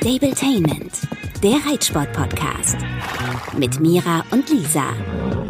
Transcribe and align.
Stabletainment, 0.00 0.92
der 1.42 1.56
Reitsport-Podcast. 1.70 2.78
Mit 3.58 3.80
Mira 3.80 4.24
und 4.30 4.48
Lisa. 4.48 4.94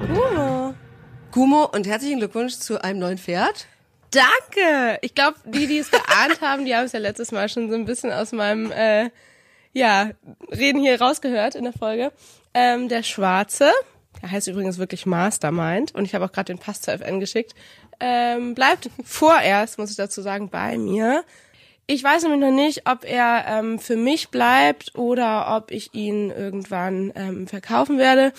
Gumo. 0.08 0.74
Gumo 1.30 1.66
und 1.66 1.86
herzlichen 1.86 2.18
Glückwunsch 2.18 2.54
zu 2.54 2.82
einem 2.82 2.98
neuen 2.98 3.18
Pferd. 3.18 3.68
Danke. 4.10 4.98
Ich 5.02 5.14
glaube, 5.14 5.36
die, 5.44 5.68
die 5.68 5.78
es 5.78 5.92
geahnt 5.92 6.40
haben, 6.40 6.64
die 6.64 6.74
haben 6.74 6.86
es 6.86 6.90
ja 6.90 6.98
letztes 6.98 7.30
Mal 7.30 7.48
schon 7.48 7.70
so 7.70 7.76
ein 7.76 7.84
bisschen 7.84 8.10
aus 8.10 8.32
meinem 8.32 8.72
äh, 8.72 9.10
ja, 9.72 10.10
Reden 10.50 10.80
hier 10.80 11.00
rausgehört 11.00 11.54
in 11.54 11.62
der 11.62 11.72
Folge. 11.72 12.10
Ähm, 12.52 12.88
der 12.88 13.04
Schwarze, 13.04 13.70
der 14.20 14.32
heißt 14.32 14.48
übrigens 14.48 14.78
wirklich 14.78 15.06
Mastermind 15.06 15.94
und 15.94 16.06
ich 16.06 16.14
habe 16.16 16.24
auch 16.24 16.32
gerade 16.32 16.52
den 16.52 16.58
Pass 16.58 16.80
zur 16.80 16.94
FN 16.94 17.20
geschickt, 17.20 17.54
ähm, 18.00 18.56
bleibt 18.56 18.90
vorerst, 19.04 19.78
muss 19.78 19.92
ich 19.92 19.96
dazu 19.96 20.22
sagen, 20.22 20.48
bei 20.48 20.76
mir. 20.76 21.24
Ich 21.92 22.04
weiß 22.04 22.22
nämlich 22.22 22.40
noch 22.40 22.52
nicht, 22.52 22.88
ob 22.88 23.04
er 23.04 23.46
ähm, 23.48 23.80
für 23.80 23.96
mich 23.96 24.28
bleibt 24.28 24.94
oder 24.94 25.56
ob 25.56 25.72
ich 25.72 25.92
ihn 25.92 26.30
irgendwann 26.30 27.12
ähm, 27.16 27.48
verkaufen 27.48 27.98
werde. 27.98 28.32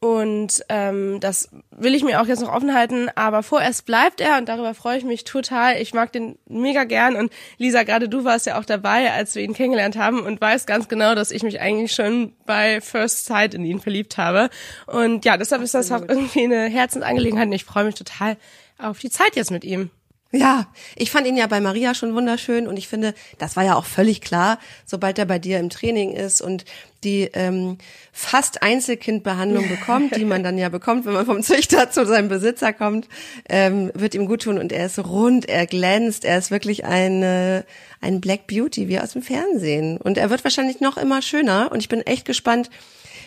Und 0.00 0.62
ähm, 0.68 1.18
das 1.18 1.48
will 1.70 1.94
ich 1.94 2.04
mir 2.04 2.20
auch 2.20 2.26
jetzt 2.26 2.42
noch 2.42 2.52
offen 2.52 2.74
halten, 2.74 3.08
aber 3.14 3.42
vorerst 3.42 3.86
bleibt 3.86 4.20
er 4.20 4.36
und 4.36 4.50
darüber 4.50 4.74
freue 4.74 4.98
ich 4.98 5.04
mich 5.04 5.24
total. 5.24 5.80
Ich 5.80 5.94
mag 5.94 6.12
den 6.12 6.36
mega 6.46 6.84
gern 6.84 7.16
und 7.16 7.32
Lisa, 7.56 7.84
gerade 7.84 8.10
du 8.10 8.24
warst 8.24 8.44
ja 8.44 8.58
auch 8.58 8.66
dabei, 8.66 9.10
als 9.10 9.34
wir 9.34 9.44
ihn 9.44 9.54
kennengelernt 9.54 9.96
haben 9.96 10.20
und 10.20 10.38
weißt 10.38 10.66
ganz 10.66 10.86
genau, 10.88 11.14
dass 11.14 11.30
ich 11.30 11.42
mich 11.42 11.58
eigentlich 11.58 11.94
schon 11.94 12.34
bei 12.44 12.82
First 12.82 13.24
Sight 13.24 13.54
in 13.54 13.64
ihn 13.64 13.80
verliebt 13.80 14.18
habe. 14.18 14.50
Und 14.86 15.24
ja, 15.24 15.38
deshalb 15.38 15.62
ist 15.62 15.72
das 15.72 15.90
auch 15.90 16.02
irgendwie 16.06 16.44
eine 16.44 16.64
Herzensangelegenheit 16.68 17.46
und 17.46 17.54
ich 17.54 17.64
freue 17.64 17.84
mich 17.84 17.94
total 17.94 18.36
auf 18.76 18.98
die 18.98 19.10
Zeit 19.10 19.36
jetzt 19.36 19.50
mit 19.50 19.64
ihm. 19.64 19.90
Ja, 20.32 20.68
ich 20.94 21.10
fand 21.10 21.26
ihn 21.26 21.36
ja 21.36 21.48
bei 21.48 21.60
Maria 21.60 21.92
schon 21.92 22.14
wunderschön 22.14 22.68
und 22.68 22.76
ich 22.76 22.86
finde, 22.86 23.14
das 23.38 23.56
war 23.56 23.64
ja 23.64 23.74
auch 23.74 23.84
völlig 23.84 24.20
klar, 24.20 24.60
sobald 24.86 25.18
er 25.18 25.24
bei 25.24 25.40
dir 25.40 25.58
im 25.58 25.70
Training 25.70 26.12
ist 26.12 26.40
und 26.40 26.64
die 27.02 27.22
ähm, 27.32 27.78
fast 28.12 28.62
Einzelkindbehandlung 28.62 29.68
bekommt, 29.80 30.14
die 30.14 30.24
man 30.24 30.44
dann 30.44 30.56
ja 30.56 30.68
bekommt, 30.68 31.04
wenn 31.04 31.14
man 31.14 31.26
vom 31.26 31.42
Züchter 31.42 31.90
zu 31.90 32.06
seinem 32.06 32.28
Besitzer 32.28 32.72
kommt, 32.72 33.08
ähm, 33.48 33.90
wird 33.94 34.14
ihm 34.14 34.26
gut 34.26 34.42
tun 34.42 34.58
und 34.58 34.70
er 34.70 34.86
ist 34.86 35.00
rund, 35.00 35.48
er 35.48 35.66
glänzt, 35.66 36.24
er 36.24 36.38
ist 36.38 36.52
wirklich 36.52 36.84
eine, 36.84 37.64
ein 38.00 38.20
Black 38.20 38.46
Beauty 38.46 38.88
wie 38.88 39.00
aus 39.00 39.14
dem 39.14 39.22
Fernsehen. 39.22 39.96
Und 39.96 40.16
er 40.16 40.30
wird 40.30 40.44
wahrscheinlich 40.44 40.80
noch 40.80 40.96
immer 40.96 41.22
schöner 41.22 41.72
und 41.72 41.80
ich 41.80 41.88
bin 41.88 42.02
echt 42.02 42.24
gespannt, 42.24 42.70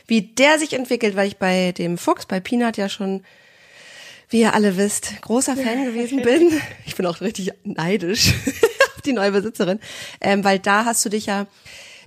wie 0.07 0.21
der 0.21 0.57
sich 0.57 0.71
entwickelt, 0.71 1.17
weil 1.17 1.27
ich 1.27 1.37
bei 1.37 1.73
dem 1.73 1.97
Fuchs, 1.97 2.25
bei 2.25 2.39
Peanut 2.39 2.77
ja 2.77 2.87
schon 2.87 3.23
wie 4.33 4.41
ihr 4.41 4.53
alle 4.55 4.75
wisst, 4.77 5.21
großer 5.21 5.55
Fan 5.55 5.85
gewesen 5.93 6.23
bin. 6.23 6.59
Ich 6.85 6.95
bin 6.95 7.05
auch 7.05 7.21
richtig 7.21 7.51
neidisch 7.63 8.33
auf 8.95 9.01
die 9.01 9.13
neue 9.13 9.31
Besitzerin, 9.31 9.79
ähm, 10.19 10.43
weil 10.43 10.59
da 10.59 10.85
hast 10.85 11.05
du 11.05 11.09
dich 11.09 11.27
ja, 11.27 11.45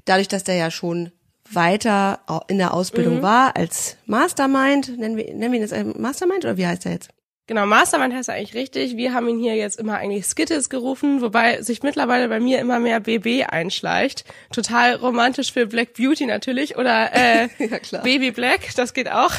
dadurch, 0.05 0.29
dass 0.29 0.45
der 0.45 0.57
ja 0.57 0.71
schon 0.71 1.13
weiter 1.51 2.21
in 2.49 2.59
der 2.59 2.75
Ausbildung 2.75 3.19
mhm. 3.19 3.23
war 3.23 3.57
als 3.57 3.97
Mastermind, 4.07 4.99
nennen 4.99 5.17
wir, 5.17 5.33
nennen 5.33 5.53
wir 5.53 5.61
ihn 5.61 5.67
jetzt 5.67 5.99
Mastermind 5.99 6.45
oder 6.45 6.57
wie 6.57 6.67
heißt 6.67 6.85
er 6.87 6.93
jetzt? 6.93 7.11
Genau, 7.49 7.65
Mastermind 7.65 8.13
heißt 8.13 8.29
eigentlich 8.29 8.55
richtig. 8.55 8.97
Wir 8.97 9.15
haben 9.15 9.29
ihn 9.29 9.39
hier 9.39 9.55
jetzt 9.55 9.79
immer 9.79 9.99
eigentlich 9.99 10.27
Skittles 10.27 10.69
gerufen, 10.69 11.21
wobei 11.23 11.63
sich 11.63 11.85
mittlerweile 11.85 12.29
bei 12.29 12.41
mir 12.41 12.59
immer 12.59 12.81
mehr 12.81 12.99
BB 12.99 13.45
einschleicht. 13.49 14.25
Total 14.53 14.97
romantisch 14.97 15.53
für 15.53 15.67
Black 15.67 15.95
Beauty 15.95 16.27
natürlich 16.27 16.77
oder 16.77 17.15
äh, 17.15 17.49
ja, 17.59 18.01
Baby 18.03 18.33
Black, 18.33 18.75
das 18.75 18.95
geht 18.95 19.09
auch. 19.09 19.33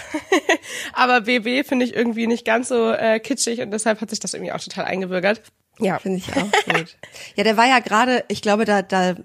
Aber 0.94 1.22
BB 1.22 1.68
finde 1.68 1.84
ich 1.84 1.94
irgendwie 1.94 2.28
nicht 2.28 2.46
ganz 2.46 2.70
so 2.70 2.92
äh, 2.92 3.20
kitschig 3.20 3.60
und 3.60 3.72
deshalb 3.72 4.00
hat 4.00 4.10
sich 4.10 4.22
das 4.22 4.34
irgendwie 4.34 4.54
auch 4.54 4.62
total 4.62 4.86
eingebürgert. 4.86 5.42
Ja, 5.80 6.00
finde 6.00 6.20
ich 6.20 6.30
auch 6.36 6.74
gut. 6.74 6.98
ja, 7.36 7.44
der 7.44 7.58
war 7.58 7.68
ja 7.68 7.80
gerade, 7.80 8.24
ich 8.30 8.42
glaube, 8.42 8.64
da 8.64 8.82
da 8.82 9.16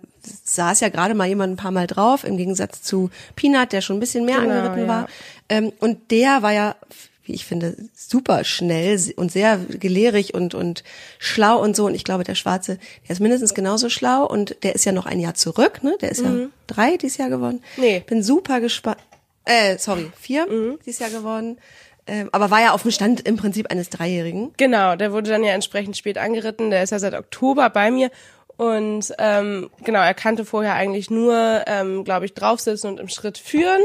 saß 0.44 0.80
ja 0.80 0.88
gerade 0.88 1.14
mal 1.14 1.28
jemand 1.28 1.54
ein 1.54 1.56
paar 1.56 1.70
Mal 1.70 1.86
drauf, 1.86 2.24
im 2.24 2.36
Gegensatz 2.36 2.82
zu 2.82 3.10
Peanut, 3.36 3.72
der 3.72 3.80
schon 3.80 3.96
ein 3.96 4.00
bisschen 4.00 4.24
mehr 4.24 4.40
genau, 4.40 4.54
angeritten 4.54 4.82
ja. 4.82 4.88
war. 4.88 5.06
Ähm, 5.48 5.72
und 5.78 6.10
der 6.10 6.42
war 6.42 6.52
ja 6.52 6.76
wie 7.24 7.32
ich 7.32 7.44
finde, 7.44 7.76
super 7.94 8.44
schnell 8.44 8.98
und 9.16 9.30
sehr 9.30 9.58
gelehrig 9.58 10.34
und, 10.34 10.54
und 10.54 10.82
schlau 11.18 11.62
und 11.62 11.76
so. 11.76 11.86
Und 11.86 11.94
ich 11.94 12.04
glaube, 12.04 12.24
der 12.24 12.34
Schwarze, 12.34 12.78
der 13.06 13.12
ist 13.12 13.20
mindestens 13.20 13.54
genauso 13.54 13.88
schlau 13.88 14.26
und 14.26 14.56
der 14.62 14.74
ist 14.74 14.84
ja 14.84 14.92
noch 14.92 15.06
ein 15.06 15.20
Jahr 15.20 15.34
zurück, 15.34 15.82
ne? 15.82 15.96
Der 16.00 16.10
ist 16.10 16.22
mhm. 16.22 16.40
ja 16.40 16.46
drei 16.66 16.96
dieses 16.96 17.18
Jahr 17.18 17.28
geworden. 17.28 17.62
Nee. 17.76 18.02
Bin 18.06 18.22
super 18.22 18.60
gespannt. 18.60 18.98
Äh, 19.44 19.78
sorry, 19.78 20.10
vier 20.18 20.46
mhm. 20.46 20.78
dieses 20.84 21.00
Jahr 21.00 21.10
geworden. 21.10 21.58
Ähm, 22.06 22.28
aber 22.32 22.50
war 22.50 22.60
ja 22.60 22.72
auf 22.72 22.82
dem 22.82 22.90
Stand 22.90 23.20
im 23.20 23.36
Prinzip 23.36 23.70
eines 23.70 23.88
Dreijährigen. 23.88 24.52
Genau, 24.56 24.96
der 24.96 25.12
wurde 25.12 25.30
dann 25.30 25.44
ja 25.44 25.52
entsprechend 25.52 25.96
spät 25.96 26.18
angeritten. 26.18 26.70
Der 26.70 26.82
ist 26.82 26.90
ja 26.90 26.98
seit 26.98 27.14
Oktober 27.14 27.70
bei 27.70 27.90
mir. 27.90 28.10
Und 28.56 29.12
ähm, 29.18 29.70
genau, 29.82 30.00
er 30.00 30.14
kannte 30.14 30.44
vorher 30.44 30.74
eigentlich 30.74 31.10
nur, 31.10 31.62
ähm, 31.66 32.04
glaube 32.04 32.26
ich, 32.26 32.34
draufsitzen 32.34 32.90
und 32.90 33.00
im 33.00 33.08
Schritt 33.08 33.38
führen. 33.38 33.80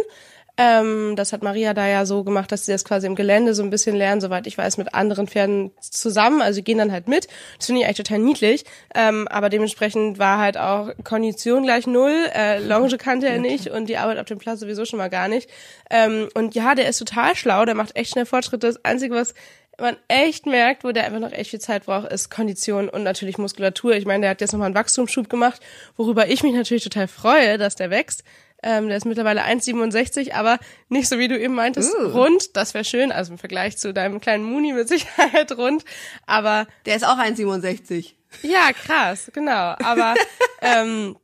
Ähm, 0.58 1.16
das 1.16 1.34
hat 1.34 1.44
Maria 1.44 1.74
da 1.74 1.88
ja 1.88 2.06
so 2.06 2.24
gemacht, 2.24 2.52
dass 2.52 2.66
sie 2.66 2.72
das 2.72 2.84
quasi 2.84 3.06
im 3.06 3.16
Gelände 3.16 3.54
so 3.54 3.62
ein 3.62 3.70
bisschen 3.70 3.96
lernen, 3.96 4.22
soweit 4.22 4.48
ich 4.48 4.58
weiß, 4.58 4.78
mit 4.78 4.96
anderen 4.96 5.28
Pferden 5.28 5.72
zusammen. 5.80 6.42
Also 6.42 6.56
sie 6.56 6.64
gehen 6.64 6.80
dann 6.80 6.92
halt 6.92 7.08
mit. 7.08 7.28
Das 7.58 7.68
finde 7.68 7.82
ich 7.82 7.88
eigentlich 7.88 7.98
total 7.98 8.20
niedlich. 8.20 8.66
Ähm, 8.96 9.28
aber 9.28 9.50
dementsprechend 9.50 10.18
war 10.18 10.40
halt 10.40 10.58
auch 10.58 10.90
Kondition 11.04 11.64
gleich 11.64 11.86
null. 11.86 12.26
Äh, 12.34 12.60
Longe 12.60 12.98
kannte 12.98 13.28
er 13.28 13.38
nicht 13.40 13.70
und 13.70 13.88
die 13.88 13.98
Arbeit 13.98 14.18
auf 14.18 14.26
dem 14.26 14.40
Platz 14.40 14.60
sowieso 14.60 14.86
schon 14.86 14.98
mal 14.98 15.10
gar 15.10 15.28
nicht. 15.28 15.50
Ähm, 15.92 16.30
und 16.34 16.56
ja, 16.56 16.74
der 16.74 16.90
ist 16.90 16.98
total 16.98 17.36
schlau, 17.36 17.66
der 17.66 17.76
macht 17.76 17.96
echt 17.96 18.12
schnell 18.12 18.26
Fortschritte. 18.26 18.66
Das 18.68 18.84
Einzige, 18.84 19.14
was 19.14 19.36
man 19.80 19.96
echt 20.08 20.46
merkt, 20.46 20.84
wo 20.84 20.92
der 20.92 21.06
einfach 21.06 21.20
noch 21.20 21.32
echt 21.32 21.52
viel 21.52 21.60
Zeit 21.60 21.86
braucht, 21.86 22.12
ist 22.12 22.32
Kondition 22.32 22.90
und 22.90 23.04
natürlich 23.04 23.38
Muskulatur. 23.38 23.94
Ich 23.94 24.06
meine, 24.06 24.22
der 24.22 24.30
hat 24.32 24.42
jetzt 24.42 24.52
nochmal 24.52 24.68
einen 24.68 24.76
Wachstumsschub 24.76 25.30
gemacht, 25.30 25.62
worüber 25.96 26.28
ich 26.28 26.42
mich 26.44 26.54
natürlich 26.54 26.84
total 26.84 27.08
freue, 27.08 27.58
dass 27.58 27.76
der 27.76 27.92
wächst. 27.92 28.24
Ähm, 28.64 28.88
der 28.88 28.98
ist 28.98 29.06
mittlerweile 29.06 29.44
1,67, 29.44 30.34
aber 30.34 30.58
nicht 30.90 31.08
so 31.08 31.20
wie 31.20 31.28
du 31.28 31.40
eben 31.40 31.54
meintest, 31.54 31.94
uh. 31.96 32.08
rund. 32.08 32.56
Das 32.56 32.74
wäre 32.74 32.84
schön. 32.84 33.12
Also 33.12 33.34
im 33.34 33.38
Vergleich 33.38 33.78
zu 33.78 33.94
deinem 33.94 34.20
kleinen 34.20 34.44
Muni 34.44 34.74
mit 34.74 34.88
Sicherheit 34.88 35.52
rund. 35.58 35.86
Aber 36.26 36.68
der 36.86 36.96
ist 36.96 37.06
auch 37.06 37.18
1,67. 37.20 38.14
Ja, 38.42 38.72
krass, 38.74 39.32
genau. 39.34 39.76
Aber 39.84 40.16
ähm, 40.62 41.18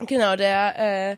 genau, 0.00 0.36
der 0.36 1.12
äh, 1.12 1.16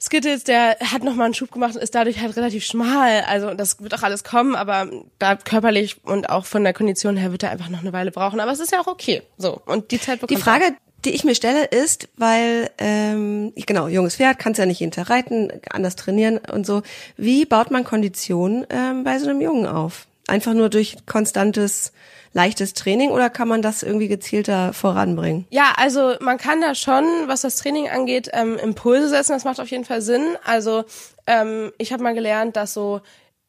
Skittles, 0.00 0.44
der 0.44 0.78
hat 0.80 1.02
nochmal 1.02 1.26
einen 1.26 1.34
Schub 1.34 1.50
gemacht 1.50 1.74
und 1.74 1.82
ist 1.82 1.94
dadurch 1.94 2.20
halt 2.20 2.36
relativ 2.36 2.64
schmal. 2.64 3.22
Also 3.22 3.54
das 3.54 3.82
wird 3.82 3.94
auch 3.94 4.02
alles 4.02 4.22
kommen, 4.22 4.54
aber 4.54 4.88
da 5.18 5.34
körperlich 5.36 6.04
und 6.04 6.30
auch 6.30 6.46
von 6.46 6.62
der 6.62 6.72
Kondition 6.72 7.16
her 7.16 7.32
wird 7.32 7.42
er 7.42 7.50
einfach 7.50 7.68
noch 7.68 7.80
eine 7.80 7.92
Weile 7.92 8.12
brauchen. 8.12 8.38
Aber 8.38 8.52
es 8.52 8.60
ist 8.60 8.70
ja 8.70 8.80
auch 8.80 8.86
okay. 8.86 9.22
So 9.38 9.60
und 9.66 9.90
die 9.90 10.00
Zeit 10.00 10.20
bekommt 10.20 10.38
Die 10.38 10.42
Frage, 10.42 10.76
die 11.04 11.10
ich 11.10 11.24
mir 11.24 11.34
stelle, 11.34 11.64
ist, 11.64 12.08
weil, 12.16 12.70
ähm, 12.78 13.52
genau, 13.54 13.88
junges 13.88 14.16
Pferd, 14.16 14.38
kannst 14.38 14.58
ja 14.58 14.66
nicht 14.66 14.80
jeden 14.80 14.92
reiten, 15.10 15.50
anders 15.70 15.96
trainieren 15.96 16.38
und 16.38 16.66
so. 16.66 16.82
Wie 17.16 17.44
baut 17.44 17.70
man 17.70 17.84
Kondition 17.84 18.66
ähm, 18.70 19.04
bei 19.04 19.18
so 19.18 19.30
einem 19.30 19.40
Jungen 19.40 19.66
auf? 19.66 20.06
Einfach 20.26 20.54
nur 20.54 20.68
durch 20.68 20.96
konstantes, 21.06 21.92
leichtes 22.32 22.74
Training 22.74 23.10
oder 23.10 23.30
kann 23.30 23.48
man 23.48 23.62
das 23.62 23.82
irgendwie 23.82 24.08
gezielter 24.08 24.72
voranbringen? 24.72 25.46
Ja, 25.50 25.72
also 25.76 26.14
man 26.20 26.36
kann 26.36 26.60
da 26.60 26.74
schon, 26.74 27.04
was 27.26 27.42
das 27.42 27.56
Training 27.56 27.88
angeht, 27.88 28.28
ähm, 28.32 28.58
Impulse 28.58 29.08
setzen. 29.08 29.32
Das 29.32 29.44
macht 29.44 29.60
auf 29.60 29.70
jeden 29.70 29.84
Fall 29.84 30.02
Sinn. 30.02 30.36
Also 30.44 30.84
ähm, 31.26 31.72
ich 31.78 31.92
habe 31.92 32.02
mal 32.02 32.14
gelernt, 32.14 32.56
dass 32.56 32.74
so 32.74 33.00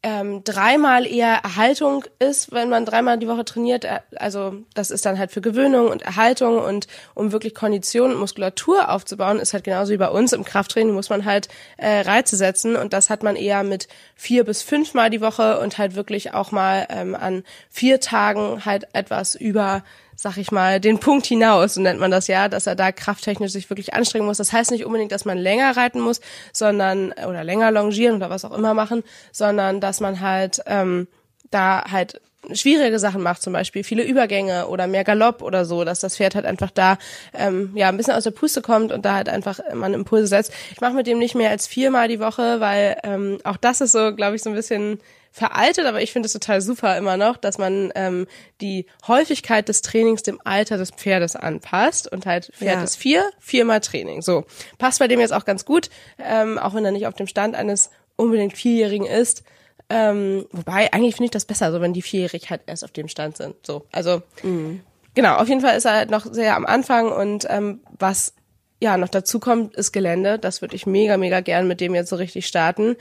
ähm, 0.01 0.45
dreimal 0.45 1.05
eher 1.05 1.39
Erhaltung 1.43 2.05
ist, 2.19 2.53
wenn 2.53 2.69
man 2.69 2.85
dreimal 2.85 3.17
die 3.17 3.27
Woche 3.27 3.43
trainiert. 3.43 3.83
Äh, 3.83 3.99
also 4.15 4.53
das 4.73 4.91
ist 4.91 5.05
dann 5.05 5.19
halt 5.19 5.31
für 5.31 5.41
Gewöhnung 5.41 5.89
und 5.89 6.01
Erhaltung 6.01 6.59
und 6.59 6.87
um 7.15 7.33
wirklich 7.33 7.53
Kondition 7.53 8.11
und 8.11 8.19
Muskulatur 8.19 8.89
aufzubauen, 8.89 9.39
ist 9.39 9.53
halt 9.53 9.65
genauso 9.65 9.91
wie 9.91 9.97
bei 9.97 10.07
uns 10.07 10.31
im 10.31 10.45
Krafttraining 10.45 10.93
muss 10.93 11.09
man 11.09 11.25
halt 11.25 11.49
äh, 11.77 12.01
Reize 12.01 12.37
setzen 12.37 12.77
und 12.77 12.93
das 12.93 13.09
hat 13.09 13.23
man 13.23 13.35
eher 13.35 13.63
mit 13.63 13.89
vier 14.15 14.45
bis 14.45 14.61
fünfmal 14.61 15.09
die 15.09 15.21
Woche 15.21 15.59
und 15.59 15.77
halt 15.77 15.95
wirklich 15.95 16.33
auch 16.33 16.51
mal 16.51 16.87
ähm, 16.89 17.13
an 17.13 17.43
vier 17.69 17.99
Tagen 17.99 18.63
halt 18.63 18.87
etwas 18.93 19.35
über 19.35 19.83
sag 20.21 20.35
ich 20.35 20.51
mal, 20.51 20.81
den 20.81 20.99
Punkt 20.99 21.27
hinaus, 21.27 21.75
so 21.75 21.81
nennt 21.81 22.01
man 22.01 22.11
das 22.11 22.27
ja, 22.27 22.49
dass 22.49 22.67
er 22.67 22.75
da 22.75 22.91
krafttechnisch 22.91 23.53
sich 23.53 23.69
wirklich 23.69 23.93
anstrengen 23.93 24.25
muss. 24.25 24.35
Das 24.35 24.51
heißt 24.51 24.69
nicht 24.69 24.83
unbedingt, 24.83 25.13
dass 25.13 25.23
man 25.23 25.37
länger 25.37 25.77
reiten 25.77 26.01
muss, 26.01 26.19
sondern 26.51 27.13
oder 27.13 27.45
länger 27.45 27.71
longieren 27.71 28.17
oder 28.17 28.29
was 28.29 28.43
auch 28.43 28.51
immer 28.51 28.73
machen, 28.73 29.03
sondern 29.31 29.79
dass 29.79 30.01
man 30.01 30.19
halt 30.19 30.61
ähm, 30.65 31.07
da 31.51 31.83
halt 31.89 32.21
schwierige 32.53 32.99
Sachen 32.99 33.21
macht, 33.21 33.41
zum 33.41 33.53
Beispiel 33.53 33.83
viele 33.83 34.03
Übergänge 34.03 34.67
oder 34.67 34.87
mehr 34.87 35.03
Galopp 35.03 35.41
oder 35.41 35.65
so, 35.65 35.83
dass 35.83 35.99
das 35.99 36.17
Pferd 36.17 36.35
halt 36.35 36.45
einfach 36.45 36.71
da 36.71 36.97
ähm, 37.33 37.71
ja 37.75 37.89
ein 37.89 37.97
bisschen 37.97 38.13
aus 38.13 38.23
der 38.23 38.31
Puste 38.31 38.61
kommt 38.61 38.91
und 38.91 39.05
da 39.05 39.15
halt 39.15 39.29
einfach 39.29 39.59
man 39.73 39.93
Impulse 39.93 40.27
setzt. 40.27 40.53
Ich 40.71 40.81
mache 40.81 40.93
mit 40.93 41.07
dem 41.07 41.19
nicht 41.19 41.35
mehr 41.35 41.49
als 41.49 41.67
viermal 41.67 42.07
die 42.07 42.19
Woche, 42.19 42.59
weil 42.59 42.97
ähm, 43.03 43.39
auch 43.43 43.57
das 43.57 43.81
ist 43.81 43.91
so, 43.91 44.15
glaube 44.15 44.35
ich, 44.35 44.41
so 44.41 44.49
ein 44.49 44.55
bisschen 44.55 44.99
veraltet, 45.31 45.85
aber 45.85 46.01
ich 46.01 46.11
finde 46.11 46.25
es 46.25 46.33
total 46.33 46.59
super 46.59 46.97
immer 46.97 47.15
noch, 47.15 47.37
dass 47.37 47.57
man 47.57 47.91
ähm, 47.95 48.25
die 48.61 48.87
Häufigkeit 49.07 49.69
des 49.69 49.81
Trainings 49.81 50.23
dem 50.23 50.41
Alter 50.43 50.77
des 50.77 50.91
Pferdes 50.91 51.35
anpasst 51.35 52.11
und 52.11 52.25
halt 52.25 52.51
Pferd 52.55 52.77
ja. 52.77 52.83
ist 52.83 52.95
vier, 52.95 53.29
viermal 53.39 53.79
Training. 53.79 54.21
So 54.21 54.45
passt 54.79 54.99
bei 54.99 55.07
dem 55.07 55.19
jetzt 55.19 55.33
auch 55.33 55.45
ganz 55.45 55.65
gut, 55.65 55.89
ähm, 56.17 56.57
auch 56.57 56.73
wenn 56.73 56.85
er 56.85 56.91
nicht 56.91 57.05
auf 57.05 57.13
dem 57.13 57.27
Stand 57.27 57.55
eines 57.55 57.91
unbedingt 58.15 58.57
Vierjährigen 58.57 59.05
ist. 59.05 59.43
Ähm, 59.89 60.45
wobei 60.51 60.93
eigentlich 60.93 61.15
finde 61.15 61.25
ich 61.25 61.31
das 61.31 61.45
besser, 61.45 61.71
so 61.71 61.81
wenn 61.81 61.93
die 61.93 62.01
vierjährig 62.01 62.49
halt 62.49 62.61
erst 62.67 62.83
auf 62.83 62.91
dem 62.91 63.07
Stand 63.07 63.37
sind. 63.37 63.55
So, 63.65 63.85
also 63.91 64.21
mhm. 64.43 64.81
genau. 65.15 65.35
Auf 65.35 65.49
jeden 65.49 65.61
Fall 65.61 65.75
ist 65.75 65.85
er 65.85 65.93
halt 65.93 66.11
noch 66.11 66.31
sehr 66.31 66.55
am 66.55 66.65
Anfang 66.65 67.11
und 67.11 67.47
ähm, 67.49 67.81
was 67.97 68.33
ja, 68.81 68.97
noch 68.97 69.09
dazu 69.09 69.39
kommt, 69.39 69.75
ist 69.75 69.91
Gelände. 69.91 70.39
Das 70.39 70.61
würde 70.61 70.75
ich 70.75 70.85
mega, 70.85 71.17
mega 71.17 71.41
gern 71.41 71.67
mit 71.67 71.81
dem 71.81 71.93
jetzt 71.95 72.09
so 72.09 72.15
richtig 72.15 72.47
starten. 72.47 72.95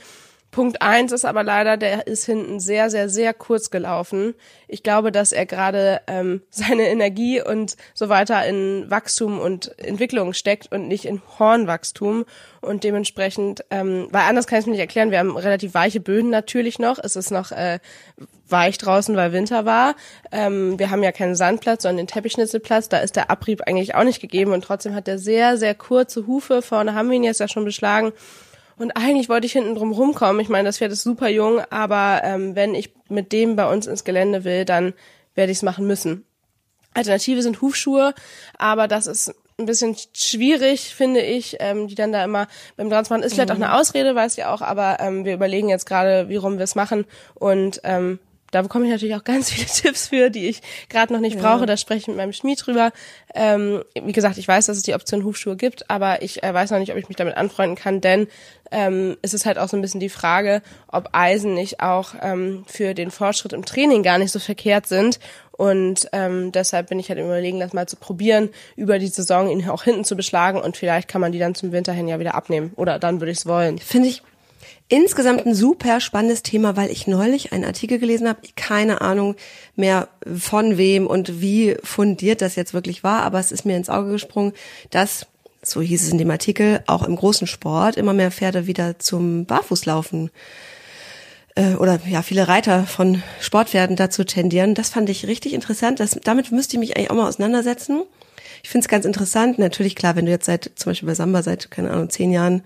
Punkt 0.51 0.81
eins 0.81 1.11
ist 1.11 1.25
aber 1.25 1.43
leider, 1.43 1.77
der 1.77 2.07
ist 2.07 2.25
hinten 2.25 2.59
sehr, 2.59 2.89
sehr, 2.89 3.07
sehr 3.07 3.35
kurz 3.35 3.69
gelaufen. 3.69 4.33
Ich 4.67 4.81
glaube, 4.81 5.11
dass 5.11 5.31
er 5.31 5.45
gerade 5.45 6.01
ähm, 6.07 6.41
seine 6.49 6.89
Energie 6.89 7.41
und 7.41 7.75
so 7.93 8.09
weiter 8.09 8.45
in 8.45 8.89
Wachstum 8.89 9.39
und 9.39 9.77
Entwicklung 9.77 10.33
steckt 10.33 10.71
und 10.71 10.87
nicht 10.87 11.05
in 11.05 11.21
Hornwachstum. 11.37 12.25
Und 12.61 12.83
dementsprechend, 12.83 13.63
ähm, 13.69 14.07
weil 14.11 14.23
anders 14.23 14.47
kann 14.47 14.57
ich 14.57 14.63
es 14.63 14.65
mir 14.65 14.71
nicht 14.71 14.81
erklären, 14.81 15.11
wir 15.11 15.19
haben 15.19 15.37
relativ 15.37 15.75
weiche 15.75 15.99
Böden 15.99 16.31
natürlich 16.31 16.79
noch. 16.79 16.97
Es 16.97 17.15
ist 17.15 17.29
noch 17.29 17.51
äh, 17.51 17.79
weich 18.47 18.79
draußen, 18.79 19.15
weil 19.15 19.31
Winter 19.31 19.65
war. 19.65 19.95
Ähm, 20.31 20.79
wir 20.79 20.89
haben 20.89 21.03
ja 21.03 21.11
keinen 21.11 21.35
Sandplatz, 21.35 21.83
sondern 21.83 21.97
den 21.97 22.07
Teppichschnitzelplatz. 22.07 22.89
Da 22.89 22.97
ist 22.97 23.15
der 23.15 23.29
Abrieb 23.29 23.61
eigentlich 23.67 23.93
auch 23.93 24.03
nicht 24.03 24.19
gegeben. 24.19 24.51
Und 24.51 24.63
trotzdem 24.63 24.95
hat 24.95 25.07
er 25.07 25.19
sehr, 25.19 25.57
sehr 25.57 25.75
kurze 25.75 26.25
Hufe. 26.25 26.63
Vorne 26.63 26.95
haben 26.95 27.09
wir 27.09 27.17
ihn 27.17 27.23
jetzt 27.23 27.39
ja 27.39 27.47
schon 27.47 27.65
beschlagen. 27.65 28.13
Und 28.79 28.91
eigentlich 28.91 29.29
wollte 29.29 29.45
ich 29.45 29.51
hinten 29.51 29.75
drum 29.75 29.91
rumkommen. 29.91 30.41
Ich 30.41 30.49
meine, 30.49 30.67
das 30.69 30.77
Pferd 30.77 30.93
ist 30.93 31.03
super 31.03 31.27
jung, 31.27 31.61
aber 31.69 32.21
ähm, 32.23 32.55
wenn 32.55 32.73
ich 32.73 32.93
mit 33.09 33.33
dem 33.33 33.55
bei 33.55 33.69
uns 33.69 33.87
ins 33.87 34.05
Gelände 34.05 34.45
will, 34.45 34.65
dann 34.65 34.93
werde 35.35 35.51
ich 35.51 35.59
es 35.59 35.63
machen 35.63 35.85
müssen. 35.85 36.25
Alternative 36.93 37.41
sind 37.41 37.61
Hufschuhe, 37.61 38.13
aber 38.57 38.87
das 38.87 39.05
ist 39.05 39.35
ein 39.59 39.65
bisschen 39.65 39.97
schwierig, 40.13 40.95
finde 40.95 41.21
ich, 41.21 41.57
ähm, 41.59 41.87
die 41.87 41.95
dann 41.95 42.13
da 42.13 42.23
immer 42.23 42.47
beim 42.77 42.89
Dranz 42.89 43.09
machen. 43.09 43.21
Ist 43.21 43.33
vielleicht 43.33 43.51
auch 43.51 43.55
eine 43.55 43.75
Ausrede, 43.75 44.15
weiß 44.15 44.37
ich 44.37 44.45
auch, 44.45 44.61
aber 44.61 44.97
ähm, 45.01 45.25
wir 45.25 45.33
überlegen 45.33 45.67
jetzt 45.67 45.85
gerade, 45.85 46.29
wie 46.29 46.37
rum 46.37 46.57
wir 46.57 46.63
es 46.63 46.75
machen. 46.75 47.05
Und 47.35 47.81
ähm, 47.83 48.19
da 48.51 48.61
bekomme 48.61 48.85
ich 48.85 48.91
natürlich 48.91 49.15
auch 49.15 49.23
ganz 49.23 49.51
viele 49.51 49.67
Tipps 49.67 50.07
für, 50.07 50.29
die 50.29 50.47
ich 50.47 50.61
gerade 50.89 51.13
noch 51.13 51.19
nicht 51.19 51.35
ja. 51.35 51.41
brauche. 51.41 51.65
Da 51.65 51.77
spreche 51.77 51.99
ich 51.99 52.07
mit 52.07 52.17
meinem 52.17 52.33
Schmied 52.33 52.65
drüber. 52.65 52.91
Ähm, 53.33 53.83
wie 54.01 54.11
gesagt, 54.11 54.37
ich 54.37 54.47
weiß, 54.47 54.65
dass 54.65 54.77
es 54.77 54.83
die 54.83 54.93
Option 54.93 55.23
Hufschuhe 55.23 55.55
gibt, 55.55 55.89
aber 55.89 56.21
ich 56.21 56.43
äh, 56.43 56.53
weiß 56.53 56.71
noch 56.71 56.79
nicht, 56.79 56.91
ob 56.91 56.97
ich 56.97 57.07
mich 57.07 57.17
damit 57.17 57.37
anfreunden 57.37 57.75
kann, 57.75 58.01
denn 58.01 58.27
ähm, 58.71 59.17
es 59.21 59.33
ist 59.33 59.45
halt 59.45 59.57
auch 59.57 59.67
so 59.67 59.77
ein 59.77 59.81
bisschen 59.81 59.99
die 59.99 60.09
Frage, 60.09 60.61
ob 60.87 61.09
Eisen 61.13 61.53
nicht 61.53 61.79
auch 61.79 62.13
ähm, 62.21 62.65
für 62.67 62.93
den 62.93 63.11
Fortschritt 63.11 63.53
im 63.53 63.65
Training 63.65 64.03
gar 64.03 64.17
nicht 64.17 64.31
so 64.31 64.39
verkehrt 64.39 64.87
sind. 64.87 65.19
Und 65.51 66.07
ähm, 66.13 66.51
deshalb 66.51 66.87
bin 66.87 66.99
ich 66.99 67.09
halt 67.09 67.19
überlegen, 67.19 67.59
das 67.59 67.73
mal 67.73 67.87
zu 67.87 67.97
probieren, 67.97 68.49
über 68.75 68.97
die 68.97 69.07
Saison 69.07 69.49
ihn 69.49 69.67
auch 69.69 69.83
hinten 69.83 70.05
zu 70.05 70.15
beschlagen 70.15 70.61
und 70.61 70.77
vielleicht 70.77 71.09
kann 71.09 71.19
man 71.19 71.31
die 71.31 71.39
dann 71.39 71.55
zum 71.55 71.71
Winter 71.71 71.91
hin 71.91 72.07
ja 72.07 72.19
wieder 72.19 72.35
abnehmen. 72.35 72.71
Oder 72.75 72.97
dann 72.97 73.19
würde 73.19 73.31
ich 73.31 73.39
es 73.39 73.45
wollen. 73.45 73.77
Finde 73.77 74.07
ich 74.07 74.23
insgesamt 74.87 75.45
ein 75.45 75.55
super 75.55 75.99
spannendes 75.99 76.43
Thema, 76.43 76.75
weil 76.75 76.91
ich 76.91 77.07
neulich 77.07 77.53
einen 77.53 77.65
Artikel 77.65 77.99
gelesen 77.99 78.27
habe, 78.27 78.39
keine 78.55 79.01
Ahnung 79.01 79.35
mehr 79.75 80.09
von 80.37 80.77
wem 80.77 81.07
und 81.07 81.41
wie 81.41 81.77
fundiert 81.83 82.41
das 82.41 82.55
jetzt 82.55 82.73
wirklich 82.73 83.03
war, 83.03 83.23
aber 83.23 83.39
es 83.39 83.51
ist 83.51 83.65
mir 83.65 83.77
ins 83.77 83.89
Auge 83.89 84.11
gesprungen, 84.11 84.53
dass 84.89 85.27
so 85.61 85.81
hieß 85.81 86.03
es 86.03 86.11
in 86.11 86.17
dem 86.17 86.31
Artikel, 86.31 86.81
auch 86.87 87.03
im 87.03 87.15
großen 87.15 87.47
Sport 87.47 87.97
immer 87.97 88.13
mehr 88.13 88.31
Pferde 88.31 88.65
wieder 88.65 88.97
zum 88.99 89.45
Barfußlaufen 89.45 90.31
äh, 91.55 91.75
oder 91.75 91.99
ja, 92.07 92.21
viele 92.21 92.47
Reiter 92.47 92.85
von 92.85 93.21
Sportpferden 93.41 93.95
dazu 93.95 94.23
tendieren. 94.23 94.73
Das 94.73 94.89
fand 94.89 95.09
ich 95.09 95.27
richtig 95.27 95.53
interessant. 95.53 95.99
Das, 95.99 96.17
damit 96.23 96.51
müsste 96.51 96.75
ich 96.75 96.79
mich 96.79 96.95
eigentlich 96.95 97.11
auch 97.11 97.15
mal 97.15 97.27
auseinandersetzen. 97.27 98.03
Ich 98.63 98.69
finde 98.69 98.85
es 98.85 98.89
ganz 98.89 99.05
interessant. 99.05 99.59
Natürlich, 99.59 99.95
klar, 99.95 100.15
wenn 100.15 100.25
du 100.25 100.31
jetzt 100.31 100.45
seit, 100.45 100.71
zum 100.75 100.91
Beispiel 100.91 101.07
bei 101.07 101.15
Samba 101.15 101.43
seit, 101.43 101.71
keine 101.71 101.91
Ahnung, 101.91 102.09
zehn 102.09 102.31
Jahren 102.31 102.63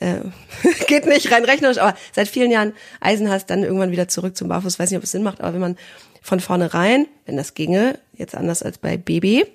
äh, 0.00 0.20
geht 0.86 1.06
nicht 1.06 1.30
rein 1.30 1.44
rechnerisch, 1.44 1.78
aber 1.78 1.96
seit 2.12 2.28
vielen 2.28 2.50
Jahren 2.50 2.72
Eisen 3.00 3.30
hast, 3.30 3.46
dann 3.50 3.62
irgendwann 3.62 3.92
wieder 3.92 4.08
zurück 4.08 4.36
zum 4.36 4.48
Barfuß. 4.48 4.78
Weiß 4.78 4.90
nicht, 4.90 4.98
ob 4.98 5.04
es 5.04 5.12
Sinn 5.12 5.22
macht, 5.22 5.40
aber 5.40 5.54
wenn 5.54 5.60
man 5.60 5.76
von 6.22 6.40
vornherein, 6.40 7.06
wenn 7.26 7.36
das 7.36 7.54
ginge, 7.54 7.98
jetzt 8.14 8.34
anders 8.34 8.62
als 8.62 8.78
bei 8.78 8.96
Baby, 8.96 9.46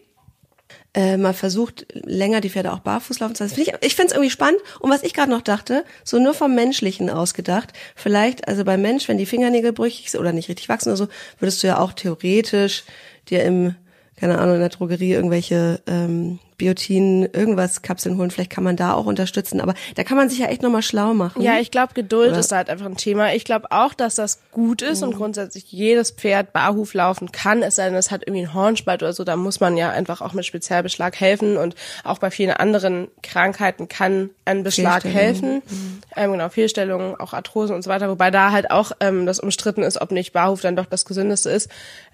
äh, 0.96 1.18
mal 1.18 1.34
versucht, 1.34 1.86
länger 1.94 2.42
die 2.42 2.50
Pferde 2.50 2.72
auch 2.72 2.80
barfuß 2.80 3.20
laufen 3.20 3.36
zu 3.36 3.44
lassen. 3.44 3.56
Find 3.56 3.68
ich 3.68 3.74
ich 3.82 3.96
finde 3.96 4.08
es 4.08 4.14
irgendwie 4.14 4.32
spannend. 4.32 4.62
Und 4.80 4.90
was 4.90 5.04
ich 5.04 5.14
gerade 5.14 5.30
noch 5.30 5.42
dachte, 5.42 5.84
so 6.04 6.20
nur 6.20 6.34
vom 6.34 6.56
Menschlichen 6.56 7.10
ausgedacht, 7.10 7.74
vielleicht, 7.96 8.48
also 8.48 8.64
beim 8.64 8.82
Mensch, 8.82 9.08
wenn 9.08 9.18
die 9.18 9.26
Fingernägel 9.26 9.74
brüchig 9.74 10.10
sind 10.10 10.22
oder 10.22 10.32
nicht 10.32 10.48
richtig 10.48 10.70
wachsen 10.70 10.90
oder 10.90 10.98
so, 10.98 11.08
würdest 11.40 11.62
du 11.62 11.68
ja 11.68 11.80
auch 11.80 11.92
theoretisch 11.92 12.86
dir 13.30 13.44
im 13.44 13.76
keine 14.18 14.38
Ahnung, 14.38 14.56
in 14.56 14.62
der 14.62 14.70
Drogerie 14.70 15.12
irgendwelche 15.12 15.82
ähm, 15.88 16.40
Biotin, 16.58 17.28
irgendwas 17.34 17.82
Kapseln 17.82 18.18
holen. 18.18 18.32
Vielleicht 18.32 18.50
kann 18.50 18.64
man 18.64 18.78
da 18.78 18.94
auch 18.94 19.06
unterstützen. 19.08 19.60
Aber 19.60 19.74
da 19.96 20.06
kann 20.06 20.16
man 20.16 20.30
sich 20.30 20.40
ja 20.40 20.48
echt 20.48 20.62
nochmal 20.62 20.84
schlau 20.84 21.14
machen. 21.14 21.42
Ja, 21.42 21.60
ich 21.60 21.70
glaube, 21.70 21.94
Geduld 21.94 22.30
Oder? 22.30 22.40
ist 22.40 22.52
halt 22.54 22.70
einfach 22.70 22.86
ein 22.86 22.96
Thema. 22.96 23.34
Ich 23.34 23.44
glaube 23.44 23.72
auch, 23.72 23.94
dass 23.94 24.16
das 24.16 24.40
gut 24.52 24.82
ist 24.82 25.02
mhm. 25.02 25.10
und 25.10 25.16
grundsätzlich 25.18 25.70
jedes 25.70 26.12
Pferd 26.12 26.54
barhuf 26.54 26.94
laufen 26.94 27.34
kann, 27.34 27.62
es 27.62 27.76
sei 27.76 27.86
denn, 27.86 27.96
es 27.96 28.10
hat 28.10 28.22
irgendwie 28.26 28.46
einen 28.46 28.54
Hornspalt 28.54 29.04
oder 29.04 29.12
so. 29.12 29.26
Da 29.26 29.36
muss 29.36 29.60
man 29.60 29.76
ja 29.76 29.90
einfach 29.90 30.22
auch 30.22 30.32
mit 30.32 30.46
Spezialbeschlag 30.46 31.20
helfen. 31.20 31.58
Und 31.58 31.76
auch 32.06 32.20
bei 32.20 32.32
vielen 32.32 32.52
anderen 32.52 33.10
Krankheiten 33.22 33.90
kann 33.90 34.30
ein 34.46 34.64
Beschlag 34.64 35.04
helfen. 35.04 35.56
Mhm. 35.56 36.02
Ähm, 36.16 36.32
genau, 36.32 36.48
Fehlstellungen, 36.48 37.16
auch 37.20 37.34
Arthrosen 37.34 37.76
und 37.76 37.82
so 37.82 37.90
weiter. 37.90 38.10
Wobei 38.10 38.32
da 38.32 38.54
halt 38.54 38.72
auch 38.72 38.94
ähm, 39.02 39.26
das 39.26 39.42
umstritten 39.42 39.84
ist, 39.84 40.00
ob 40.00 40.12
nicht 40.12 40.32
Barhuf 40.32 40.62
dann 40.62 40.78
doch 40.78 40.86
das 40.86 41.04
Gesündeste 41.04 41.50
ist. 41.50 41.70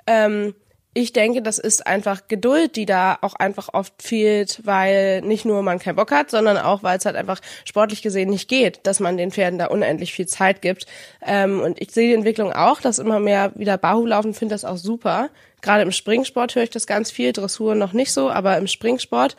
Ähm, 0.08 0.56
ich 0.94 1.14
denke, 1.14 1.42
das 1.42 1.58
ist 1.58 1.88
einfach 1.88 2.28
Geduld, 2.28 2.76
die 2.76 2.86
da 2.86 3.18
auch 3.22 3.34
einfach 3.36 3.70
oft 3.74 3.94
fehlt, 4.02 4.60
weil 4.66 5.22
nicht 5.22 5.46
nur 5.46 5.64
man 5.64 5.80
keinen 5.80 5.96
Bock 5.96 6.12
hat, 6.12 6.30
sondern 6.30 6.58
auch, 6.58 6.84
weil 6.84 6.98
es 6.98 7.06
halt 7.06 7.16
einfach 7.16 7.40
sportlich 7.64 8.02
gesehen 8.02 8.30
nicht 8.30 8.50
geht, 8.50 8.82
dass 8.84 9.00
man 9.00 9.16
den 9.16 9.32
Pferden 9.32 9.58
da 9.58 9.68
unendlich 9.68 10.12
viel 10.14 10.28
Zeit 10.28 10.62
gibt. 10.62 10.88
Ähm, 11.26 11.62
und 11.62 11.82
ich 11.82 11.92
sehe 11.92 12.10
die 12.10 12.14
Entwicklung 12.14 12.52
auch, 12.52 12.82
dass 12.82 13.00
immer 13.00 13.22
mehr 13.22 13.54
wieder 13.56 13.78
Bahu 13.78 14.06
laufen, 14.06 14.34
finde 14.34 14.54
das 14.54 14.66
auch 14.66 14.78
super. 14.78 15.30
Gerade 15.62 15.84
im 15.84 15.94
Springsport 15.94 16.56
höre 16.56 16.64
ich 16.64 16.72
das 16.72 16.88
ganz 16.88 17.10
viel, 17.10 17.32
Dressur 17.32 17.74
noch 17.76 17.94
nicht 17.94 18.12
so, 18.12 18.30
aber 18.30 18.58
im 18.58 18.68
Springsport. 18.68 19.38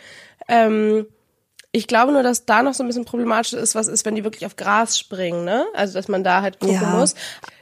Ähm, 0.48 1.06
ich 1.72 1.86
glaube 1.86 2.12
nur, 2.12 2.22
dass 2.22 2.44
da 2.44 2.62
noch 2.62 2.74
so 2.74 2.84
ein 2.84 2.86
bisschen 2.86 3.06
problematisch 3.06 3.54
ist, 3.54 3.74
was 3.74 3.88
ist, 3.88 4.04
wenn 4.04 4.14
die 4.14 4.24
wirklich 4.24 4.44
auf 4.44 4.56
Gras 4.56 4.98
springen, 4.98 5.44
ne? 5.44 5.64
Also, 5.74 5.94
dass 5.94 6.06
man 6.06 6.22
da 6.22 6.42
halt 6.42 6.60
gucken 6.60 6.80
ja. 6.80 6.90
muss. 6.90 7.14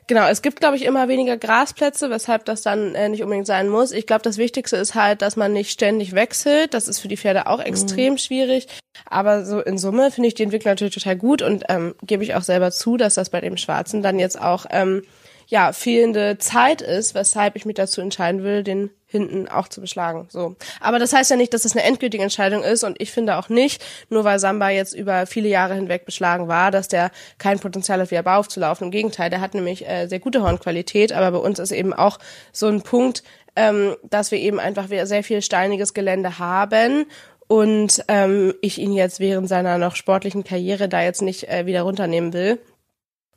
Genau, 0.09 0.27
es 0.27 0.43
gibt, 0.43 0.59
glaube 0.59 0.75
ich, 0.75 0.85
immer 0.85 1.07
weniger 1.07 1.37
Grasplätze, 1.37 2.11
weshalb 2.11 2.45
das 2.45 2.63
dann 2.63 2.97
äh, 2.97 3.09
nicht 3.09 3.23
unbedingt 3.23 3.47
sein 3.47 3.69
muss. 3.69 3.93
Ich 3.93 4.09
glaube, 4.09 4.23
das 4.23 4.39
Wichtigste 4.39 4.77
ist 4.77 4.97
halt, 4.97 5.23
dass 5.23 5.37
man 5.37 5.53
nicht 5.53 5.71
ständig 5.71 6.17
wechselt. 6.17 6.75
Das 6.75 6.89
ist 6.89 6.99
für 6.99 7.07
die 7.07 7.17
Pferde 7.17 7.47
auch 7.47 7.61
extrem 7.61 8.15
mhm. 8.15 8.19
schwierig. 8.19 8.67
Aber 9.09 9.45
so 9.45 9.61
in 9.61 9.79
Summe 9.79 10.11
finde 10.11 10.27
ich 10.27 10.35
die 10.35 10.43
Entwicklung 10.43 10.73
natürlich 10.73 10.95
total 10.95 11.15
gut 11.15 11.43
und 11.43 11.63
ähm, 11.69 11.95
gebe 12.03 12.25
ich 12.25 12.35
auch 12.35 12.43
selber 12.43 12.73
zu, 12.73 12.97
dass 12.97 13.15
das 13.15 13.31
bei 13.31 13.41
dem 13.41 13.57
Schwarzen 13.57 14.03
dann 14.03 14.19
jetzt 14.19 14.41
auch 14.41 14.67
ähm, 14.71 15.03
ja 15.51 15.73
fehlende 15.73 16.39
Zeit 16.39 16.81
ist, 16.81 17.15
weshalb 17.15 17.57
ich 17.57 17.67
mich 17.67 17.75
dazu 17.75 18.01
entscheiden 18.01 18.45
will, 18.45 18.63
den 18.63 18.91
hinten 19.07 19.49
auch 19.49 19.67
zu 19.67 19.81
beschlagen. 19.81 20.29
So. 20.31 20.55
Aber 20.81 21.01
das 21.01 21.13
heißt 21.13 21.31
ja 21.31 21.37
nicht, 21.37 21.53
dass 21.53 21.63
das 21.63 21.73
eine 21.73 21.85
endgültige 21.85 22.23
Entscheidung 22.23 22.63
ist 22.63 22.85
und 22.85 23.01
ich 23.01 23.11
finde 23.11 23.37
auch 23.37 23.49
nicht, 23.49 23.85
nur 24.09 24.23
weil 24.23 24.39
Samba 24.39 24.71
jetzt 24.71 24.95
über 24.95 25.27
viele 25.27 25.49
Jahre 25.49 25.75
hinweg 25.75 26.05
beschlagen 26.05 26.47
war, 26.47 26.71
dass 26.71 26.87
der 26.87 27.11
kein 27.39 27.59
Potenzial 27.59 28.01
hat, 28.01 28.13
wieder 28.13 28.23
Bau 28.23 28.39
aufzulaufen. 28.39 28.87
Im 28.87 28.91
Gegenteil, 28.93 29.29
der 29.29 29.41
hat 29.41 29.55
nämlich 29.55 29.87
äh, 29.89 30.07
sehr 30.07 30.21
gute 30.21 30.43
Hornqualität, 30.43 31.13
aber 31.13 31.33
bei 31.33 31.45
uns 31.45 31.59
ist 31.59 31.73
eben 31.73 31.93
auch 31.93 32.21
so 32.53 32.69
ein 32.69 32.83
Punkt, 32.83 33.25
ähm, 33.57 33.97
dass 34.09 34.31
wir 34.31 34.39
eben 34.39 34.61
einfach 34.61 34.91
wieder 34.91 35.07
sehr 35.07 35.25
viel 35.25 35.43
steiniges 35.43 35.93
Gelände 35.93 36.39
haben 36.39 37.07
und 37.49 38.05
ähm, 38.07 38.55
ich 38.61 38.79
ihn 38.79 38.93
jetzt 38.93 39.19
während 39.19 39.49
seiner 39.49 39.77
noch 39.79 39.97
sportlichen 39.97 40.45
Karriere 40.45 40.89
da 40.89 41.03
jetzt 41.03 41.23
nicht 41.23 41.49
äh, 41.49 41.67
wieder 41.67 41.83
runternehmen 41.83 42.33
will 42.33 42.61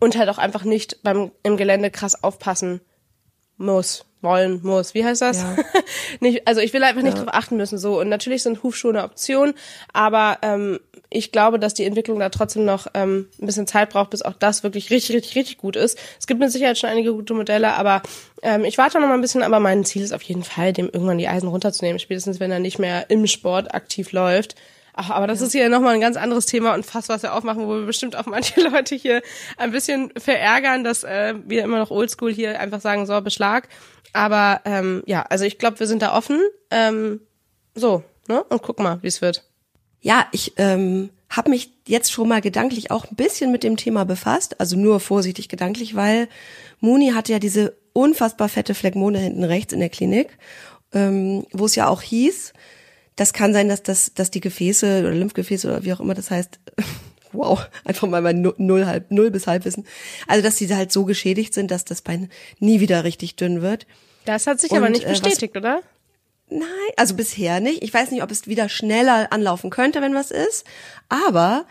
und 0.03 0.17
halt 0.17 0.29
auch 0.29 0.38
einfach 0.38 0.63
nicht 0.63 1.01
beim 1.03 1.31
im 1.43 1.57
Gelände 1.57 1.89
krass 1.89 2.24
aufpassen 2.24 2.81
muss 3.57 4.05
wollen 4.22 4.62
muss. 4.63 4.93
Wie 4.93 5.03
heißt 5.03 5.22
das? 5.22 5.41
Ja. 5.41 5.57
nicht, 6.22 6.48
also 6.48 6.62
ich 6.62 6.74
will 6.74 6.83
einfach 6.83 7.01
nicht 7.01 7.17
ja. 7.17 7.24
drauf 7.24 7.33
achten 7.33 7.57
müssen. 7.57 7.77
So 7.77 8.00
und 8.00 8.10
natürlich 8.10 8.41
sind 8.41 8.63
Hufschuhe 8.63 8.91
eine 8.91 9.03
Option, 9.03 9.53
aber 9.91 10.38
ähm, 10.41 10.79
ich 11.10 11.31
glaube, 11.31 11.60
dass 11.60 11.74
die 11.74 11.83
Entwicklung 11.83 12.19
da 12.19 12.29
trotzdem 12.29 12.65
noch 12.65 12.88
ähm, 12.93 13.27
ein 13.39 13.45
bisschen 13.45 13.67
Zeit 13.67 13.91
braucht, 13.91 14.10
bis 14.10 14.22
auch 14.22 14.33
das 14.33 14.63
wirklich 14.63 14.89
richtig, 14.89 15.15
richtig, 15.15 15.36
richtig 15.36 15.57
gut 15.57 15.75
ist. 15.75 16.00
Es 16.17 16.25
gibt 16.25 16.39
mit 16.39 16.51
Sicherheit 16.51 16.77
schon 16.77 16.89
einige 16.89 17.13
gute 17.13 17.33
Modelle, 17.33 17.74
aber 17.74 18.01
ähm, 18.41 18.63
ich 18.63 18.77
warte 18.77 19.00
noch 19.00 19.07
mal 19.07 19.13
ein 19.13 19.22
bisschen. 19.22 19.43
Aber 19.43 19.60
mein 19.60 19.86
Ziel 19.86 20.01
ist 20.01 20.13
auf 20.13 20.24
jeden 20.24 20.43
Fall, 20.43 20.74
dem 20.74 20.86
irgendwann 20.86 21.17
die 21.17 21.27
Eisen 21.27 21.50
runterzunehmen, 21.50 22.00
spätestens 22.00 22.39
wenn 22.39 22.51
er 22.51 22.60
nicht 22.60 22.79
mehr 22.79 23.10
im 23.10 23.27
Sport 23.27 23.75
aktiv 23.75 24.12
läuft. 24.12 24.55
Ach, 24.93 25.09
aber 25.09 25.27
das 25.27 25.39
ja. 25.39 25.47
ist 25.47 25.51
hier 25.53 25.69
nochmal 25.69 25.95
ein 25.95 26.01
ganz 26.01 26.17
anderes 26.17 26.45
Thema 26.45 26.73
und 26.73 26.85
fast 26.85 27.09
was 27.09 27.23
wir 27.23 27.33
aufmachen, 27.33 27.67
wo 27.67 27.75
wir 27.75 27.85
bestimmt 27.85 28.15
auch 28.15 28.25
manche 28.25 28.62
Leute 28.69 28.95
hier 28.95 29.21
ein 29.57 29.71
bisschen 29.71 30.12
verärgern, 30.17 30.83
dass 30.83 31.03
äh, 31.03 31.35
wir 31.45 31.63
immer 31.63 31.79
noch 31.79 31.91
oldschool 31.91 32.31
hier 32.33 32.59
einfach 32.59 32.81
sagen, 32.81 33.05
so, 33.05 33.19
Beschlag. 33.21 33.67
Aber 34.13 34.62
ähm, 34.65 35.03
ja, 35.07 35.23
also 35.23 35.45
ich 35.45 35.57
glaube, 35.57 35.79
wir 35.79 35.88
sind 35.88 36.01
da 36.01 36.15
offen. 36.15 36.39
Ähm, 36.69 37.21
so, 37.73 38.03
ne? 38.27 38.43
Und 38.43 38.62
guck 38.62 38.79
mal, 38.79 39.01
wie 39.01 39.07
es 39.07 39.21
wird. 39.21 39.43
Ja, 40.01 40.27
ich 40.31 40.53
ähm, 40.57 41.09
habe 41.29 41.50
mich 41.50 41.71
jetzt 41.88 42.12
schon 42.12 42.27
mal 42.27 42.41
gedanklich 42.41 42.91
auch 42.91 43.05
ein 43.09 43.15
bisschen 43.15 43.51
mit 43.51 43.63
dem 43.63 43.77
Thema 43.77 44.05
befasst, 44.05 44.59
also 44.59 44.77
nur 44.77 45.00
vorsichtig 45.00 45.50
gedanklich, 45.50 45.95
weil 45.95 46.27
Muni 46.79 47.12
hatte 47.12 47.31
ja 47.31 47.39
diese 47.39 47.75
unfassbar 47.93 48.50
fette 48.50 48.75
Phlegmone 48.75 49.17
hinten 49.17 49.43
rechts 49.43 49.73
in 49.73 49.79
der 49.79 49.89
Klinik, 49.89 50.38
ähm, 50.91 51.45
wo 51.51 51.65
es 51.65 51.75
ja 51.75 51.88
auch 51.88 52.01
hieß, 52.01 52.53
das 53.15 53.34
kann 53.34 53.53
sein, 53.53 53.70
dass 53.70 53.84
das, 53.84 54.13
dass 54.13 54.32
die 54.32 54.39
Gefäße 54.39 55.01
oder 55.01 55.12
Lymphgefäße 55.12 55.67
oder 55.67 55.84
wie 55.84 55.93
auch 55.93 56.00
immer 56.00 56.13
das 56.13 56.32
heißt, 56.32 56.60
wow, 57.32 57.67
einfach 57.84 58.08
mal 58.08 58.22
bei 58.22 58.34
null, 58.34 58.86
halb, 58.86 59.12
null 59.12 59.32
bis 59.32 59.48
halb 59.48 59.65
wissen. 59.65 59.86
Also, 60.27 60.43
dass 60.43 60.55
die 60.55 60.74
halt 60.74 60.91
so 60.91 61.05
geschädigt 61.05 61.53
sind, 61.53 61.72
dass 61.72 61.86
das 61.86 62.01
Bein 62.01 62.29
nie 62.60 62.79
wieder 62.79 63.03
richtig 63.03 63.36
dünn 63.36 63.62
wird. 63.62 63.86
Das 64.25 64.48
hat 64.48 64.60
sich 64.60 64.72
Und, 64.72 64.77
aber 64.77 64.89
nicht 64.89 65.08
bestätigt, 65.08 65.55
äh, 65.55 65.63
was, 65.63 65.63
oder? 65.63 65.82
Nein, 66.50 66.67
also 66.98 67.15
bisher 67.15 67.60
nicht. 67.60 67.84
Ich 67.84 67.93
weiß 67.93 68.12
nicht, 68.12 68.22
ob 68.22 68.29
es 68.29 68.48
wieder 68.48 68.70
schneller 68.70 69.32
anlaufen 69.32 69.70
könnte, 69.70 70.01
wenn 70.01 70.13
was 70.13 70.29
ist. 70.29 70.65
Aber 71.10 71.65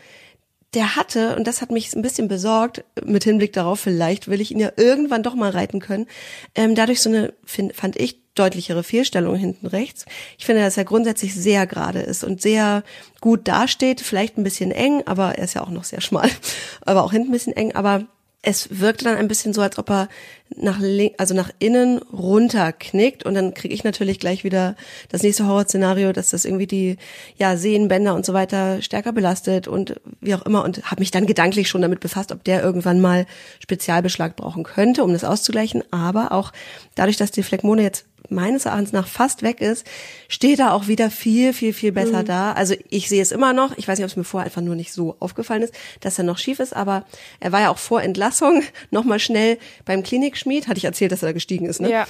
der 0.74 0.96
hatte, 0.96 1.36
und 1.36 1.46
das 1.46 1.60
hat 1.60 1.70
mich 1.70 1.94
ein 1.94 2.02
bisschen 2.02 2.28
besorgt, 2.28 2.84
mit 3.04 3.24
Hinblick 3.24 3.52
darauf, 3.52 3.80
vielleicht 3.80 4.28
will 4.28 4.40
ich 4.40 4.50
ihn 4.50 4.60
ja 4.60 4.72
irgendwann 4.76 5.22
doch 5.22 5.34
mal 5.34 5.50
reiten 5.50 5.80
können, 5.80 6.06
ähm, 6.54 6.74
dadurch 6.74 7.00
so 7.00 7.10
eine, 7.10 7.34
find, 7.44 7.74
fand 7.74 7.96
ich, 7.96 8.20
deutlichere 8.34 8.82
Fehlstellung 8.82 9.36
hinten 9.36 9.66
rechts. 9.66 10.06
Ich 10.38 10.46
finde, 10.46 10.62
dass 10.62 10.78
er 10.78 10.86
grundsätzlich 10.86 11.34
sehr 11.34 11.66
gerade 11.66 12.00
ist 12.00 12.24
und 12.24 12.40
sehr 12.40 12.82
gut 13.20 13.46
dasteht, 13.46 14.00
vielleicht 14.00 14.38
ein 14.38 14.44
bisschen 14.44 14.70
eng, 14.70 15.02
aber 15.04 15.36
er 15.36 15.44
ist 15.44 15.54
ja 15.54 15.62
auch 15.62 15.70
noch 15.70 15.84
sehr 15.84 16.00
schmal, 16.00 16.30
aber 16.80 17.04
auch 17.04 17.12
hinten 17.12 17.28
ein 17.28 17.32
bisschen 17.32 17.56
eng, 17.56 17.72
aber 17.74 18.06
es 18.42 18.80
wirkte 18.80 19.04
dann 19.04 19.16
ein 19.16 19.28
bisschen 19.28 19.52
so, 19.52 19.60
als 19.60 19.78
ob 19.78 19.90
er 19.90 20.08
nach 20.56 20.80
also 21.18 21.34
nach 21.34 21.50
innen 21.58 21.98
runter 21.98 22.72
knickt 22.72 23.24
und 23.24 23.34
dann 23.34 23.54
kriege 23.54 23.74
ich 23.74 23.84
natürlich 23.84 24.18
gleich 24.18 24.44
wieder 24.44 24.76
das 25.08 25.22
nächste 25.22 25.46
Horrorszenario, 25.46 26.12
dass 26.12 26.30
das 26.30 26.44
irgendwie 26.44 26.66
die 26.66 26.96
ja 27.36 27.56
Sehnenbänder 27.56 28.14
und 28.14 28.26
so 28.26 28.32
weiter 28.32 28.82
stärker 28.82 29.12
belastet 29.12 29.68
und 29.68 30.00
wie 30.20 30.34
auch 30.34 30.42
immer 30.42 30.64
und 30.64 30.90
habe 30.90 31.00
mich 31.00 31.10
dann 31.10 31.26
gedanklich 31.26 31.68
schon 31.68 31.82
damit 31.82 32.00
befasst, 32.00 32.32
ob 32.32 32.44
der 32.44 32.62
irgendwann 32.62 33.00
mal 33.00 33.26
Spezialbeschlag 33.60 34.36
brauchen 34.36 34.64
könnte, 34.64 35.04
um 35.04 35.12
das 35.12 35.24
auszugleichen, 35.24 35.82
aber 35.90 36.32
auch 36.32 36.52
dadurch, 36.94 37.16
dass 37.16 37.30
die 37.30 37.42
Phlegmone 37.42 37.82
jetzt 37.82 38.06
meines 38.28 38.66
Erachtens 38.66 38.92
nach 38.92 39.06
fast 39.06 39.42
weg 39.42 39.60
ist, 39.60 39.86
steht 40.28 40.58
er 40.58 40.74
auch 40.74 40.88
wieder 40.88 41.10
viel, 41.10 41.52
viel, 41.52 41.72
viel 41.72 41.92
besser 41.92 42.22
mhm. 42.22 42.26
da. 42.26 42.52
Also 42.52 42.74
ich 42.88 43.08
sehe 43.08 43.22
es 43.22 43.32
immer 43.32 43.52
noch. 43.52 43.76
Ich 43.76 43.86
weiß 43.88 43.98
nicht, 43.98 44.04
ob 44.04 44.10
es 44.10 44.16
mir 44.16 44.24
vorher 44.24 44.46
einfach 44.46 44.62
nur 44.62 44.74
nicht 44.74 44.92
so 44.92 45.16
aufgefallen 45.20 45.62
ist, 45.62 45.74
dass 46.00 46.18
er 46.18 46.24
noch 46.24 46.38
schief 46.38 46.58
ist, 46.58 46.74
aber 46.74 47.04
er 47.40 47.52
war 47.52 47.60
ja 47.60 47.70
auch 47.70 47.78
vor 47.78 48.02
Entlassung 48.02 48.62
nochmal 48.90 49.20
schnell 49.20 49.58
beim 49.84 50.02
Klinikschmied. 50.42 50.68
Hatte 50.68 50.78
ich 50.78 50.84
erzählt, 50.84 51.12
dass 51.12 51.22
er 51.22 51.28
da 51.28 51.32
gestiegen 51.32 51.66
ist, 51.66 51.80
ne? 51.80 51.90
Ja. 51.90 52.06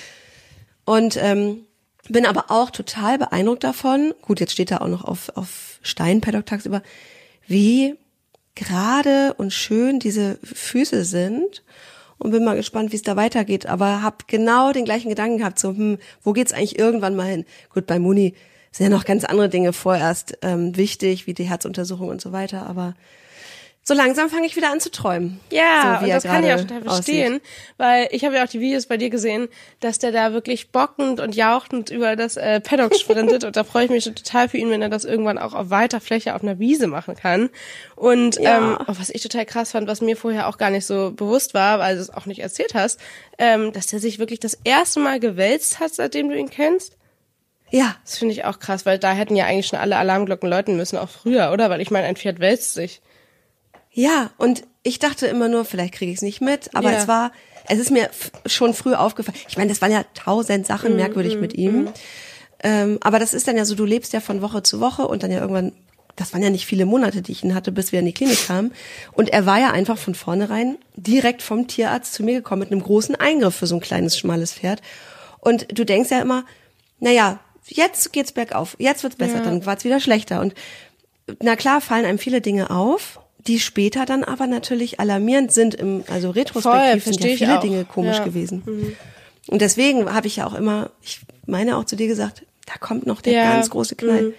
Und 0.84 1.16
ähm, 1.20 1.66
bin 2.08 2.26
aber 2.26 2.46
auch 2.48 2.70
total 2.70 3.18
beeindruckt 3.18 3.64
davon. 3.64 4.14
Gut, 4.22 4.40
jetzt 4.40 4.52
steht 4.52 4.70
er 4.70 4.82
auch 4.82 4.88
noch 4.88 5.04
auf, 5.04 5.30
auf 5.36 5.78
Stein 5.82 6.20
Paddock 6.20 6.46
tagsüber, 6.46 6.82
wie 7.46 7.96
gerade 8.54 9.34
und 9.34 9.52
schön 9.52 10.00
diese 10.00 10.38
Füße 10.42 11.04
sind 11.04 11.62
und 12.18 12.32
bin 12.32 12.44
mal 12.44 12.56
gespannt, 12.56 12.90
wie 12.92 12.96
es 12.96 13.02
da 13.02 13.16
weitergeht. 13.16 13.66
Aber 13.66 14.02
habe 14.02 14.16
genau 14.26 14.72
den 14.72 14.84
gleichen 14.84 15.08
Gedanken 15.08 15.38
gehabt, 15.38 15.58
so, 15.58 15.68
hm, 15.68 15.98
wo 16.22 16.32
geht's 16.32 16.52
eigentlich 16.52 16.78
irgendwann 16.78 17.14
mal 17.14 17.28
hin? 17.28 17.44
Gut, 17.72 17.86
bei 17.86 17.98
Muni 17.98 18.34
sind 18.72 18.90
ja 18.90 18.90
noch 18.90 19.04
ganz 19.04 19.24
andere 19.24 19.48
Dinge 19.48 19.72
vorerst 19.72 20.38
ähm, 20.42 20.76
wichtig, 20.76 21.26
wie 21.26 21.34
die 21.34 21.48
Herzuntersuchung 21.48 22.08
und 22.08 22.20
so 22.20 22.32
weiter, 22.32 22.66
aber 22.66 22.94
so 23.90 23.96
langsam 23.96 24.30
fange 24.30 24.46
ich 24.46 24.54
wieder 24.54 24.70
an 24.70 24.78
zu 24.78 24.92
träumen. 24.92 25.40
Ja, 25.50 25.98
so, 25.98 26.04
und 26.04 26.12
das 26.12 26.22
kann 26.22 26.44
ich 26.44 26.52
auch 26.52 26.60
total 26.60 26.82
verstehen, 26.82 27.34
aussieht. 27.34 27.42
weil 27.76 28.08
ich 28.12 28.24
habe 28.24 28.36
ja 28.36 28.44
auch 28.44 28.48
die 28.48 28.60
Videos 28.60 28.86
bei 28.86 28.96
dir 28.96 29.10
gesehen, 29.10 29.48
dass 29.80 29.98
der 29.98 30.12
da 30.12 30.32
wirklich 30.32 30.70
bockend 30.70 31.18
und 31.18 31.34
jauchend 31.34 31.90
über 31.90 32.14
das 32.14 32.36
äh, 32.36 32.60
Paddock 32.60 32.94
sprintet 32.94 33.42
und 33.46 33.56
da 33.56 33.64
freue 33.64 33.86
ich 33.86 33.90
mich 33.90 34.04
schon 34.04 34.14
total 34.14 34.48
für 34.48 34.58
ihn, 34.58 34.70
wenn 34.70 34.80
er 34.80 34.90
das 34.90 35.04
irgendwann 35.04 35.38
auch 35.38 35.54
auf 35.54 35.70
weiter 35.70 36.00
Fläche 36.00 36.36
auf 36.36 36.44
einer 36.44 36.60
Wiese 36.60 36.86
machen 36.86 37.16
kann. 37.16 37.50
Und 37.96 38.36
ja. 38.36 38.58
ähm, 38.58 38.78
oh, 38.78 38.94
was 38.96 39.10
ich 39.10 39.22
total 39.22 39.44
krass 39.44 39.72
fand, 39.72 39.88
was 39.88 40.00
mir 40.00 40.16
vorher 40.16 40.46
auch 40.46 40.56
gar 40.56 40.70
nicht 40.70 40.86
so 40.86 41.10
bewusst 41.10 41.52
war, 41.52 41.80
weil 41.80 41.96
du 41.96 42.00
es 42.00 42.10
auch 42.10 42.26
nicht 42.26 42.42
erzählt 42.42 42.74
hast, 42.74 43.00
ähm, 43.38 43.72
dass 43.72 43.88
der 43.88 43.98
sich 43.98 44.20
wirklich 44.20 44.38
das 44.38 44.56
erste 44.62 45.00
Mal 45.00 45.18
gewälzt 45.18 45.80
hat, 45.80 45.92
seitdem 45.92 46.28
du 46.28 46.38
ihn 46.38 46.48
kennst. 46.48 46.96
Ja. 47.70 47.96
Das 48.04 48.18
finde 48.18 48.34
ich 48.34 48.44
auch 48.44 48.60
krass, 48.60 48.86
weil 48.86 49.00
da 49.00 49.10
hätten 49.10 49.34
ja 49.34 49.46
eigentlich 49.46 49.66
schon 49.66 49.80
alle 49.80 49.96
Alarmglocken 49.96 50.48
läuten 50.48 50.76
müssen, 50.76 50.96
auch 50.96 51.08
früher, 51.08 51.50
oder? 51.50 51.70
Weil 51.70 51.80
ich 51.80 51.90
meine, 51.90 52.06
ein 52.06 52.14
Pferd 52.14 52.38
wälzt 52.38 52.74
sich. 52.74 53.00
Ja, 53.92 54.30
und 54.38 54.62
ich 54.82 54.98
dachte 54.98 55.26
immer 55.26 55.48
nur, 55.48 55.64
vielleicht 55.64 55.94
kriege 55.94 56.10
ich 56.10 56.18
es 56.18 56.22
nicht 56.22 56.40
mit, 56.40 56.74
aber 56.74 56.92
ja. 56.92 56.98
es 56.98 57.08
war, 57.08 57.32
es 57.68 57.78
ist 57.78 57.90
mir 57.90 58.08
schon 58.46 58.74
früh 58.74 58.94
aufgefallen. 58.94 59.36
Ich 59.48 59.56
meine, 59.56 59.70
das 59.70 59.82
waren 59.82 59.92
ja 59.92 60.04
tausend 60.14 60.66
Sachen 60.66 60.94
mm, 60.94 60.96
merkwürdig 60.96 61.36
mm, 61.36 61.40
mit 61.40 61.54
ihm. 61.54 61.84
Mm. 61.84 61.88
Ähm, 62.62 62.98
aber 63.00 63.18
das 63.18 63.34
ist 63.34 63.48
dann 63.48 63.56
ja 63.56 63.64
so, 63.64 63.74
du 63.74 63.84
lebst 63.84 64.12
ja 64.12 64.20
von 64.20 64.42
Woche 64.42 64.62
zu 64.62 64.80
Woche 64.80 65.06
und 65.06 65.22
dann 65.22 65.30
ja 65.30 65.40
irgendwann, 65.40 65.72
das 66.16 66.32
waren 66.32 66.42
ja 66.42 66.50
nicht 66.50 66.66
viele 66.66 66.86
Monate, 66.86 67.22
die 67.22 67.32
ich 67.32 67.42
ihn 67.42 67.54
hatte, 67.54 67.72
bis 67.72 67.92
wir 67.92 68.00
in 68.00 68.06
die 68.06 68.12
Klinik 68.12 68.46
kamen. 68.46 68.72
Und 69.12 69.30
er 69.30 69.46
war 69.46 69.58
ja 69.58 69.70
einfach 69.70 69.98
von 69.98 70.14
vornherein 70.14 70.78
direkt 70.96 71.42
vom 71.42 71.66
Tierarzt 71.66 72.14
zu 72.14 72.22
mir 72.22 72.34
gekommen 72.34 72.60
mit 72.60 72.72
einem 72.72 72.82
großen 72.82 73.16
Eingriff 73.16 73.56
für 73.56 73.66
so 73.66 73.76
ein 73.76 73.80
kleines, 73.80 74.18
schmales 74.18 74.52
Pferd. 74.52 74.82
Und 75.40 75.66
du 75.76 75.84
denkst 75.84 76.10
ja 76.10 76.20
immer, 76.20 76.44
naja, 76.98 77.40
jetzt 77.66 78.12
geht's 78.12 78.32
bergauf, 78.32 78.76
jetzt 78.78 79.02
wird's 79.02 79.16
besser, 79.16 79.38
ja. 79.38 79.44
dann 79.44 79.64
war's 79.64 79.84
wieder 79.84 80.00
schlechter. 80.00 80.40
Und 80.40 80.54
na 81.40 81.56
klar 81.56 81.80
fallen 81.80 82.04
einem 82.04 82.18
viele 82.18 82.40
Dinge 82.40 82.70
auf 82.70 83.20
die 83.46 83.60
später 83.60 84.04
dann 84.04 84.24
aber 84.24 84.46
natürlich 84.46 85.00
alarmierend 85.00 85.52
sind, 85.52 85.74
im, 85.74 86.04
also 86.08 86.30
retrospektiv 86.30 87.04
Voll, 87.04 87.14
sind 87.14 87.24
ja 87.24 87.36
viele 87.36 87.60
Dinge 87.60 87.84
komisch 87.84 88.18
ja. 88.18 88.24
gewesen. 88.24 88.62
Mhm. 88.66 88.96
Und 89.48 89.62
deswegen 89.62 90.12
habe 90.12 90.26
ich 90.26 90.36
ja 90.36 90.46
auch 90.46 90.54
immer, 90.54 90.90
ich 91.02 91.20
meine 91.46 91.76
auch 91.76 91.84
zu 91.84 91.96
dir 91.96 92.06
gesagt, 92.06 92.44
da 92.66 92.74
kommt 92.78 93.06
noch 93.06 93.20
der 93.20 93.32
ja. 93.32 93.52
ganz 93.52 93.70
große 93.70 93.96
Knall. 93.96 94.22
Mhm. 94.22 94.34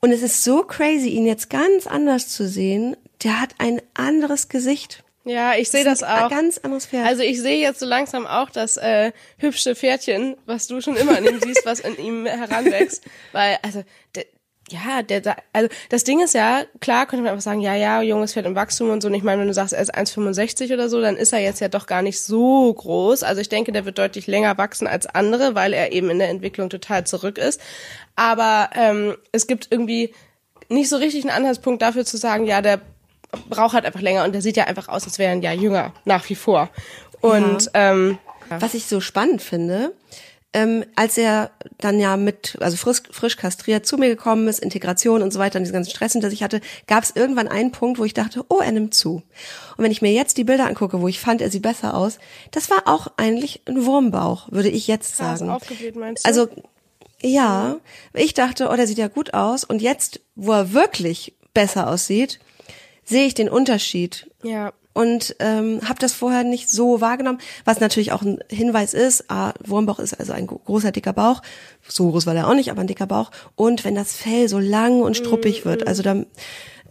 Und 0.00 0.12
es 0.12 0.22
ist 0.22 0.44
so 0.44 0.62
crazy, 0.62 1.08
ihn 1.08 1.24
jetzt 1.24 1.48
ganz 1.48 1.86
anders 1.86 2.28
zu 2.28 2.46
sehen. 2.46 2.96
Der 3.22 3.40
hat 3.40 3.54
ein 3.58 3.80
anderes 3.94 4.48
Gesicht. 4.48 5.02
Ja, 5.24 5.54
ich 5.54 5.70
sehe 5.70 5.84
das, 5.84 6.00
das 6.00 6.08
auch. 6.10 6.28
Ganz 6.28 6.58
anderes 6.58 6.84
Pferd. 6.84 7.06
Also 7.06 7.22
ich 7.22 7.40
sehe 7.40 7.58
jetzt 7.58 7.80
so 7.80 7.86
langsam 7.86 8.26
auch 8.26 8.50
das 8.50 8.76
äh, 8.76 9.12
hübsche 9.38 9.74
Pferdchen, 9.74 10.36
was 10.44 10.66
du 10.66 10.82
schon 10.82 10.96
immer 10.96 11.16
in 11.18 11.24
ihm 11.24 11.40
siehst, 11.40 11.64
was 11.64 11.80
in 11.80 11.96
ihm 11.96 12.26
heranwächst. 12.26 13.02
Weil, 13.32 13.58
also, 13.62 13.82
der, 14.14 14.26
ja, 14.70 15.02
der, 15.02 15.36
also 15.52 15.68
das 15.90 16.04
Ding 16.04 16.22
ist 16.22 16.34
ja, 16.34 16.62
klar 16.80 17.06
könnte 17.06 17.22
man 17.22 17.32
einfach 17.32 17.42
sagen, 17.42 17.60
ja, 17.60 17.74
ja, 17.74 18.00
junges 18.00 18.32
Pferd 18.32 18.46
im 18.46 18.54
Wachstum 18.54 18.90
und 18.90 19.02
so. 19.02 19.08
Und 19.08 19.14
ich 19.14 19.22
meine, 19.22 19.40
wenn 19.40 19.48
du 19.48 19.54
sagst, 19.54 19.74
er 19.74 19.82
ist 19.82 19.94
1,65 19.94 20.72
oder 20.72 20.88
so, 20.88 21.00
dann 21.00 21.16
ist 21.16 21.32
er 21.32 21.40
jetzt 21.40 21.60
ja 21.60 21.68
doch 21.68 21.86
gar 21.86 22.00
nicht 22.00 22.20
so 22.20 22.72
groß. 22.72 23.22
Also 23.24 23.40
ich 23.40 23.50
denke, 23.50 23.72
der 23.72 23.84
wird 23.84 23.98
deutlich 23.98 24.26
länger 24.26 24.56
wachsen 24.56 24.86
als 24.86 25.06
andere, 25.06 25.54
weil 25.54 25.74
er 25.74 25.92
eben 25.92 26.08
in 26.08 26.18
der 26.18 26.30
Entwicklung 26.30 26.70
total 26.70 27.04
zurück 27.04 27.36
ist. 27.36 27.60
Aber 28.16 28.70
ähm, 28.74 29.16
es 29.32 29.46
gibt 29.46 29.68
irgendwie 29.70 30.14
nicht 30.68 30.88
so 30.88 30.96
richtig 30.96 31.24
einen 31.24 31.36
Anhaltspunkt 31.36 31.82
dafür 31.82 32.06
zu 32.06 32.16
sagen, 32.16 32.46
ja, 32.46 32.62
der 32.62 32.80
braucht 33.50 33.74
halt 33.74 33.84
einfach 33.84 34.00
länger 34.00 34.24
und 34.24 34.32
der 34.32 34.42
sieht 34.42 34.56
ja 34.56 34.64
einfach 34.64 34.88
aus, 34.88 35.04
als 35.04 35.18
wäre 35.18 35.30
er 35.30 35.36
ein 35.36 35.42
Jahr 35.42 35.54
jünger, 35.54 35.92
nach 36.04 36.28
wie 36.30 36.34
vor. 36.34 36.70
Und 37.20 37.70
ja. 37.74 37.92
ähm, 37.92 38.18
was 38.48 38.74
ich 38.74 38.86
so 38.86 39.00
spannend 39.00 39.42
finde, 39.42 39.92
ähm, 40.54 40.84
als 40.94 41.18
er 41.18 41.50
dann 41.78 41.98
ja 41.98 42.16
mit, 42.16 42.56
also 42.60 42.76
frisch, 42.76 43.02
frisch 43.10 43.36
kastriert 43.36 43.84
zu 43.84 43.98
mir 43.98 44.08
gekommen 44.08 44.46
ist, 44.46 44.60
Integration 44.60 45.20
und 45.20 45.32
so 45.32 45.40
weiter 45.40 45.58
und 45.58 45.64
diesen 45.64 45.74
ganzen 45.74 45.90
Stress 45.90 46.12
hinter 46.12 46.30
sich 46.30 46.44
hatte, 46.44 46.60
gab 46.86 47.02
es 47.02 47.10
irgendwann 47.14 47.48
einen 47.48 47.72
Punkt, 47.72 47.98
wo 47.98 48.04
ich 48.04 48.14
dachte, 48.14 48.44
oh, 48.48 48.60
er 48.60 48.70
nimmt 48.70 48.94
zu. 48.94 49.22
Und 49.76 49.84
wenn 49.84 49.90
ich 49.90 50.00
mir 50.00 50.12
jetzt 50.12 50.38
die 50.38 50.44
Bilder 50.44 50.66
angucke, 50.66 51.02
wo 51.02 51.08
ich 51.08 51.18
fand, 51.18 51.42
er 51.42 51.50
sieht 51.50 51.62
besser 51.62 51.94
aus, 51.94 52.18
das 52.52 52.70
war 52.70 52.82
auch 52.86 53.08
eigentlich 53.16 53.62
ein 53.66 53.84
Wurmbauch, 53.84 54.50
würde 54.52 54.70
ich 54.70 54.86
jetzt 54.86 55.16
sagen. 55.16 55.48
Krass, 55.48 55.62
aufgebläht, 55.62 55.96
meinst 55.96 56.24
du? 56.24 56.28
Also 56.28 56.48
ja, 57.20 57.76
ich 58.12 58.34
dachte, 58.34 58.68
oh, 58.70 58.76
der 58.76 58.86
sieht 58.86 58.98
ja 58.98 59.08
gut 59.08 59.34
aus. 59.34 59.64
Und 59.64 59.82
jetzt, 59.82 60.20
wo 60.36 60.52
er 60.52 60.72
wirklich 60.72 61.34
besser 61.52 61.90
aussieht, 61.90 62.38
sehe 63.02 63.26
ich 63.26 63.34
den 63.34 63.48
Unterschied. 63.48 64.30
Ja 64.44 64.72
und 64.94 65.36
ähm, 65.40 65.80
habe 65.86 65.98
das 65.98 66.12
vorher 66.12 66.44
nicht 66.44 66.70
so 66.70 67.00
wahrgenommen, 67.00 67.38
was 67.64 67.80
natürlich 67.80 68.12
auch 68.12 68.22
ein 68.22 68.38
Hinweis 68.48 68.94
ist, 68.94 69.30
ah, 69.30 69.52
Wurmbauch 69.64 69.98
ist 69.98 70.18
also 70.18 70.32
ein 70.32 70.46
großer 70.46 70.92
dicker 70.92 71.12
Bauch, 71.12 71.42
so 71.86 72.10
groß 72.10 72.26
war 72.26 72.34
der 72.34 72.48
auch 72.48 72.54
nicht, 72.54 72.70
aber 72.70 72.80
ein 72.80 72.86
dicker 72.86 73.06
Bauch. 73.06 73.30
Und 73.56 73.84
wenn 73.84 73.94
das 73.94 74.14
Fell 74.14 74.48
so 74.48 74.58
lang 74.58 75.02
und 75.02 75.16
struppig 75.16 75.66
wird, 75.66 75.86
also 75.86 76.02
dann 76.02 76.26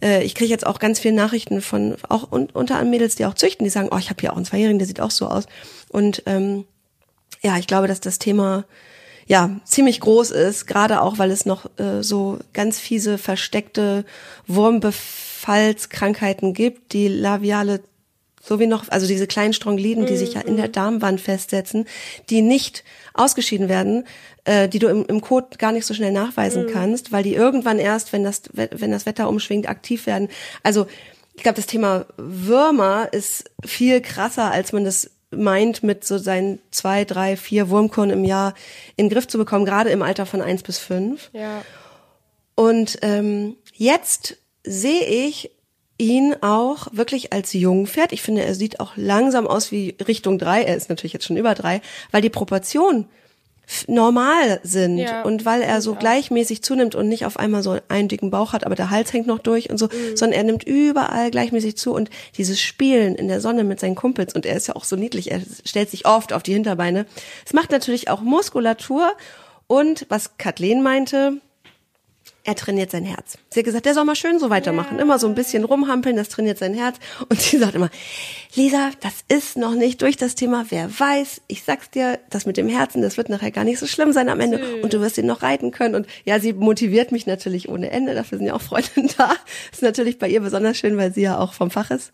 äh, 0.02 0.22
ich 0.22 0.34
kriege 0.34 0.50
jetzt 0.50 0.66
auch 0.66 0.78
ganz 0.78 1.00
viele 1.00 1.14
Nachrichten 1.14 1.62
von 1.62 1.96
auch 2.08 2.30
un, 2.30 2.48
unter 2.52 2.74
anderem 2.74 2.90
Mädels, 2.90 3.16
die 3.16 3.26
auch 3.26 3.34
züchten, 3.34 3.64
die 3.64 3.70
sagen, 3.70 3.88
oh, 3.90 3.98
ich 3.98 4.10
habe 4.10 4.20
hier 4.20 4.32
auch 4.32 4.36
einen 4.36 4.44
Zweijährigen, 4.44 4.78
der 4.78 4.86
sieht 4.86 5.00
auch 5.00 5.10
so 5.10 5.26
aus. 5.26 5.46
Und 5.88 6.22
ähm, 6.26 6.64
ja, 7.42 7.58
ich 7.58 7.66
glaube, 7.66 7.88
dass 7.88 8.00
das 8.00 8.18
Thema 8.18 8.64
ja 9.26 9.58
ziemlich 9.64 10.00
groß 10.00 10.30
ist, 10.30 10.66
gerade 10.66 11.00
auch, 11.00 11.18
weil 11.18 11.30
es 11.30 11.46
noch 11.46 11.64
äh, 11.78 12.02
so 12.02 12.38
ganz 12.52 12.78
fiese 12.78 13.16
versteckte 13.16 14.04
Wurmbefallskrankheiten 14.46 16.52
gibt, 16.52 16.92
die 16.92 17.08
labiale 17.08 17.80
so 18.44 18.60
wie 18.60 18.66
noch, 18.66 18.88
also 18.88 19.06
diese 19.06 19.26
kleinen 19.26 19.54
Strongliden, 19.54 20.04
die 20.04 20.16
sich 20.16 20.34
ja 20.34 20.42
in 20.42 20.56
der 20.56 20.68
mhm. 20.68 20.72
Darmwand 20.72 21.20
festsetzen, 21.20 21.86
die 22.28 22.42
nicht 22.42 22.84
ausgeschieden 23.14 23.68
werden, 23.68 24.06
äh, 24.44 24.68
die 24.68 24.78
du 24.78 24.88
im, 24.88 25.06
im 25.06 25.20
Kot 25.22 25.58
gar 25.58 25.72
nicht 25.72 25.86
so 25.86 25.94
schnell 25.94 26.12
nachweisen 26.12 26.66
mhm. 26.66 26.70
kannst, 26.70 27.10
weil 27.10 27.22
die 27.22 27.34
irgendwann 27.34 27.78
erst, 27.78 28.12
wenn 28.12 28.22
das, 28.22 28.42
wenn 28.52 28.90
das 28.90 29.06
Wetter 29.06 29.28
umschwingt, 29.28 29.68
aktiv 29.68 30.06
werden. 30.06 30.28
Also 30.62 30.86
ich 31.34 31.42
glaube, 31.42 31.56
das 31.56 31.66
Thema 31.66 32.06
Würmer 32.16 33.08
ist 33.12 33.50
viel 33.64 34.00
krasser, 34.02 34.50
als 34.50 34.72
man 34.72 34.84
das 34.84 35.10
meint, 35.30 35.82
mit 35.82 36.04
so 36.04 36.18
seinen 36.18 36.60
zwei, 36.70 37.04
drei, 37.04 37.36
vier 37.36 37.70
Wurmkurren 37.70 38.10
im 38.10 38.24
Jahr 38.24 38.54
in 38.96 39.06
den 39.06 39.12
Griff 39.12 39.26
zu 39.26 39.38
bekommen, 39.38 39.64
gerade 39.64 39.90
im 39.90 40.02
Alter 40.02 40.26
von 40.26 40.42
eins 40.42 40.62
bis 40.62 40.78
fünf. 40.78 41.30
Ja. 41.32 41.62
Und 42.54 42.98
ähm, 43.02 43.56
jetzt 43.72 44.36
sehe 44.62 45.04
ich 45.04 45.50
ihn 45.98 46.34
auch 46.40 46.88
wirklich 46.92 47.32
als 47.32 47.52
Jungpferd. 47.52 48.12
Ich 48.12 48.22
finde, 48.22 48.42
er 48.42 48.54
sieht 48.54 48.80
auch 48.80 48.92
langsam 48.96 49.46
aus 49.46 49.70
wie 49.70 49.94
Richtung 50.06 50.38
drei. 50.38 50.62
Er 50.62 50.76
ist 50.76 50.88
natürlich 50.88 51.12
jetzt 51.12 51.24
schon 51.26 51.36
über 51.36 51.54
drei, 51.54 51.80
weil 52.10 52.20
die 52.22 52.30
Proportion 52.30 53.06
normal 53.86 54.60
sind 54.62 54.98
Ja, 54.98 55.22
und 55.22 55.46
weil 55.46 55.62
er 55.62 55.80
so 55.80 55.94
gleichmäßig 55.94 56.62
zunimmt 56.62 56.94
und 56.94 57.08
nicht 57.08 57.24
auf 57.24 57.38
einmal 57.38 57.62
so 57.62 57.78
einen 57.88 58.08
dicken 58.08 58.30
Bauch 58.30 58.52
hat, 58.52 58.66
aber 58.66 58.74
der 58.74 58.90
Hals 58.90 59.12
hängt 59.14 59.26
noch 59.26 59.38
durch 59.38 59.70
und 59.70 59.78
so, 59.78 59.86
Mhm. 59.86 60.16
sondern 60.16 60.36
er 60.38 60.44
nimmt 60.44 60.64
überall 60.64 61.30
gleichmäßig 61.30 61.76
zu 61.76 61.94
und 61.94 62.10
dieses 62.36 62.60
Spielen 62.60 63.14
in 63.14 63.28
der 63.28 63.40
Sonne 63.40 63.64
mit 63.64 63.80
seinen 63.80 63.94
Kumpels 63.94 64.34
und 64.34 64.44
er 64.44 64.56
ist 64.56 64.66
ja 64.66 64.76
auch 64.76 64.84
so 64.84 64.96
niedlich, 64.96 65.30
er 65.30 65.40
stellt 65.64 65.88
sich 65.90 66.04
oft 66.06 66.34
auf 66.34 66.42
die 66.42 66.52
Hinterbeine. 66.52 67.06
Es 67.46 67.54
macht 67.54 67.70
natürlich 67.70 68.10
auch 68.10 68.20
Muskulatur 68.20 69.12
und 69.66 70.04
was 70.10 70.36
Kathleen 70.36 70.82
meinte, 70.82 71.38
er 72.46 72.54
trainiert 72.54 72.90
sein 72.90 73.04
Herz. 73.04 73.38
Sie 73.50 73.60
hat 73.60 73.64
gesagt, 73.64 73.86
der 73.86 73.94
soll 73.94 74.04
mal 74.04 74.14
schön 74.14 74.38
so 74.38 74.50
weitermachen. 74.50 74.98
Immer 74.98 75.18
so 75.18 75.26
ein 75.26 75.34
bisschen 75.34 75.64
rumhampeln, 75.64 76.14
das 76.14 76.28
trainiert 76.28 76.58
sein 76.58 76.74
Herz. 76.74 76.96
Und 77.30 77.40
sie 77.40 77.56
sagt 77.56 77.74
immer, 77.74 77.88
Lisa, 78.54 78.90
das 79.00 79.24
ist 79.28 79.56
noch 79.56 79.74
nicht 79.74 80.02
durch 80.02 80.18
das 80.18 80.34
Thema. 80.34 80.66
Wer 80.68 80.88
weiß, 81.00 81.40
ich 81.46 81.64
sag's 81.64 81.90
dir, 81.90 82.20
das 82.28 82.44
mit 82.44 82.58
dem 82.58 82.68
Herzen, 82.68 83.00
das 83.00 83.16
wird 83.16 83.30
nachher 83.30 83.50
gar 83.50 83.64
nicht 83.64 83.78
so 83.78 83.86
schlimm 83.86 84.12
sein 84.12 84.28
am 84.28 84.40
Ende. 84.40 84.82
Und 84.82 84.92
du 84.92 85.00
wirst 85.00 85.16
ihn 85.16 85.26
noch 85.26 85.42
reiten 85.42 85.70
können. 85.70 85.94
Und 85.94 86.06
ja, 86.26 86.38
sie 86.38 86.52
motiviert 86.52 87.12
mich 87.12 87.26
natürlich 87.26 87.70
ohne 87.70 87.90
Ende. 87.90 88.14
Dafür 88.14 88.36
sind 88.36 88.46
ja 88.46 88.54
auch 88.54 88.62
Freundinnen 88.62 89.08
da. 89.16 89.32
Ist 89.72 89.82
natürlich 89.82 90.18
bei 90.18 90.28
ihr 90.28 90.40
besonders 90.40 90.76
schön, 90.76 90.98
weil 90.98 91.14
sie 91.14 91.22
ja 91.22 91.38
auch 91.38 91.54
vom 91.54 91.70
Fach 91.70 91.90
ist. 91.90 92.12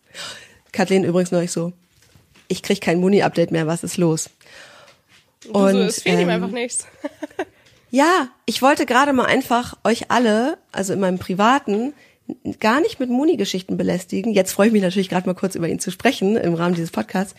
Kathleen 0.70 1.02
übrigens 1.02 1.32
neulich 1.32 1.50
so, 1.50 1.72
ich 2.46 2.62
krieg 2.62 2.80
kein 2.80 3.00
Muni-Update 3.00 3.50
mehr, 3.50 3.66
was 3.66 3.82
ist 3.82 3.96
los? 3.96 4.30
Du 5.44 5.52
so, 5.52 5.78
es 5.78 6.02
fehlt 6.02 6.20
ihm 6.20 6.28
ähm, 6.28 6.42
einfach 6.42 6.50
nichts. 6.50 6.86
Ja, 7.90 8.28
ich 8.46 8.62
wollte 8.62 8.86
gerade 8.86 9.12
mal 9.12 9.26
einfach 9.26 9.76
euch 9.84 10.10
alle, 10.10 10.58
also 10.72 10.92
in 10.92 11.00
meinem 11.00 11.18
privaten, 11.18 11.92
gar 12.60 12.80
nicht 12.80 13.00
mit 13.00 13.10
Muni-Geschichten 13.10 13.76
belästigen. 13.76 14.32
Jetzt 14.32 14.52
freue 14.52 14.68
ich 14.68 14.72
mich 14.72 14.82
natürlich 14.82 15.08
gerade 15.08 15.26
mal 15.26 15.34
kurz 15.34 15.56
über 15.56 15.68
ihn 15.68 15.80
zu 15.80 15.90
sprechen 15.90 16.36
im 16.36 16.54
Rahmen 16.54 16.74
dieses 16.74 16.92
Podcasts, 16.92 17.34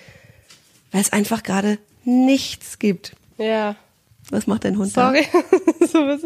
weil 0.92 1.02
es 1.02 1.14
einfach 1.14 1.44
gerade 1.44 1.78
nichts 2.04 2.80
gibt. 2.80 3.14
ja. 3.38 3.76
Was 4.30 4.48
macht 4.48 4.64
dein 4.64 4.78
Hund 4.78 4.96
da? 4.96 5.08
Sorry. 5.08 5.28
so 5.88 6.08
was, 6.08 6.22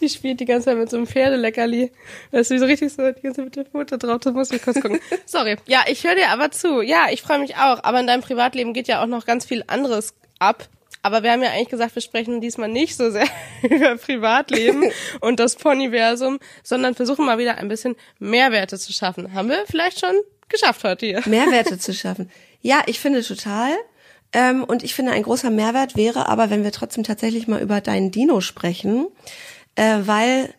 die 0.00 0.08
spielt 0.08 0.38
die 0.38 0.44
ganze 0.44 0.66
Zeit 0.66 0.78
mit 0.78 0.90
so 0.90 0.96
einem 0.96 1.06
Pferdeleckerli. 1.06 1.90
Das 2.30 2.50
ist 2.50 2.60
so 2.60 2.66
richtig 2.66 2.92
so 2.92 3.10
die 3.10 3.20
ganze 3.20 3.36
Zeit 3.36 3.44
mit 3.46 3.56
der 3.56 3.66
Mutter 3.72 3.98
drauf. 3.98 4.20
Das 4.20 4.32
muss 4.32 4.52
ich 4.52 4.62
kurz 4.62 4.80
gucken. 4.80 5.00
Sorry. 5.26 5.56
Ja, 5.66 5.80
ich 5.88 6.04
höre 6.04 6.14
dir 6.14 6.28
aber 6.28 6.52
zu. 6.52 6.82
Ja, 6.82 7.06
ich 7.10 7.22
freue 7.22 7.40
mich 7.40 7.56
auch. 7.56 7.82
Aber 7.82 7.98
in 7.98 8.06
deinem 8.06 8.22
Privatleben 8.22 8.74
geht 8.74 8.86
ja 8.86 9.02
auch 9.02 9.06
noch 9.06 9.26
ganz 9.26 9.44
viel 9.44 9.64
anderes 9.66 10.14
ab. 10.38 10.68
Aber 11.02 11.22
wir 11.22 11.32
haben 11.32 11.42
ja 11.42 11.50
eigentlich 11.50 11.68
gesagt, 11.68 11.94
wir 11.94 12.02
sprechen 12.02 12.40
diesmal 12.40 12.68
nicht 12.68 12.96
so 12.96 13.10
sehr 13.10 13.26
über 13.62 13.96
Privatleben 13.96 14.84
und 15.20 15.40
das 15.40 15.56
Ponyversum, 15.56 16.38
sondern 16.62 16.94
versuchen 16.94 17.24
mal 17.24 17.38
wieder 17.38 17.58
ein 17.58 17.68
bisschen 17.68 17.96
Mehrwerte 18.18 18.78
zu 18.78 18.92
schaffen. 18.92 19.34
Haben 19.34 19.48
wir 19.48 19.64
vielleicht 19.66 20.00
schon 20.00 20.14
geschafft 20.48 20.84
heute 20.84 21.06
hier. 21.06 21.22
Mehrwerte 21.26 21.78
zu 21.78 21.92
schaffen. 21.94 22.30
Ja, 22.60 22.82
ich 22.86 23.00
finde 23.00 23.22
total. 23.22 23.72
Ähm, 24.32 24.64
und 24.64 24.82
ich 24.82 24.94
finde, 24.94 25.12
ein 25.12 25.22
großer 25.22 25.50
Mehrwert 25.50 25.96
wäre 25.96 26.28
aber, 26.28 26.50
wenn 26.50 26.64
wir 26.64 26.72
trotzdem 26.72 27.04
tatsächlich 27.04 27.48
mal 27.48 27.62
über 27.62 27.80
deinen 27.80 28.10
Dino 28.10 28.40
sprechen, 28.40 29.06
äh, 29.74 30.00
weil 30.04 30.52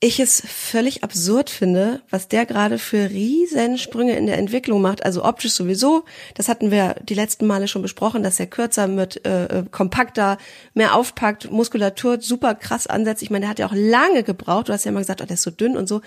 ich 0.00 0.20
es 0.20 0.40
völlig 0.46 1.02
absurd 1.02 1.50
finde, 1.50 2.02
was 2.08 2.28
der 2.28 2.46
gerade 2.46 2.78
für 2.78 3.10
Riesensprünge 3.10 4.16
in 4.16 4.26
der 4.26 4.38
Entwicklung 4.38 4.80
macht. 4.80 5.04
Also 5.04 5.24
optisch 5.24 5.52
sowieso. 5.52 6.04
Das 6.34 6.48
hatten 6.48 6.70
wir 6.70 6.94
die 7.02 7.14
letzten 7.14 7.48
Male 7.48 7.66
schon 7.66 7.82
besprochen, 7.82 8.22
dass 8.22 8.38
er 8.38 8.46
kürzer 8.46 8.94
wird, 8.96 9.26
äh, 9.26 9.46
äh, 9.46 9.64
kompakter, 9.70 10.38
mehr 10.72 10.94
aufpackt, 10.94 11.50
Muskulatur 11.50 12.20
super 12.20 12.54
krass 12.54 12.86
ansetzt. 12.86 13.22
Ich 13.22 13.30
meine, 13.30 13.42
der 13.42 13.50
hat 13.50 13.58
ja 13.58 13.66
auch 13.66 13.74
lange 13.74 14.22
gebraucht. 14.22 14.68
Du 14.68 14.72
hast 14.72 14.84
ja 14.84 14.90
immer 14.90 15.00
gesagt, 15.00 15.20
oh, 15.20 15.26
der 15.26 15.34
ist 15.34 15.42
so 15.42 15.50
dünn 15.50 15.76
und 15.76 15.88
so. 15.88 16.00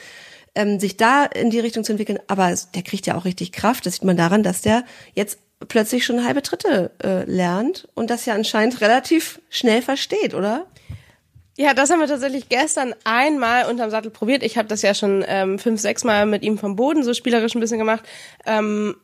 Ähm, 0.55 0.79
sich 0.79 0.95
da 0.95 1.25
in 1.25 1.49
die 1.49 1.59
Richtung 1.59 1.83
zu 1.83 1.91
entwickeln. 1.91 2.19
Aber 2.27 2.53
der 2.73 2.83
kriegt 2.83 3.07
ja 3.07 3.17
auch 3.17 3.25
richtig 3.25 3.51
Kraft. 3.51 3.85
Das 3.85 3.95
sieht 3.95 4.05
man 4.05 4.15
daran, 4.15 4.41
dass 4.41 4.61
der 4.61 4.85
jetzt 5.15 5.39
plötzlich 5.67 6.05
schon 6.05 6.23
halbe 6.23 6.41
Tritte 6.41 6.91
äh, 7.03 7.29
lernt 7.29 7.89
und 7.93 8.09
das 8.09 8.25
ja 8.25 8.35
anscheinend 8.35 8.79
relativ 8.81 9.41
schnell 9.49 9.81
versteht, 9.81 10.33
oder? 10.33 10.65
Ja, 11.57 11.73
das 11.73 11.89
haben 11.89 11.99
wir 11.99 12.07
tatsächlich 12.07 12.49
gestern 12.49 12.95
einmal 13.03 13.69
unterm 13.69 13.89
Sattel 13.89 14.09
probiert. 14.09 14.41
Ich 14.41 14.57
habe 14.57 14.67
das 14.67 14.81
ja 14.81 14.93
schon 14.93 15.23
ähm, 15.27 15.59
fünf, 15.59 15.81
sechs 15.81 16.03
Mal 16.03 16.25
mit 16.25 16.43
ihm 16.43 16.57
vom 16.57 16.75
Boden 16.75 17.03
so 17.03 17.13
spielerisch 17.13 17.55
ein 17.55 17.59
bisschen 17.59 17.77
gemacht. 17.77 18.03
Ähm, 18.45 18.95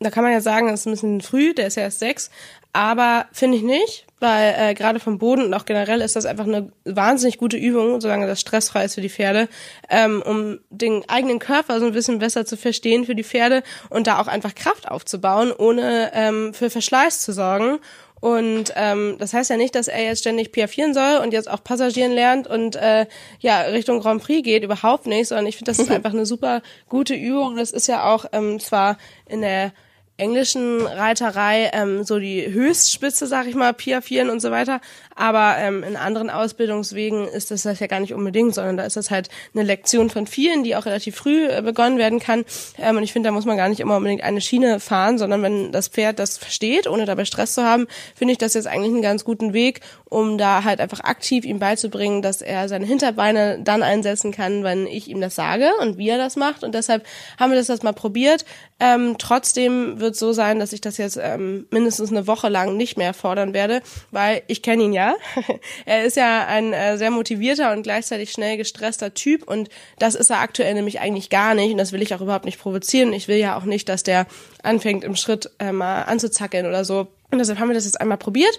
da 0.00 0.10
kann 0.10 0.22
man 0.24 0.32
ja 0.32 0.40
sagen, 0.40 0.68
das 0.68 0.80
ist 0.80 0.86
ein 0.86 0.92
bisschen 0.92 1.20
früh, 1.22 1.54
der 1.54 1.68
ist 1.68 1.76
ja 1.76 1.84
erst 1.84 2.00
sechs. 2.00 2.30
Aber 2.72 3.26
finde 3.32 3.56
ich 3.56 3.62
nicht, 3.62 4.04
weil 4.18 4.54
äh, 4.58 4.74
gerade 4.74 4.98
vom 4.98 5.18
Boden 5.18 5.44
und 5.44 5.54
auch 5.54 5.64
generell 5.64 6.00
ist 6.00 6.16
das 6.16 6.26
einfach 6.26 6.46
eine 6.46 6.72
wahnsinnig 6.84 7.38
gute 7.38 7.56
Übung, 7.56 8.00
solange 8.00 8.26
das 8.26 8.40
stressfrei 8.40 8.84
ist 8.84 8.96
für 8.96 9.00
die 9.00 9.08
Pferde, 9.08 9.48
ähm, 9.88 10.22
um 10.26 10.58
den 10.70 11.08
eigenen 11.08 11.38
Körper 11.38 11.78
so 11.78 11.86
ein 11.86 11.92
bisschen 11.92 12.18
besser 12.18 12.44
zu 12.44 12.56
verstehen 12.56 13.04
für 13.04 13.14
die 13.14 13.22
Pferde 13.22 13.62
und 13.90 14.08
da 14.08 14.18
auch 14.18 14.26
einfach 14.26 14.54
Kraft 14.54 14.88
aufzubauen, 14.88 15.52
ohne 15.52 16.10
ähm, 16.14 16.52
für 16.52 16.68
Verschleiß 16.68 17.20
zu 17.20 17.32
sorgen. 17.32 17.78
Und 18.24 18.72
ähm, 18.74 19.16
das 19.18 19.34
heißt 19.34 19.50
ja 19.50 19.58
nicht, 19.58 19.74
dass 19.74 19.86
er 19.86 20.02
jetzt 20.02 20.20
ständig 20.20 20.50
piaffieren 20.50 20.94
soll 20.94 21.18
und 21.22 21.34
jetzt 21.34 21.46
auch 21.46 21.62
Passagieren 21.62 22.10
lernt 22.10 22.46
und 22.46 22.74
äh, 22.74 23.04
ja 23.40 23.60
Richtung 23.60 24.00
Grand 24.00 24.22
Prix 24.22 24.42
geht, 24.42 24.64
überhaupt 24.64 25.06
nicht, 25.06 25.28
sondern 25.28 25.46
ich 25.46 25.58
finde, 25.58 25.70
das 25.70 25.78
ist 25.78 25.90
einfach 25.90 26.14
eine 26.14 26.24
super 26.24 26.62
gute 26.88 27.12
Übung. 27.12 27.56
Das 27.56 27.70
ist 27.70 27.86
ja 27.86 28.10
auch 28.10 28.24
ähm, 28.32 28.60
zwar 28.60 28.96
in 29.28 29.42
der 29.42 29.74
englischen 30.16 30.86
Reiterei 30.86 31.68
ähm, 31.74 32.04
so 32.04 32.18
die 32.18 32.50
Höchstspitze, 32.50 33.26
sag 33.26 33.46
ich 33.46 33.56
mal, 33.56 33.74
Piaffieren 33.74 34.30
und 34.30 34.40
so 34.40 34.50
weiter. 34.50 34.80
Aber 35.16 35.56
ähm, 35.58 35.82
in 35.82 35.96
anderen 35.96 36.30
Ausbildungswegen 36.30 37.28
ist 37.28 37.50
das 37.50 37.62
das 37.62 37.80
ja 37.80 37.86
gar 37.86 38.00
nicht 38.00 38.14
unbedingt, 38.14 38.54
sondern 38.54 38.76
da 38.76 38.84
ist 38.84 38.96
das 38.96 39.10
halt 39.10 39.28
eine 39.54 39.62
Lektion 39.62 40.10
von 40.10 40.26
vielen, 40.26 40.64
die 40.64 40.76
auch 40.76 40.86
relativ 40.86 41.16
früh 41.16 41.46
äh, 41.46 41.62
begonnen 41.62 41.98
werden 41.98 42.18
kann. 42.20 42.44
Ähm, 42.78 42.96
und 42.96 43.02
ich 43.02 43.12
finde, 43.12 43.28
da 43.28 43.32
muss 43.32 43.44
man 43.44 43.56
gar 43.56 43.68
nicht 43.68 43.80
immer 43.80 43.96
unbedingt 43.96 44.22
eine 44.22 44.40
Schiene 44.40 44.80
fahren, 44.80 45.18
sondern 45.18 45.42
wenn 45.42 45.72
das 45.72 45.88
Pferd 45.88 46.18
das 46.18 46.38
versteht, 46.38 46.86
ohne 46.86 47.04
dabei 47.04 47.24
Stress 47.24 47.54
zu 47.54 47.64
haben, 47.64 47.86
finde 48.14 48.32
ich 48.32 48.38
das 48.38 48.54
jetzt 48.54 48.66
eigentlich 48.66 48.92
einen 48.92 49.02
ganz 49.02 49.24
guten 49.24 49.52
Weg, 49.52 49.80
um 50.04 50.38
da 50.38 50.64
halt 50.64 50.80
einfach 50.80 51.00
aktiv 51.00 51.44
ihm 51.44 51.58
beizubringen, 51.58 52.22
dass 52.22 52.42
er 52.42 52.68
seine 52.68 52.86
Hinterbeine 52.86 53.60
dann 53.62 53.82
einsetzen 53.82 54.32
kann, 54.32 54.64
wenn 54.64 54.86
ich 54.86 55.08
ihm 55.08 55.20
das 55.20 55.34
sage 55.34 55.70
und 55.80 55.98
wie 55.98 56.08
er 56.08 56.18
das 56.18 56.36
macht. 56.36 56.64
Und 56.64 56.74
deshalb 56.74 57.04
haben 57.38 57.50
wir 57.50 57.58
das 57.58 57.68
jetzt 57.68 57.84
mal 57.84 57.92
probiert. 57.92 58.44
Ähm, 58.80 59.16
trotzdem 59.18 60.00
wird 60.00 60.16
so 60.16 60.32
sein, 60.32 60.58
dass 60.58 60.72
ich 60.72 60.80
das 60.80 60.98
jetzt 60.98 61.18
ähm, 61.20 61.66
mindestens 61.70 62.10
eine 62.10 62.26
Woche 62.26 62.48
lang 62.48 62.76
nicht 62.76 62.96
mehr 62.96 63.14
fordern 63.14 63.54
werde, 63.54 63.82
weil 64.10 64.42
ich 64.46 64.62
kenne 64.62 64.84
ihn 64.84 64.92
ja. 64.92 65.03
er 65.84 66.04
ist 66.04 66.16
ja 66.16 66.46
ein 66.46 66.72
äh, 66.72 66.96
sehr 66.96 67.10
motivierter 67.10 67.72
und 67.72 67.82
gleichzeitig 67.82 68.32
schnell 68.32 68.56
gestresster 68.56 69.14
Typ 69.14 69.46
und 69.46 69.68
das 69.98 70.14
ist 70.14 70.30
er 70.30 70.40
aktuell 70.40 70.74
nämlich 70.74 71.00
eigentlich 71.00 71.30
gar 71.30 71.54
nicht 71.54 71.72
und 71.72 71.78
das 71.78 71.92
will 71.92 72.02
ich 72.02 72.14
auch 72.14 72.20
überhaupt 72.20 72.44
nicht 72.44 72.58
provozieren. 72.58 73.12
Ich 73.12 73.28
will 73.28 73.36
ja 73.36 73.56
auch 73.56 73.64
nicht, 73.64 73.88
dass 73.88 74.02
der 74.02 74.26
anfängt 74.62 75.04
im 75.04 75.16
Schritt 75.16 75.50
äh, 75.58 75.72
mal 75.72 76.02
anzuzackeln 76.02 76.66
oder 76.66 76.84
so. 76.84 77.08
Und 77.30 77.38
deshalb 77.38 77.58
haben 77.58 77.68
wir 77.68 77.74
das 77.74 77.84
jetzt 77.84 78.00
einmal 78.00 78.18
probiert. 78.18 78.58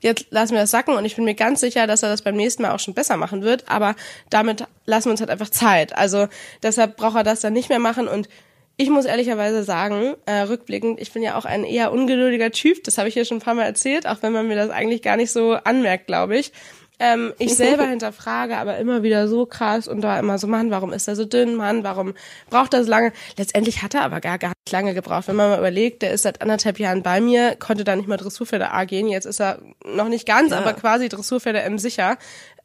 Jetzt 0.00 0.26
lassen 0.30 0.52
wir 0.52 0.60
das 0.60 0.70
sacken 0.70 0.94
und 0.94 1.04
ich 1.04 1.16
bin 1.16 1.24
mir 1.24 1.34
ganz 1.34 1.60
sicher, 1.60 1.86
dass 1.86 2.02
er 2.02 2.08
das 2.08 2.22
beim 2.22 2.36
nächsten 2.36 2.62
Mal 2.62 2.72
auch 2.72 2.80
schon 2.80 2.94
besser 2.94 3.16
machen 3.16 3.42
wird. 3.42 3.68
Aber 3.68 3.94
damit 4.30 4.64
lassen 4.86 5.06
wir 5.06 5.10
uns 5.12 5.20
halt 5.20 5.30
einfach 5.30 5.50
Zeit. 5.50 5.96
Also 5.96 6.28
deshalb 6.62 6.96
braucht 6.96 7.16
er 7.16 7.24
das 7.24 7.40
dann 7.40 7.52
nicht 7.52 7.68
mehr 7.68 7.78
machen 7.78 8.08
und 8.08 8.28
ich 8.76 8.90
muss 8.90 9.04
ehrlicherweise 9.04 9.62
sagen, 9.64 10.14
äh, 10.26 10.40
rückblickend, 10.40 11.00
ich 11.00 11.12
bin 11.12 11.22
ja 11.22 11.36
auch 11.36 11.44
ein 11.44 11.64
eher 11.64 11.92
ungeduldiger 11.92 12.50
Typ. 12.50 12.82
Das 12.84 12.98
habe 12.98 13.08
ich 13.08 13.14
hier 13.14 13.24
schon 13.24 13.36
ein 13.38 13.42
paar 13.42 13.54
Mal 13.54 13.64
erzählt, 13.64 14.06
auch 14.06 14.22
wenn 14.22 14.32
man 14.32 14.48
mir 14.48 14.56
das 14.56 14.70
eigentlich 14.70 15.02
gar 15.02 15.16
nicht 15.16 15.30
so 15.30 15.52
anmerkt, 15.52 16.06
glaube 16.06 16.36
ich. 16.36 16.52
Ähm, 16.98 17.32
ich 17.38 17.54
selber 17.56 17.86
hinterfrage 17.88 18.56
aber 18.56 18.76
immer 18.78 19.02
wieder 19.02 19.26
so 19.26 19.46
krass 19.46 19.88
und 19.88 20.02
da 20.02 20.18
immer 20.18 20.38
so, 20.38 20.46
Mann, 20.46 20.70
warum 20.70 20.92
ist 20.92 21.08
er 21.08 21.16
so 21.16 21.24
dünn, 21.24 21.54
Mann, 21.56 21.82
warum 21.84 22.14
braucht 22.50 22.74
er 22.74 22.84
so 22.84 22.90
lange? 22.90 23.12
Letztendlich 23.36 23.82
hat 23.82 23.94
er 23.94 24.02
aber 24.02 24.20
gar, 24.20 24.38
gar 24.38 24.50
nicht 24.50 24.72
lange 24.72 24.94
gebraucht. 24.94 25.26
Wenn 25.28 25.36
man 25.36 25.50
mal 25.50 25.58
überlegt, 25.58 26.02
der 26.02 26.12
ist 26.12 26.22
seit 26.22 26.40
anderthalb 26.42 26.78
Jahren 26.78 27.02
bei 27.02 27.20
mir, 27.20 27.56
konnte 27.56 27.84
da 27.84 27.96
nicht 27.96 28.08
mal 28.08 28.16
Dressurpferde 28.18 28.70
A 28.70 28.84
gehen, 28.84 29.08
jetzt 29.08 29.24
ist 29.24 29.40
er 29.40 29.58
noch 29.84 30.08
nicht 30.08 30.26
ganz, 30.26 30.50
Ja. 30.52 30.58
aber 30.58 30.74
quasi 30.74 31.08
Dressurpferde 31.08 31.62
M 31.62 31.78
sicher. 31.78 32.18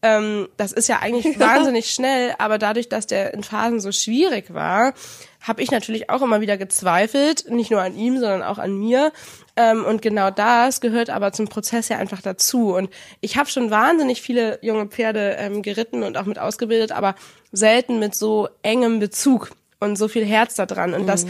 Ähm, 0.08 0.48
das 0.58 0.72
ist 0.72 0.88
ja 0.88 1.00
eigentlich 1.00 1.40
wahnsinnig 1.40 1.90
schnell, 1.92 2.34
aber 2.38 2.58
dadurch, 2.58 2.90
dass 2.90 3.08
der 3.08 3.34
in 3.34 3.44
Phasen 3.44 3.80
so 3.80 3.92
schwierig 3.92 4.54
war, 4.54 4.94
habe 5.42 5.62
ich 5.62 5.72
natürlich 5.72 6.10
auch 6.10 6.22
immer 6.22 6.42
wieder 6.42 6.58
gezweifelt, 6.58 7.50
nicht 7.50 7.72
nur 7.72 7.82
an 7.82 7.96
ihm, 7.96 8.20
sondern 8.20 8.44
auch 8.44 8.58
an 8.58 8.78
mir. 8.78 9.12
Ähm, 9.56 9.86
und 9.86 10.02
genau 10.02 10.30
das 10.30 10.82
gehört 10.82 11.10
aber 11.10 11.32
zum 11.32 11.48
Prozess 11.48 11.90
ja 11.90 11.98
einfach 11.98 12.22
dazu. 12.22 12.76
Und 12.76 12.90
ich 13.22 13.38
habe 13.38 13.50
schon 13.50 13.70
wahnsinnig 13.70 14.22
viele 14.22 14.60
junge 14.62 14.88
Pferde 14.88 15.36
ähm, 15.40 15.62
geritten 15.62 16.04
und 16.04 16.18
auch 16.18 16.26
mit 16.26 16.40
ausgebildet, 16.40 16.92
aber 16.92 17.16
selten 17.52 18.00
mit 18.00 18.16
so 18.16 18.50
engem 18.62 19.00
Bezug 19.00 19.52
und 19.80 19.98
so 19.98 20.08
viel 20.08 20.26
Herz 20.26 20.56
da 20.56 20.66
dran. 20.66 20.94
Und 20.94 21.08
das 21.08 21.26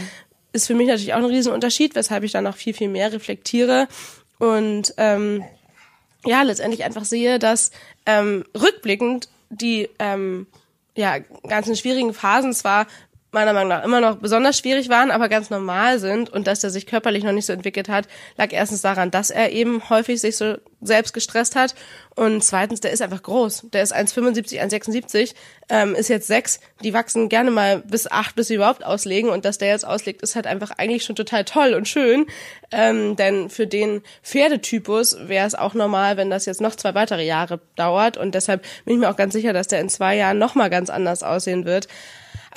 ist 0.52 0.66
für 0.66 0.74
mich 0.74 0.88
natürlich 0.88 1.14
auch 1.14 1.18
ein 1.18 1.24
Riesenunterschied, 1.24 1.94
weshalb 1.94 2.24
ich 2.24 2.32
dann 2.32 2.44
noch 2.44 2.56
viel, 2.56 2.74
viel 2.74 2.88
mehr 2.88 3.12
reflektiere. 3.12 3.88
Und 4.38 4.94
ähm, 4.96 5.44
ja, 6.24 6.42
letztendlich 6.42 6.84
einfach 6.84 7.04
sehe, 7.04 7.38
dass 7.38 7.70
ähm, 8.06 8.44
rückblickend 8.54 9.28
die 9.50 9.88
ähm, 9.98 10.46
ja, 10.96 11.18
ganzen 11.18 11.76
schwierigen 11.76 12.12
Phasen 12.12 12.52
zwar 12.52 12.86
meiner 13.30 13.52
Meinung 13.52 13.68
nach 13.68 13.84
immer 13.84 14.00
noch 14.00 14.16
besonders 14.16 14.58
schwierig 14.58 14.88
waren, 14.88 15.10
aber 15.10 15.28
ganz 15.28 15.50
normal 15.50 15.98
sind 15.98 16.30
und 16.30 16.46
dass 16.46 16.64
er 16.64 16.70
sich 16.70 16.86
körperlich 16.86 17.24
noch 17.24 17.32
nicht 17.32 17.44
so 17.44 17.52
entwickelt 17.52 17.88
hat, 17.88 18.08
lag 18.38 18.52
erstens 18.52 18.80
daran, 18.80 19.10
dass 19.10 19.30
er 19.30 19.52
eben 19.52 19.88
häufig 19.90 20.20
sich 20.20 20.36
so 20.36 20.56
selbst 20.80 21.12
gestresst 21.12 21.54
hat 21.54 21.74
und 22.14 22.42
zweitens, 22.42 22.80
der 22.80 22.92
ist 22.92 23.02
einfach 23.02 23.22
groß. 23.22 23.66
Der 23.72 23.82
ist 23.82 23.94
1,75, 23.94 24.60
1,76, 24.60 25.34
ähm, 25.68 25.94
ist 25.94 26.08
jetzt 26.08 26.26
sechs. 26.26 26.60
Die 26.82 26.94
wachsen 26.94 27.28
gerne 27.28 27.50
mal 27.50 27.80
bis 27.80 28.10
acht, 28.10 28.34
bis 28.34 28.48
sie 28.48 28.54
überhaupt 28.54 28.84
auslegen 28.84 29.28
und 29.28 29.44
dass 29.44 29.58
der 29.58 29.68
jetzt 29.68 29.86
auslegt, 29.86 30.22
ist 30.22 30.34
halt 30.34 30.46
einfach 30.46 30.70
eigentlich 30.78 31.04
schon 31.04 31.16
total 31.16 31.44
toll 31.44 31.74
und 31.74 31.86
schön, 31.86 32.26
ähm, 32.70 33.16
denn 33.16 33.50
für 33.50 33.66
den 33.66 34.02
Pferdetypus 34.22 35.28
wäre 35.28 35.46
es 35.46 35.54
auch 35.54 35.74
normal, 35.74 36.16
wenn 36.16 36.30
das 36.30 36.46
jetzt 36.46 36.60
noch 36.60 36.76
zwei 36.76 36.94
weitere 36.94 37.26
Jahre 37.26 37.60
dauert 37.76 38.16
und 38.16 38.34
deshalb 38.34 38.62
bin 38.84 38.94
ich 38.94 39.00
mir 39.00 39.10
auch 39.10 39.16
ganz 39.16 39.34
sicher, 39.34 39.52
dass 39.52 39.68
der 39.68 39.80
in 39.80 39.90
zwei 39.90 40.16
Jahren 40.16 40.38
noch 40.38 40.54
mal 40.54 40.70
ganz 40.70 40.88
anders 40.88 41.22
aussehen 41.22 41.66
wird. 41.66 41.88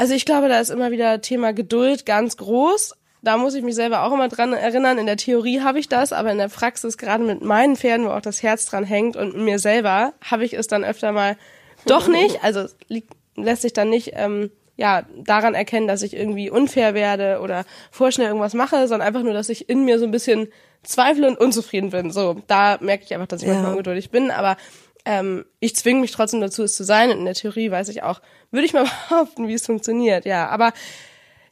Also 0.01 0.15
ich 0.15 0.25
glaube, 0.25 0.49
da 0.49 0.59
ist 0.59 0.71
immer 0.71 0.89
wieder 0.89 1.21
Thema 1.21 1.53
Geduld 1.53 2.07
ganz 2.07 2.35
groß. 2.35 2.95
Da 3.21 3.37
muss 3.37 3.53
ich 3.53 3.61
mich 3.61 3.75
selber 3.75 4.01
auch 4.01 4.11
immer 4.11 4.29
dran 4.29 4.51
erinnern. 4.51 4.97
In 4.97 5.05
der 5.05 5.15
Theorie 5.15 5.61
habe 5.61 5.77
ich 5.77 5.89
das, 5.89 6.11
aber 6.11 6.31
in 6.31 6.39
der 6.39 6.47
Praxis, 6.47 6.97
gerade 6.97 7.23
mit 7.23 7.43
meinen 7.43 7.75
Pferden, 7.75 8.07
wo 8.07 8.09
auch 8.09 8.21
das 8.21 8.41
Herz 8.41 8.65
dran 8.65 8.83
hängt 8.83 9.15
und 9.15 9.37
mir 9.37 9.59
selber, 9.59 10.13
habe 10.23 10.43
ich 10.43 10.53
es 10.53 10.65
dann 10.65 10.83
öfter 10.83 11.11
mal 11.11 11.37
doch 11.85 12.07
nicht. 12.07 12.43
Also 12.43 12.65
liegt, 12.87 13.13
lässt 13.35 13.61
sich 13.61 13.73
dann 13.73 13.91
nicht 13.91 14.13
ähm, 14.15 14.49
ja 14.75 15.03
daran 15.23 15.53
erkennen, 15.53 15.87
dass 15.87 16.01
ich 16.01 16.15
irgendwie 16.15 16.49
unfair 16.49 16.95
werde 16.95 17.39
oder 17.39 17.63
vorschnell 17.91 18.25
irgendwas 18.25 18.55
mache, 18.55 18.87
sondern 18.87 19.07
einfach 19.07 19.21
nur, 19.21 19.33
dass 19.33 19.49
ich 19.49 19.69
in 19.69 19.85
mir 19.85 19.99
so 19.99 20.05
ein 20.05 20.11
bisschen 20.11 20.47
zweifle 20.81 21.27
und 21.27 21.39
unzufrieden 21.39 21.91
bin. 21.91 22.09
So, 22.09 22.41
da 22.47 22.79
merke 22.81 23.03
ich 23.03 23.13
einfach, 23.13 23.27
dass 23.27 23.43
ich 23.43 23.47
ja. 23.47 23.53
manchmal 23.53 23.73
ungeduldig 23.73 24.09
bin, 24.09 24.31
aber 24.31 24.57
ähm, 25.05 25.45
ich 25.59 25.75
zwinge 25.75 26.01
mich 26.01 26.11
trotzdem 26.11 26.41
dazu, 26.41 26.63
es 26.63 26.75
zu 26.75 26.83
sein. 26.83 27.11
Und 27.11 27.19
in 27.19 27.25
der 27.25 27.33
Theorie 27.33 27.71
weiß 27.71 27.89
ich 27.89 28.03
auch, 28.03 28.21
würde 28.51 28.65
ich 28.65 28.73
mal 28.73 28.85
behaupten, 29.09 29.47
wie 29.47 29.53
es 29.53 29.65
funktioniert. 29.65 30.25
Ja, 30.25 30.49
aber 30.49 30.73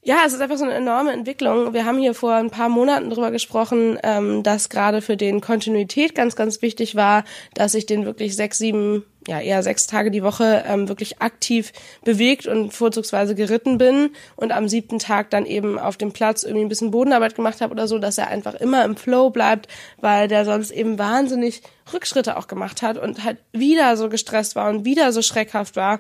ja, 0.02 0.24
es 0.26 0.34
ist 0.34 0.42
einfach 0.42 0.58
so 0.58 0.64
eine 0.64 0.76
enorme 0.76 1.12
Entwicklung. 1.12 1.74
Wir 1.74 1.86
haben 1.86 2.00
hier 2.00 2.14
vor 2.14 2.34
ein 2.34 2.50
paar 2.50 2.70
Monaten 2.70 3.10
drüber 3.10 3.32
gesprochen, 3.32 4.00
ähm, 4.02 4.44
dass 4.44 4.70
gerade 4.70 5.02
für 5.02 5.18
den 5.18 5.42
Kontinuität 5.42 6.16
ganz, 6.16 6.36
ganz 6.38 6.62
wichtig 6.62 6.96
war, 6.96 7.26
dass 7.54 7.74
ich 7.74 7.86
den 7.86 8.06
wirklich 8.06 8.36
sechs, 8.36 8.58
sieben, 8.58 9.04
ja 9.30 9.40
eher 9.40 9.64
sechs 9.64 9.88
Tage 9.88 10.12
die 10.12 10.24
Woche 10.24 10.64
ähm, 10.68 10.90
wirklich 10.90 11.22
aktiv 11.22 11.72
bewegt 12.04 12.48
und 12.48 12.74
vorzugsweise 12.74 13.36
geritten 13.36 13.78
bin 13.78 14.10
und 14.36 14.52
am 14.52 14.68
siebten 14.68 15.00
Tag 15.00 15.30
dann 15.30 15.46
eben 15.46 15.80
auf 15.80 15.98
dem 15.98 16.12
Platz 16.12 16.44
irgendwie 16.44 16.66
ein 16.66 16.70
bisschen 16.70 16.92
Bodenarbeit 16.92 17.36
gemacht 17.36 17.62
habe 17.62 17.72
oder 17.72 17.88
so, 17.88 18.00
dass 18.00 18.18
er 18.18 18.28
einfach 18.28 18.56
immer 18.56 18.84
im 18.84 18.98
Flow 18.98 19.30
bleibt, 19.30 19.68
weil 20.02 20.28
der 20.28 20.44
sonst 20.44 20.72
eben 20.72 21.00
wahnsinnig 21.00 21.62
Rückschritte 21.94 22.38
auch 22.38 22.48
gemacht 22.48 22.82
hat 22.82 22.98
und 22.98 23.24
halt 23.24 23.38
wieder 23.52 23.96
so 23.96 24.10
gestresst 24.10 24.56
war 24.56 24.70
und 24.70 24.84
wieder 24.84 25.12
so 25.14 25.22
schreckhaft 25.22 25.76
war. 25.76 26.00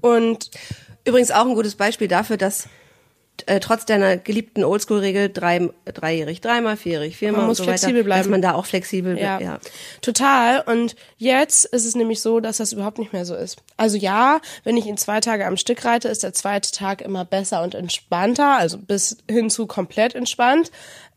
Und 0.00 0.50
Übrigens 1.04 1.30
auch 1.30 1.46
ein 1.46 1.54
gutes 1.54 1.76
Beispiel 1.76 2.08
dafür, 2.08 2.36
dass 2.36 2.68
äh, 3.46 3.60
trotz 3.60 3.84
deiner 3.86 4.16
geliebten 4.16 4.64
Oldschool-Regel 4.64 5.30
drei, 5.30 5.70
dreijährig 5.84 6.40
dreimal, 6.40 6.76
vierjährig 6.76 7.16
viermal 7.16 7.40
man 7.40 7.48
muss 7.48 7.58
so 7.58 7.64
flexibel 7.64 7.96
weiter, 7.96 8.04
bleiben. 8.04 8.20
dass 8.22 8.30
man 8.30 8.42
da 8.42 8.54
auch 8.54 8.66
flexibel 8.66 9.18
ja. 9.18 9.38
wird. 9.38 9.48
Ja. 9.48 9.58
Total. 10.00 10.60
Und 10.60 10.96
jetzt 11.16 11.64
ist 11.66 11.84
es 11.84 11.94
nämlich 11.94 12.20
so, 12.20 12.40
dass 12.40 12.58
das 12.58 12.72
überhaupt 12.72 12.98
nicht 12.98 13.12
mehr 13.12 13.24
so 13.24 13.34
ist. 13.34 13.58
Also 13.76 13.96
ja, 13.96 14.40
wenn 14.64 14.76
ich 14.76 14.86
ihn 14.86 14.96
zwei 14.96 15.20
Tage 15.20 15.46
am 15.46 15.56
Stück 15.56 15.84
reite, 15.84 16.08
ist 16.08 16.22
der 16.22 16.32
zweite 16.32 16.70
Tag 16.70 17.00
immer 17.02 17.24
besser 17.24 17.62
und 17.62 17.74
entspannter, 17.74 18.58
also 18.58 18.78
bis 18.78 19.18
hin 19.30 19.50
zu 19.50 19.66
komplett 19.66 20.14
entspannt. 20.14 20.70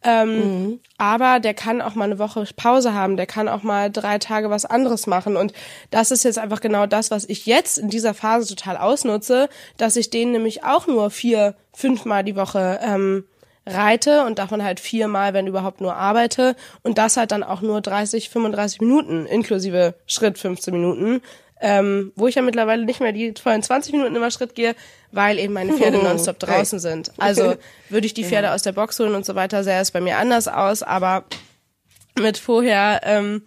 Ähm, 0.04 0.38
mhm. 0.38 0.80
Aber 0.98 1.40
der 1.40 1.54
kann 1.54 1.82
auch 1.82 1.96
mal 1.96 2.06
eine 2.06 2.20
Woche 2.20 2.46
Pause 2.56 2.94
haben, 2.94 3.18
der 3.18 3.26
kann 3.26 3.48
auch 3.48 3.64
mal 3.64 3.90
drei 3.90 4.20
Tage 4.20 4.50
was 4.50 4.66
anderes 4.66 5.08
machen. 5.08 5.38
Und 5.38 5.54
das 5.92 6.12
ist 6.12 6.24
jetzt 6.24 6.40
einfach 6.40 6.62
genau 6.62 6.86
das, 6.86 7.12
was 7.12 7.26
ich 7.26 7.46
jetzt 7.46 7.78
in 7.78 7.90
dieser 7.90 8.14
Phase 8.14 8.56
total 8.56 8.78
ausnutze, 8.78 9.50
dass 9.78 9.96
ich 9.96 10.10
den 10.10 10.32
nämlich 10.32 10.64
auch 10.64 10.88
nur 10.88 11.10
vier, 11.10 11.56
fünfmal 11.74 12.24
die 12.24 12.36
Woche 12.36 12.80
ähm, 12.84 13.26
reite 13.66 14.26
und 14.26 14.40
davon 14.40 14.64
halt 14.64 14.80
viermal, 14.80 15.34
wenn 15.34 15.48
überhaupt, 15.48 15.82
nur 15.82 15.96
arbeite. 15.96 16.56
Und 16.84 16.98
das 16.98 17.18
halt 17.18 17.32
dann 17.32 17.44
auch 17.44 17.62
nur 17.62 17.82
30, 17.82 18.30
35 18.30 18.82
Minuten, 18.82 19.26
inklusive 19.26 19.96
Schritt 20.06 20.38
15 20.38 20.74
Minuten 20.74 21.22
ähm, 21.64 22.12
wo 22.18 22.28
ich 22.28 22.36
ja 22.36 22.42
mittlerweile 22.42 22.84
nicht 22.84 23.00
mehr 23.00 23.14
die 23.14 23.34
vollen 23.42 23.64
20 23.64 23.94
Minuten 23.94 24.16
immer 24.18 24.30
Schritt 24.32 24.54
gehe, 24.54 24.76
weil 25.14 25.40
eben 25.40 25.54
meine 25.54 25.72
Pferde 25.72 25.98
nonstop 26.04 26.38
draußen 26.38 26.78
sind. 26.78 27.14
Also 27.18 27.56
würde 27.90 28.06
ich 28.06 28.14
die 28.14 28.26
Pferde 28.26 28.48
ja. 28.48 28.54
aus 28.54 28.64
der 28.64 28.74
Box 28.74 29.00
holen 29.00 29.16
und 29.16 29.26
so 29.26 29.34
weiter, 29.36 29.64
sähe 29.64 29.80
es 29.80 29.92
bei 29.92 30.02
mir 30.02 30.18
anders 30.18 30.50
aus, 30.50 30.84
aber 30.84 31.24
mit 32.20 32.38
vorher, 32.38 33.00
ähm, 33.06 33.44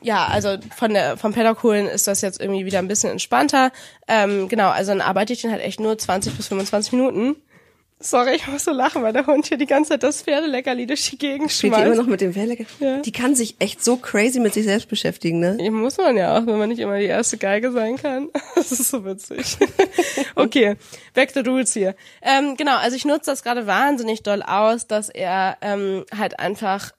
ja, 0.00 0.26
also 0.26 0.56
von 0.76 0.94
der 0.94 1.16
vom 1.16 1.32
Paddock 1.32 1.64
holen 1.64 1.88
ist 1.88 2.06
das 2.06 2.20
jetzt 2.20 2.40
irgendwie 2.40 2.66
wieder 2.66 2.78
ein 2.78 2.86
bisschen 2.86 3.10
entspannter. 3.10 3.72
Ähm, 4.06 4.48
genau, 4.48 4.70
also 4.70 4.92
dann 4.92 5.00
arbeite 5.00 5.32
ich 5.32 5.42
den 5.42 5.50
halt 5.50 5.62
echt 5.62 5.80
nur 5.80 5.98
20 5.98 6.36
bis 6.36 6.46
25 6.46 6.92
Minuten 6.92 7.34
Sorry, 7.98 8.34
ich 8.34 8.46
muss 8.46 8.64
so 8.64 8.72
lachen, 8.72 9.02
weil 9.02 9.14
der 9.14 9.26
Hund 9.26 9.46
hier 9.46 9.56
die 9.56 9.64
ganze 9.64 9.90
Zeit 9.90 10.02
das 10.02 10.20
Pferdeleckerli 10.20 10.86
durch 10.86 11.08
die 11.08 11.16
Gegend 11.16 11.50
Spielt 11.50 11.72
schmeißt. 11.72 11.86
die 11.86 11.92
immer 11.92 12.02
noch 12.02 12.06
mit 12.06 12.20
dem 12.20 12.34
Pferdeleckerli? 12.34 12.68
Ja. 12.78 12.98
Die 13.00 13.12
kann 13.12 13.34
sich 13.34 13.56
echt 13.58 13.82
so 13.82 13.96
crazy 13.96 14.38
mit 14.38 14.52
sich 14.52 14.64
selbst 14.64 14.88
beschäftigen, 14.88 15.40
ne? 15.40 15.56
Ja, 15.58 15.70
muss 15.70 15.96
man 15.96 16.14
ja 16.14 16.36
auch, 16.36 16.46
wenn 16.46 16.58
man 16.58 16.68
nicht 16.68 16.78
immer 16.78 16.98
die 16.98 17.06
erste 17.06 17.38
Geige 17.38 17.72
sein 17.72 17.96
kann. 17.96 18.28
Das 18.54 18.72
ist 18.72 18.90
so 18.90 19.04
witzig. 19.04 19.56
okay, 20.34 20.76
back 21.14 21.32
to 21.32 21.40
rules 21.40 21.72
hier. 21.72 21.94
Ähm, 22.20 22.56
genau, 22.56 22.76
also 22.76 22.96
ich 22.96 23.04
nutze 23.04 23.30
das 23.30 23.42
gerade 23.42 23.66
wahnsinnig 23.66 24.22
doll 24.22 24.42
aus, 24.42 24.86
dass 24.86 25.08
er 25.08 25.56
ähm, 25.60 26.04
halt 26.16 26.38
einfach 26.38 26.92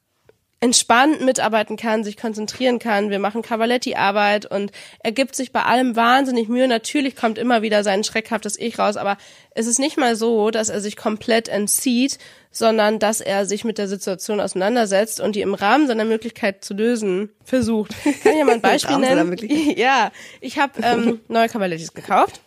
entspannt 0.60 1.22
mitarbeiten 1.22 1.78
kann, 1.78 2.04
sich 2.04 2.18
konzentrieren 2.18 2.80
kann. 2.80 3.12
Wir 3.12 3.20
machen 3.20 3.44
Cavaletti-Arbeit 3.44 4.48
und 4.48 4.72
er 5.00 5.12
gibt 5.12 5.36
sich 5.36 5.52
bei 5.52 5.62
allem 5.64 5.96
wahnsinnig 5.96 6.50
Mühe. 6.50 6.68
Natürlich 6.68 7.16
kommt 7.16 7.38
immer 7.38 7.62
wieder 7.62 7.84
sein 7.84 8.04
schreckhaftes 8.04 8.58
Ich 8.58 8.80
raus, 8.80 8.98
aber 8.98 9.18
es 9.52 9.68
ist 9.68 9.78
nicht 9.78 9.98
mal 9.98 10.16
so, 10.16 10.50
dass 10.50 10.70
er 10.70 10.82
sich 10.82 10.98
komplett 10.98 11.48
entzieht, 11.48 12.18
sondern 12.52 12.98
dass 12.98 13.22
er 13.22 13.46
sich 13.46 13.66
mit 13.66 13.78
der 13.78 13.88
Situation 13.88 14.40
auseinandersetzt 14.40 15.20
und 15.20 15.36
die 15.36 15.42
im 15.42 15.54
Rahmen 15.54 15.86
seiner 15.86 16.06
Möglichkeit 16.06 16.66
zu 16.66 16.74
lösen 16.74 17.30
versucht. 17.44 17.92
Kann 18.04 18.34
ich 18.34 18.40
ja 18.40 18.46
mal 18.46 18.56
ein 18.56 18.62
Beispiel 18.62 18.98
nennen? 18.98 19.38
ja, 19.76 20.12
ich 20.42 20.58
habe 20.58 20.82
ähm, 20.82 21.20
neue 21.28 21.50
Cavalettis 21.50 21.94
gekauft. 21.94 22.42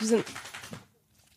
Die 0.00 0.06
sind, 0.06 0.24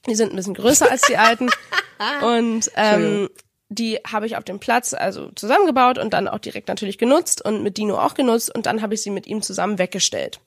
die 0.07 0.15
sind 0.15 0.31
ein 0.31 0.37
bisschen 0.37 0.53
größer 0.53 0.89
als 0.89 1.01
die 1.01 1.17
alten 1.17 1.49
und 2.21 2.71
ähm, 2.77 3.29
die 3.69 3.99
habe 4.05 4.25
ich 4.25 4.37
auf 4.37 4.43
dem 4.43 4.59
Platz 4.59 4.93
also 4.93 5.31
zusammengebaut 5.31 5.97
und 5.97 6.13
dann 6.13 6.27
auch 6.27 6.39
direkt 6.39 6.67
natürlich 6.67 6.97
genutzt 6.97 7.43
und 7.43 7.63
mit 7.63 7.77
Dino 7.77 7.97
auch 7.97 8.13
genutzt 8.13 8.53
und 8.53 8.65
dann 8.65 8.81
habe 8.81 8.93
ich 8.93 9.01
sie 9.01 9.09
mit 9.09 9.27
ihm 9.27 9.41
zusammen 9.41 9.77
weggestellt. 9.77 10.39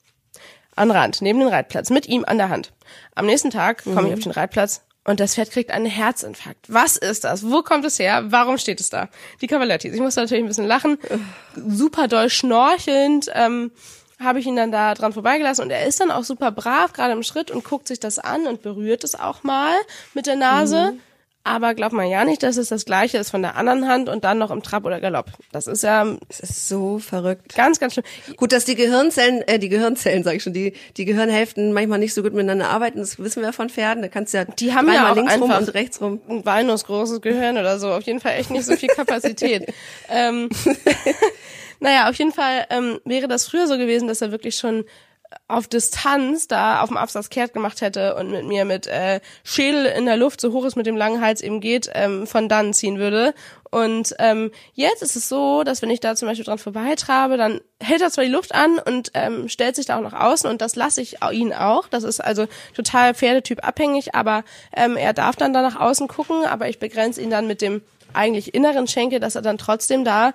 An 0.76 0.90
Rand, 0.90 1.20
neben 1.20 1.40
den 1.40 1.48
Reitplatz, 1.48 1.90
mit 1.90 2.06
ihm 2.06 2.24
an 2.24 2.38
der 2.38 2.48
Hand. 2.48 2.72
Am 3.14 3.26
nächsten 3.26 3.50
Tag 3.50 3.84
komme 3.84 4.02
mhm. 4.02 4.06
ich 4.06 4.14
auf 4.14 4.20
den 4.20 4.32
Reitplatz 4.32 4.82
und 5.04 5.20
das 5.20 5.34
Pferd 5.34 5.50
kriegt 5.50 5.70
einen 5.70 5.86
Herzinfarkt. 5.86 6.66
Was 6.68 6.96
ist 6.96 7.24
das? 7.24 7.50
Wo 7.50 7.62
kommt 7.62 7.84
es 7.84 7.98
her? 7.98 8.24
Warum 8.26 8.58
steht 8.58 8.80
es 8.80 8.90
da? 8.90 9.08
Die 9.40 9.46
Cavalettis. 9.46 9.94
Ich 9.94 10.00
musste 10.00 10.20
natürlich 10.20 10.44
ein 10.44 10.48
bisschen 10.48 10.66
lachen. 10.66 10.98
Super 11.54 12.06
doll 12.06 12.30
schnorchelnd. 12.30 13.30
Ähm, 13.34 13.72
habe 14.20 14.38
ich 14.38 14.46
ihn 14.46 14.56
dann 14.56 14.70
da 14.70 14.94
dran 14.94 15.14
vorbeigelassen 15.14 15.64
und 15.64 15.70
er 15.70 15.86
ist 15.86 15.98
dann 16.00 16.10
auch 16.10 16.24
super 16.24 16.52
brav, 16.52 16.92
gerade 16.92 17.12
im 17.12 17.22
Schritt 17.22 17.50
und 17.50 17.64
guckt 17.64 17.88
sich 17.88 17.98
das 18.00 18.18
an 18.18 18.46
und 18.46 18.60
berührt 18.60 19.02
es 19.02 19.18
auch 19.18 19.42
mal 19.42 19.74
mit 20.12 20.26
der 20.26 20.36
Nase. 20.36 20.92
Mhm. 20.92 21.00
Aber 21.42 21.74
glaubt 21.74 21.94
man 21.94 22.06
ja 22.08 22.24
nicht, 22.26 22.42
dass 22.42 22.58
es 22.58 22.68
das 22.68 22.84
gleiche 22.84 23.16
ist 23.16 23.30
von 23.30 23.40
der 23.40 23.56
anderen 23.56 23.88
Hand 23.88 24.10
und 24.10 24.24
dann 24.24 24.36
noch 24.36 24.50
im 24.50 24.62
Trab 24.62 24.84
oder 24.84 25.00
Galopp. 25.00 25.32
Das 25.52 25.66
ist 25.66 25.82
ja. 25.82 26.06
Es 26.28 26.40
ist 26.40 26.68
so 26.68 26.98
verrückt. 26.98 27.54
Ganz, 27.54 27.80
ganz 27.80 27.94
schlimm. 27.94 28.04
Gut, 28.36 28.52
dass 28.52 28.66
die 28.66 28.74
Gehirnzellen, 28.74 29.40
äh, 29.48 29.58
die 29.58 29.70
Gehirnzellen, 29.70 30.22
sag 30.22 30.36
ich 30.36 30.42
schon, 30.42 30.52
die, 30.52 30.74
die 30.98 31.06
Gehirnhälften 31.06 31.72
manchmal 31.72 31.98
nicht 31.98 32.12
so 32.12 32.22
gut 32.22 32.34
miteinander 32.34 32.68
arbeiten. 32.68 32.98
Das 32.98 33.18
wissen 33.18 33.42
wir 33.42 33.54
von 33.54 33.70
Pferden. 33.70 34.02
Da 34.02 34.08
kannst 34.08 34.34
du 34.34 34.38
ja 34.38 34.44
die 34.44 34.74
haben 34.74 34.92
ja 34.92 35.10
auch 35.10 35.16
links 35.16 35.40
rum 35.40 35.50
und 35.50 35.74
rechts 35.74 36.00
rum. 36.02 36.20
Ein 36.28 36.44
Walnuss 36.44 36.84
großes 36.84 37.22
Gehirn 37.22 37.56
oder 37.56 37.78
so. 37.78 37.90
Auf 37.90 38.02
jeden 38.02 38.20
Fall 38.20 38.32
echt 38.32 38.50
nicht 38.50 38.66
so 38.66 38.76
viel 38.76 38.90
Kapazität. 38.90 39.72
ähm, 40.10 40.50
naja, 41.80 42.10
auf 42.10 42.16
jeden 42.16 42.32
Fall 42.32 42.66
ähm, 42.68 43.00
wäre 43.06 43.28
das 43.28 43.48
früher 43.48 43.66
so 43.66 43.78
gewesen, 43.78 44.08
dass 44.08 44.20
er 44.20 44.30
wirklich 44.30 44.56
schon 44.56 44.84
auf 45.48 45.68
Distanz 45.68 46.48
da 46.48 46.80
auf 46.80 46.88
dem 46.88 46.96
Absatz 46.96 47.28
kehrt 47.28 47.52
gemacht 47.52 47.80
hätte 47.80 48.14
und 48.16 48.30
mit 48.30 48.46
mir 48.46 48.64
mit 48.64 48.86
äh, 48.86 49.20
Schädel 49.44 49.86
in 49.86 50.06
der 50.06 50.16
Luft, 50.16 50.40
so 50.40 50.52
hoch 50.52 50.64
es 50.64 50.76
mit 50.76 50.86
dem 50.86 50.96
langen 50.96 51.20
Hals 51.20 51.40
eben 51.40 51.60
geht, 51.60 51.90
ähm, 51.94 52.26
von 52.26 52.48
dann 52.48 52.72
ziehen 52.72 52.98
würde. 52.98 53.34
Und 53.70 54.14
ähm, 54.18 54.50
jetzt 54.74 55.02
ist 55.02 55.14
es 55.14 55.28
so, 55.28 55.62
dass 55.62 55.82
wenn 55.82 55.90
ich 55.90 56.00
da 56.00 56.16
zum 56.16 56.26
Beispiel 56.26 56.44
dran 56.44 56.58
vorbeitrabe, 56.58 57.36
dann 57.36 57.60
hält 57.80 58.00
er 58.00 58.10
zwar 58.10 58.24
die 58.24 58.30
Luft 58.30 58.54
an 58.54 58.78
und 58.78 59.12
ähm, 59.14 59.48
stellt 59.48 59.76
sich 59.76 59.86
da 59.86 59.98
auch 59.98 60.02
nach 60.02 60.18
außen 60.20 60.50
und 60.50 60.60
das 60.60 60.74
lasse 60.74 61.00
ich 61.00 61.18
ihn 61.32 61.52
auch. 61.52 61.86
Das 61.88 62.02
ist 62.02 62.20
also 62.20 62.46
total 62.74 63.14
Pferdetyp 63.14 63.64
abhängig, 63.64 64.14
aber 64.14 64.42
ähm, 64.74 64.96
er 64.96 65.12
darf 65.12 65.36
dann 65.36 65.52
da 65.52 65.62
nach 65.62 65.78
außen 65.78 66.08
gucken, 66.08 66.44
aber 66.44 66.68
ich 66.68 66.80
begrenze 66.80 67.20
ihn 67.20 67.30
dann 67.30 67.46
mit 67.46 67.62
dem 67.62 67.82
eigentlich 68.12 68.54
inneren 68.54 68.88
Schenkel, 68.88 69.20
dass 69.20 69.36
er 69.36 69.42
dann 69.42 69.58
trotzdem 69.58 70.04
da 70.04 70.32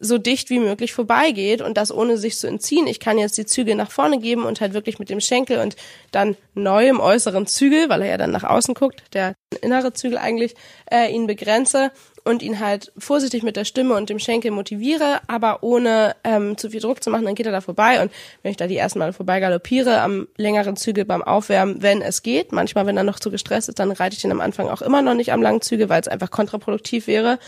so 0.00 0.18
dicht 0.18 0.50
wie 0.50 0.58
möglich 0.58 0.92
vorbeigeht 0.92 1.60
und 1.60 1.76
das 1.76 1.92
ohne 1.92 2.18
sich 2.18 2.36
zu 2.38 2.46
entziehen. 2.46 2.86
Ich 2.86 3.00
kann 3.00 3.18
jetzt 3.18 3.38
die 3.38 3.46
Züge 3.46 3.74
nach 3.74 3.90
vorne 3.90 4.18
geben 4.18 4.44
und 4.44 4.60
halt 4.60 4.74
wirklich 4.74 4.98
mit 4.98 5.10
dem 5.10 5.20
Schenkel 5.20 5.58
und 5.58 5.76
dann 6.10 6.36
neu 6.54 6.88
im 6.88 7.00
äußeren 7.00 7.46
Zügel, 7.46 7.88
weil 7.88 8.02
er 8.02 8.08
ja 8.08 8.16
dann 8.16 8.30
nach 8.30 8.44
außen 8.44 8.74
guckt, 8.74 9.02
der 9.12 9.34
innere 9.62 9.92
Zügel 9.92 10.18
eigentlich, 10.18 10.54
äh, 10.90 11.12
ihn 11.12 11.26
begrenze 11.26 11.90
und 12.24 12.42
ihn 12.42 12.60
halt 12.60 12.92
vorsichtig 12.98 13.42
mit 13.42 13.56
der 13.56 13.64
Stimme 13.64 13.94
und 13.94 14.10
dem 14.10 14.18
Schenkel 14.18 14.50
motiviere, 14.50 15.20
aber 15.28 15.62
ohne 15.62 16.14
ähm, 16.24 16.58
zu 16.58 16.68
viel 16.70 16.80
Druck 16.80 17.02
zu 17.02 17.10
machen, 17.10 17.24
dann 17.24 17.34
geht 17.34 17.46
er 17.46 17.52
da 17.52 17.62
vorbei 17.62 18.02
und 18.02 18.12
wenn 18.42 18.50
ich 18.50 18.56
da 18.58 18.66
die 18.66 18.76
ersten 18.76 18.98
Mal 18.98 19.12
vorbei 19.12 19.40
galoppiere, 19.40 20.00
am 20.00 20.28
längeren 20.36 20.76
Zügel 20.76 21.06
beim 21.06 21.22
Aufwärmen, 21.22 21.82
wenn 21.82 22.02
es 22.02 22.22
geht, 22.22 22.52
manchmal, 22.52 22.86
wenn 22.86 22.98
er 22.98 23.04
noch 23.04 23.18
zu 23.18 23.30
gestresst 23.30 23.70
ist, 23.70 23.78
dann 23.78 23.90
reite 23.90 24.14
ich 24.14 24.22
den 24.22 24.32
am 24.32 24.40
Anfang 24.40 24.68
auch 24.68 24.82
immer 24.82 25.00
noch 25.00 25.14
nicht 25.14 25.32
am 25.32 25.42
langen 25.42 25.62
Zügel, 25.62 25.88
weil 25.88 26.00
es 26.00 26.08
einfach 26.08 26.30
kontraproduktiv 26.30 27.06
wäre 27.06 27.38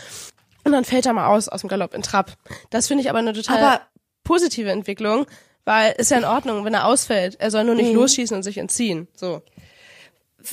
und 0.63 0.71
dann 0.71 0.85
fällt 0.85 1.05
er 1.05 1.13
mal 1.13 1.27
aus 1.27 1.47
aus 1.49 1.61
dem 1.61 1.69
Galopp 1.69 1.93
in 1.93 2.01
Trab. 2.01 2.33
Das 2.69 2.87
finde 2.87 3.03
ich 3.03 3.09
aber 3.09 3.19
eine 3.19 3.33
total 3.33 3.57
Aber- 3.59 3.81
positive 4.23 4.71
Entwicklung, 4.71 5.25
weil 5.65 5.93
ist 5.97 6.11
ja 6.11 6.17
in 6.17 6.25
Ordnung, 6.25 6.65
wenn 6.65 6.73
er 6.73 6.85
ausfällt. 6.85 7.37
Er 7.39 7.51
soll 7.51 7.63
nur 7.63 7.75
nicht 7.75 7.93
losschießen 7.93 8.35
und 8.35 8.43
sich 8.43 8.57
entziehen. 8.57 9.07
So. 9.15 9.41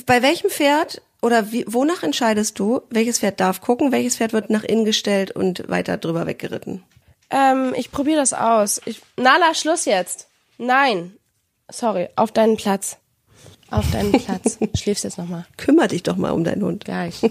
Bei 0.05 0.21
welchem 0.21 0.49
Pferd 0.49 1.01
oder 1.21 1.51
wie, 1.51 1.65
wonach 1.67 2.03
entscheidest 2.03 2.59
du, 2.59 2.81
welches 2.89 3.19
Pferd 3.19 3.39
darf 3.39 3.61
gucken, 3.61 3.91
welches 3.91 4.17
Pferd 4.17 4.33
wird 4.33 4.49
nach 4.49 4.63
innen 4.63 4.85
gestellt 4.85 5.31
und 5.31 5.67
weiter 5.69 5.97
drüber 5.97 6.25
weggeritten? 6.27 6.83
Ähm, 7.31 7.73
ich 7.75 7.91
probiere 7.91 8.19
das 8.19 8.33
aus. 8.33 8.81
Ich, 8.85 9.01
Nala, 9.17 9.53
Schluss 9.53 9.85
jetzt. 9.85 10.27
Nein. 10.57 11.13
Sorry, 11.71 12.09
auf 12.15 12.31
deinen 12.31 12.57
Platz. 12.57 12.97
Auf 13.71 13.89
deinen 13.91 14.11
Platz. 14.13 14.57
Schläfst 14.75 15.03
jetzt 15.03 15.17
nochmal. 15.19 15.45
Kümmer 15.57 15.87
dich 15.87 16.01
doch 16.03 16.15
mal 16.15 16.31
um 16.31 16.43
deinen 16.43 16.63
Hund. 16.63 16.85
Gleich. 16.85 17.21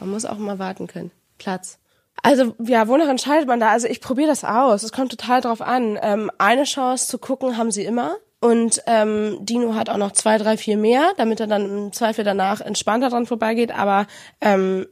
Man 0.00 0.10
muss 0.10 0.26
auch 0.26 0.36
mal 0.38 0.58
warten 0.58 0.86
können. 0.86 1.10
Platz. 1.38 1.78
Also, 2.22 2.54
ja, 2.64 2.88
wonach 2.88 3.08
entscheidet 3.08 3.48
man 3.48 3.60
da? 3.60 3.70
Also, 3.70 3.86
ich 3.88 4.00
probiere 4.00 4.28
das 4.28 4.44
aus. 4.44 4.82
Es 4.82 4.92
kommt 4.92 5.10
total 5.10 5.40
drauf 5.40 5.60
an. 5.62 5.98
Ähm, 6.02 6.30
eine 6.38 6.64
Chance 6.64 7.08
zu 7.08 7.18
gucken 7.18 7.56
haben 7.56 7.70
sie 7.70 7.84
immer. 7.84 8.16
Und 8.40 8.82
ähm, 8.86 9.38
Dino 9.40 9.74
hat 9.74 9.90
auch 9.90 9.96
noch 9.96 10.12
zwei, 10.12 10.38
drei, 10.38 10.56
vier 10.56 10.76
mehr, 10.76 11.12
damit 11.16 11.40
er 11.40 11.48
dann 11.48 11.64
im 11.64 11.92
Zweifel 11.92 12.24
danach 12.24 12.60
entspannter 12.60 13.08
dran 13.08 13.26
vorbeigeht. 13.26 13.72
Aber 13.72 14.06
ähm, 14.40 14.86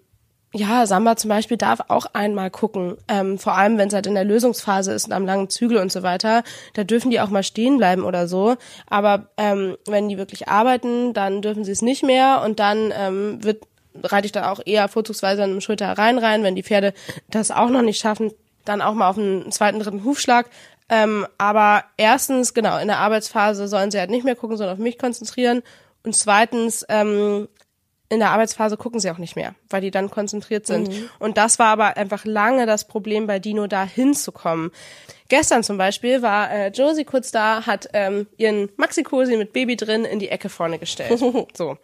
ja, 0.53 0.87
Samba 0.87 1.17
zum 1.17 1.29
Beispiel 1.29 1.57
darf 1.57 1.81
auch 1.89 2.07
einmal 2.13 2.51
gucken. 2.51 2.97
Ähm, 3.09 3.39
vor 3.39 3.57
allem, 3.57 3.79
wenn 3.79 3.89
es 3.89 3.95
halt 3.95 4.07
in 4.07 4.15
der 4.15 4.25
Lösungsphase 4.25 4.93
ist 4.93 5.07
und 5.07 5.13
am 5.13 5.27
langen 5.27 5.49
Zügel 5.49 5.79
und 5.79 5.93
so 5.93 6.03
weiter. 6.03 6.43
Da 6.75 6.83
dürfen 6.83 7.11
die 7.11 7.21
auch 7.21 7.29
mal 7.29 7.43
stehen 7.43 7.77
bleiben 7.77 8.03
oder 8.03 8.27
so. 8.27 8.57
Aber 8.89 9.29
ähm, 9.37 9.77
wenn 9.87 10.09
die 10.09 10.19
wirklich 10.19 10.49
arbeiten, 10.49 11.13
dann 11.13 11.43
dürfen 11.43 11.65
sie 11.65 11.73
es 11.73 11.83
nicht 11.83 12.03
mehr. 12.03 12.43
Und 12.45 12.59
dann 12.59 12.93
ähm, 12.97 13.45
wird 13.45 13.65
reite 14.03 14.27
ich 14.27 14.33
da 14.33 14.51
auch 14.51 14.61
eher 14.65 14.89
vorzugsweise 14.89 15.43
an 15.43 15.51
einem 15.51 15.61
Schulter 15.61 15.87
herein 15.87 16.19
rein, 16.19 16.43
wenn 16.43 16.57
die 16.57 16.63
Pferde 16.63 16.93
das 17.31 17.51
auch 17.51 17.71
noch 17.71 17.83
nicht 17.83 18.01
schaffen, 18.01 18.33
dann 18.65 18.83
auch 18.83 18.95
mal 18.95 19.09
auf 19.09 19.19
einen 19.19 19.51
zweiten, 19.53 19.81
dritten 19.81 20.05
Hufschlag. 20.05 20.49
Ähm, 20.89 21.27
aber 21.39 21.85
erstens, 21.97 22.55
genau, 22.55 22.79
in 22.79 22.89
der 22.89 22.99
Arbeitsphase 22.99 23.67
sollen 23.69 23.91
sie 23.91 23.99
halt 23.99 24.11
nicht 24.11 24.25
mehr 24.25 24.37
gucken, 24.37 24.57
sondern 24.57 24.77
auf 24.77 24.83
mich 24.83 24.99
konzentrieren. 24.99 25.63
Und 26.05 26.17
zweitens, 26.17 26.85
ähm, 26.89 27.49
in 28.09 28.21
der 28.21 28.31
Arbeitsphase 28.31 28.77
gucken 28.77 29.01
sie 29.01 29.11
auch 29.11 29.19
nicht 29.19 29.37
mehr, 29.37 29.55
weil 29.69 29.81
die 29.81 29.91
dann 29.91 30.11
konzentriert 30.11 30.67
sind. 30.67 30.89
Und 31.19 31.37
das 31.37 31.59
war 31.59 31.69
aber 31.69 31.97
einfach 31.97 32.25
lange 32.25 32.67
das 32.67 32.87
Problem 32.87 33.27
bei 33.27 33.39
Dino, 33.39 33.67
da 33.67 33.85
hinzukommen. 33.85 34.71
Gestern 35.29 35.65
zum 35.65 35.77
Beispiel 35.77 36.23
war 36.23 36.51
äh, 36.53 36.69
Josie 36.69 37.05
kurz 37.05 37.33
da, 37.33 37.67
hat 37.67 37.89
ähm, 37.95 38.29
ihren 38.37 38.69
Maxi-Cosi 38.77 39.37
mit 39.37 39.53
Baby 39.53 39.77
drin 39.77 40.05
in 40.05 40.21
die 40.21 40.29
Ecke 40.29 40.49
vorne 40.49 40.79
gestellt. 40.79 41.21
So. 41.57 41.79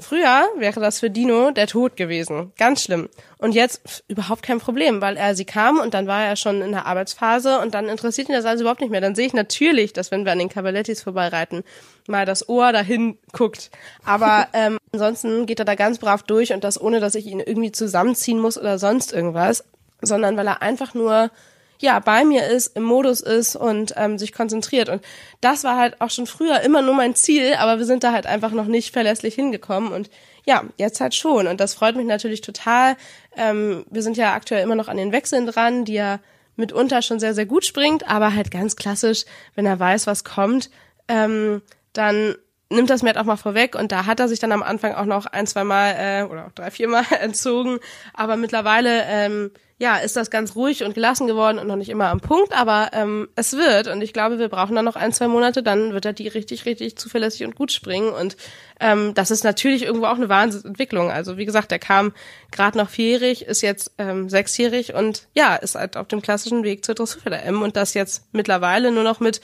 Früher 0.00 0.44
wäre 0.56 0.80
das 0.80 1.00
für 1.00 1.10
Dino 1.10 1.50
der 1.50 1.66
Tod 1.66 1.96
gewesen. 1.96 2.52
Ganz 2.56 2.84
schlimm. 2.84 3.08
Und 3.38 3.54
jetzt 3.54 3.82
pf, 3.86 4.02
überhaupt 4.08 4.42
kein 4.42 4.60
Problem, 4.60 5.00
weil 5.00 5.16
er 5.16 5.34
sie 5.34 5.44
kam 5.44 5.78
und 5.80 5.94
dann 5.94 6.06
war 6.06 6.24
er 6.24 6.36
schon 6.36 6.62
in 6.62 6.72
der 6.72 6.86
Arbeitsphase 6.86 7.60
und 7.60 7.74
dann 7.74 7.88
interessiert 7.88 8.28
ihn 8.28 8.34
das 8.34 8.44
alles 8.44 8.60
überhaupt 8.60 8.80
nicht 8.80 8.90
mehr. 8.90 9.00
Dann 9.00 9.14
sehe 9.14 9.26
ich 9.26 9.34
natürlich, 9.34 9.92
dass 9.92 10.10
wenn 10.10 10.24
wir 10.24 10.32
an 10.32 10.38
den 10.38 10.48
Cavalettis 10.48 11.02
vorbeireiten, 11.02 11.64
mal 12.08 12.26
das 12.26 12.48
Ohr 12.48 12.72
dahin 12.72 13.18
guckt. 13.32 13.70
Aber 14.04 14.48
ähm, 14.52 14.78
ansonsten 14.92 15.46
geht 15.46 15.58
er 15.58 15.64
da 15.64 15.74
ganz 15.74 15.98
brav 15.98 16.22
durch 16.22 16.52
und 16.52 16.64
das 16.64 16.80
ohne, 16.80 17.00
dass 17.00 17.14
ich 17.14 17.26
ihn 17.26 17.40
irgendwie 17.40 17.72
zusammenziehen 17.72 18.38
muss 18.38 18.58
oder 18.58 18.78
sonst 18.78 19.12
irgendwas, 19.12 19.64
sondern 20.02 20.36
weil 20.36 20.46
er 20.46 20.62
einfach 20.62 20.94
nur 20.94 21.30
ja, 21.78 21.98
bei 21.98 22.24
mir 22.24 22.46
ist, 22.46 22.76
im 22.76 22.84
Modus 22.84 23.20
ist 23.20 23.56
und 23.56 23.94
ähm, 23.96 24.18
sich 24.18 24.32
konzentriert. 24.32 24.88
Und 24.88 25.02
das 25.40 25.64
war 25.64 25.76
halt 25.76 26.00
auch 26.00 26.10
schon 26.10 26.26
früher 26.26 26.60
immer 26.60 26.82
nur 26.82 26.94
mein 26.94 27.14
Ziel, 27.14 27.54
aber 27.58 27.78
wir 27.78 27.84
sind 27.84 28.02
da 28.02 28.12
halt 28.12 28.26
einfach 28.26 28.52
noch 28.52 28.66
nicht 28.66 28.92
verlässlich 28.92 29.34
hingekommen. 29.34 29.92
Und 29.92 30.10
ja, 30.46 30.64
jetzt 30.78 31.00
halt 31.00 31.14
schon. 31.14 31.46
Und 31.46 31.60
das 31.60 31.74
freut 31.74 31.96
mich 31.96 32.06
natürlich 32.06 32.40
total. 32.40 32.96
Ähm, 33.36 33.84
wir 33.90 34.02
sind 34.02 34.16
ja 34.16 34.32
aktuell 34.32 34.62
immer 34.62 34.74
noch 34.74 34.88
an 34.88 34.96
den 34.96 35.12
Wechseln 35.12 35.46
dran, 35.46 35.84
die 35.84 35.96
er 35.96 36.20
mitunter 36.56 37.02
schon 37.02 37.20
sehr, 37.20 37.34
sehr 37.34 37.46
gut 37.46 37.66
springt, 37.66 38.08
aber 38.08 38.34
halt 38.34 38.50
ganz 38.50 38.76
klassisch, 38.76 39.24
wenn 39.54 39.66
er 39.66 39.78
weiß, 39.78 40.06
was 40.06 40.24
kommt, 40.24 40.70
ähm, 41.08 41.60
dann 41.96 42.36
nimmt 42.68 42.90
das 42.90 43.02
Matt 43.02 43.16
auch 43.16 43.24
mal 43.24 43.36
vorweg 43.36 43.76
und 43.76 43.92
da 43.92 44.06
hat 44.06 44.18
er 44.18 44.28
sich 44.28 44.40
dann 44.40 44.52
am 44.52 44.62
Anfang 44.62 44.94
auch 44.94 45.04
noch 45.04 45.26
ein, 45.26 45.46
zwei 45.46 45.64
Mal 45.64 45.94
äh, 45.98 46.24
oder 46.24 46.46
auch 46.46 46.52
drei, 46.52 46.70
vier 46.70 46.88
Mal 46.88 47.04
entzogen. 47.20 47.78
Aber 48.12 48.36
mittlerweile 48.36 49.04
ähm, 49.04 49.50
ja 49.78 49.98
ist 49.98 50.16
das 50.16 50.30
ganz 50.30 50.56
ruhig 50.56 50.82
und 50.82 50.94
gelassen 50.94 51.26
geworden 51.26 51.58
und 51.58 51.68
noch 51.68 51.76
nicht 51.76 51.90
immer 51.90 52.08
am 52.08 52.20
Punkt, 52.20 52.52
aber 52.56 52.90
ähm, 52.92 53.28
es 53.36 53.52
wird 53.52 53.86
und 53.86 54.00
ich 54.02 54.12
glaube, 54.12 54.38
wir 54.38 54.48
brauchen 54.48 54.74
dann 54.74 54.84
noch 54.84 54.96
ein, 54.96 55.12
zwei 55.12 55.28
Monate, 55.28 55.62
dann 55.62 55.92
wird 55.92 56.06
er 56.06 56.12
die 56.12 56.28
richtig, 56.28 56.64
richtig 56.64 56.96
zuverlässig 56.96 57.46
und 57.46 57.54
gut 57.54 57.70
springen 57.70 58.08
und 58.08 58.36
ähm, 58.80 59.14
das 59.14 59.30
ist 59.30 59.44
natürlich 59.44 59.84
irgendwo 59.84 60.06
auch 60.06 60.16
eine 60.16 60.28
Wahnsinnsentwicklung. 60.28 61.10
Also 61.10 61.36
wie 61.36 61.46
gesagt, 61.46 61.70
der 61.70 61.78
kam 61.78 62.12
gerade 62.50 62.78
noch 62.78 62.88
vierjährig, 62.88 63.46
ist 63.46 63.62
jetzt 63.62 63.92
ähm, 63.98 64.28
sechsjährig 64.28 64.94
und 64.94 65.28
ja, 65.34 65.54
ist 65.54 65.76
halt 65.76 65.96
auf 65.96 66.08
dem 66.08 66.22
klassischen 66.22 66.64
Weg 66.64 66.84
zur 66.84 66.94
Dressur 66.94 67.30
der 67.30 67.44
M 67.44 67.62
und 67.62 67.76
das 67.76 67.94
jetzt 67.94 68.24
mittlerweile 68.32 68.90
nur 68.90 69.04
noch 69.04 69.20
mit 69.20 69.40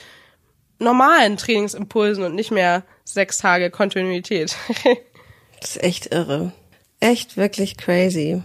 normalen 0.79 1.37
Trainingsimpulsen 1.37 2.23
und 2.23 2.35
nicht 2.35 2.51
mehr 2.51 2.83
sechs 3.03 3.37
Tage 3.37 3.69
Kontinuität. 3.69 4.55
Das 5.61 5.77
ist 5.77 5.83
echt 5.83 6.13
irre. 6.13 6.51
Echt 6.99 7.37
wirklich 7.37 7.77
crazy. 7.77 8.41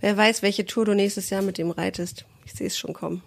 Wer 0.00 0.16
weiß, 0.16 0.40
welche 0.40 0.64
Tour 0.64 0.86
du 0.86 0.94
nächstes 0.94 1.28
Jahr 1.28 1.42
mit 1.42 1.58
ihm 1.58 1.70
reitest. 1.70 2.24
Ich 2.46 2.54
sehe 2.54 2.66
es 2.66 2.78
schon 2.78 2.94
kommen. 2.94 3.22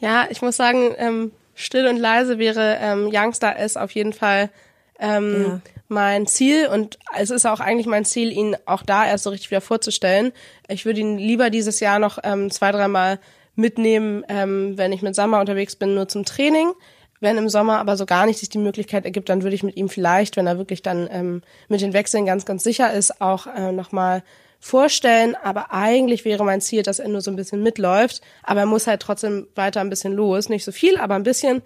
ja, 0.00 0.26
ich 0.30 0.42
muss 0.42 0.56
sagen, 0.56 0.92
ähm, 0.98 1.30
still 1.54 1.86
und 1.86 1.96
leise 1.96 2.40
wäre 2.40 2.78
ähm, 2.80 3.08
Youngster 3.12 3.56
S 3.56 3.76
auf 3.76 3.92
jeden 3.92 4.12
Fall 4.12 4.50
ähm, 4.98 5.42
Ja. 5.44 5.60
mein 5.86 6.26
Ziel 6.26 6.66
und 6.66 6.98
es 7.16 7.30
ist 7.30 7.46
auch 7.46 7.60
eigentlich 7.60 7.86
mein 7.86 8.04
Ziel, 8.04 8.32
ihn 8.32 8.56
auch 8.66 8.82
da 8.82 9.06
erst 9.06 9.22
so 9.22 9.30
richtig 9.30 9.52
wieder 9.52 9.60
vorzustellen. 9.60 10.32
Ich 10.66 10.84
würde 10.84 10.98
ihn 10.98 11.18
lieber 11.18 11.50
dieses 11.50 11.78
Jahr 11.78 12.00
noch 12.00 12.18
ähm, 12.24 12.50
zwei, 12.50 12.72
dreimal 12.72 13.20
mitnehmen, 13.54 14.24
ähm, 14.28 14.76
wenn 14.76 14.90
ich 14.92 15.02
mit 15.02 15.14
Summer 15.14 15.38
unterwegs 15.38 15.76
bin, 15.76 15.94
nur 15.94 16.08
zum 16.08 16.24
Training. 16.24 16.72
Wenn 17.20 17.38
im 17.38 17.48
Sommer 17.48 17.78
aber 17.78 17.96
so 17.96 18.06
gar 18.06 18.26
nicht 18.26 18.38
sich 18.38 18.48
die 18.48 18.58
Möglichkeit 18.58 19.04
ergibt, 19.04 19.28
dann 19.28 19.42
würde 19.42 19.54
ich 19.54 19.62
mit 19.62 19.76
ihm 19.76 19.88
vielleicht, 19.88 20.36
wenn 20.36 20.46
er 20.46 20.58
wirklich 20.58 20.82
dann 20.82 21.08
ähm, 21.10 21.42
mit 21.68 21.80
den 21.80 21.92
Wechseln 21.92 22.26
ganz, 22.26 22.44
ganz 22.44 22.62
sicher 22.62 22.92
ist, 22.92 23.20
auch 23.20 23.46
äh, 23.46 23.72
nochmal 23.72 24.22
vorstellen. 24.60 25.34
Aber 25.42 25.72
eigentlich 25.72 26.24
wäre 26.24 26.44
mein 26.44 26.60
Ziel, 26.60 26.82
dass 26.82 26.98
er 26.98 27.08
nur 27.08 27.20
so 27.20 27.30
ein 27.30 27.36
bisschen 27.36 27.62
mitläuft. 27.62 28.20
Aber 28.42 28.60
er 28.60 28.66
muss 28.66 28.86
halt 28.86 29.00
trotzdem 29.00 29.48
weiter 29.54 29.80
ein 29.80 29.90
bisschen 29.90 30.12
los. 30.12 30.48
Nicht 30.48 30.64
so 30.64 30.72
viel, 30.72 30.96
aber 30.98 31.14
ein 31.14 31.22
bisschen. 31.22 31.62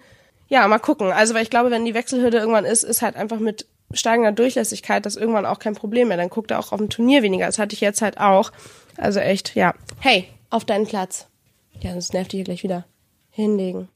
Ja, 0.47 0.67
mal 0.67 0.79
gucken. 0.79 1.11
Also, 1.11 1.33
weil 1.33 1.43
ich 1.43 1.49
glaube, 1.49 1.71
wenn 1.71 1.85
die 1.85 1.93
Wechselhürde 1.93 2.37
irgendwann 2.37 2.65
ist, 2.65 2.83
ist 2.83 3.01
halt 3.01 3.15
einfach 3.15 3.39
mit 3.39 3.65
steigender 3.93 4.31
Durchlässigkeit 4.31 5.05
das 5.05 5.15
irgendwann 5.15 5.45
auch 5.45 5.59
kein 5.59 5.75
Problem 5.75 6.09
mehr. 6.09 6.17
Dann 6.17 6.29
guckt 6.29 6.51
er 6.51 6.59
auch 6.59 6.71
auf 6.71 6.79
dem 6.79 6.89
Turnier 6.89 7.23
weniger. 7.23 7.45
Das 7.45 7.59
hatte 7.59 7.73
ich 7.73 7.81
jetzt 7.81 8.01
halt 8.01 8.19
auch. 8.19 8.51
Also 8.97 9.19
echt, 9.19 9.55
ja. 9.55 9.73
Hey, 9.99 10.27
auf 10.49 10.65
deinen 10.65 10.87
Platz. 10.87 11.27
Ja, 11.79 11.91
sonst 11.91 12.13
nervt 12.13 12.31
die 12.31 12.37
hier 12.37 12.45
gleich 12.45 12.63
wieder. 12.63 12.85
Hinlegen. 13.29 13.87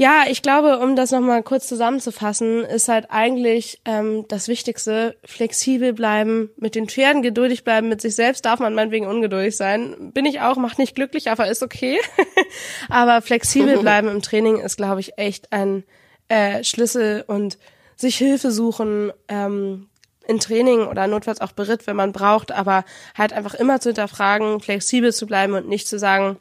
Ja, 0.00 0.26
ich 0.28 0.42
glaube, 0.42 0.78
um 0.78 0.94
das 0.94 1.10
nochmal 1.10 1.42
kurz 1.42 1.66
zusammenzufassen, 1.66 2.64
ist 2.64 2.86
halt 2.86 3.06
eigentlich 3.10 3.80
ähm, 3.84 4.26
das 4.28 4.46
Wichtigste, 4.46 5.16
flexibel 5.24 5.92
bleiben, 5.92 6.50
mit 6.56 6.76
den 6.76 6.88
Pferden 6.88 7.20
geduldig 7.20 7.64
bleiben, 7.64 7.88
mit 7.88 8.00
sich 8.00 8.14
selbst 8.14 8.44
darf 8.44 8.60
man 8.60 8.76
meinetwegen 8.76 9.08
ungeduldig 9.08 9.56
sein. 9.56 10.12
Bin 10.14 10.24
ich 10.24 10.40
auch, 10.40 10.56
macht 10.56 10.78
nicht 10.78 10.94
glücklich, 10.94 11.32
aber 11.32 11.48
ist 11.48 11.64
okay. 11.64 11.98
aber 12.88 13.22
flexibel 13.22 13.76
bleiben 13.80 14.06
im 14.06 14.22
Training 14.22 14.60
ist, 14.60 14.76
glaube 14.76 15.00
ich, 15.00 15.18
echt 15.18 15.52
ein 15.52 15.82
äh, 16.28 16.62
Schlüssel 16.62 17.24
und 17.26 17.58
sich 17.96 18.16
Hilfe 18.18 18.52
suchen, 18.52 19.12
ähm, 19.26 19.88
in 20.28 20.38
Training 20.38 20.86
oder 20.86 21.08
notfalls 21.08 21.40
auch 21.40 21.50
Beritt, 21.50 21.88
wenn 21.88 21.96
man 21.96 22.12
braucht, 22.12 22.52
aber 22.52 22.84
halt 23.16 23.32
einfach 23.32 23.54
immer 23.54 23.80
zu 23.80 23.88
hinterfragen, 23.88 24.60
flexibel 24.60 25.12
zu 25.12 25.26
bleiben 25.26 25.54
und 25.54 25.68
nicht 25.68 25.88
zu 25.88 25.98
sagen, 25.98 26.38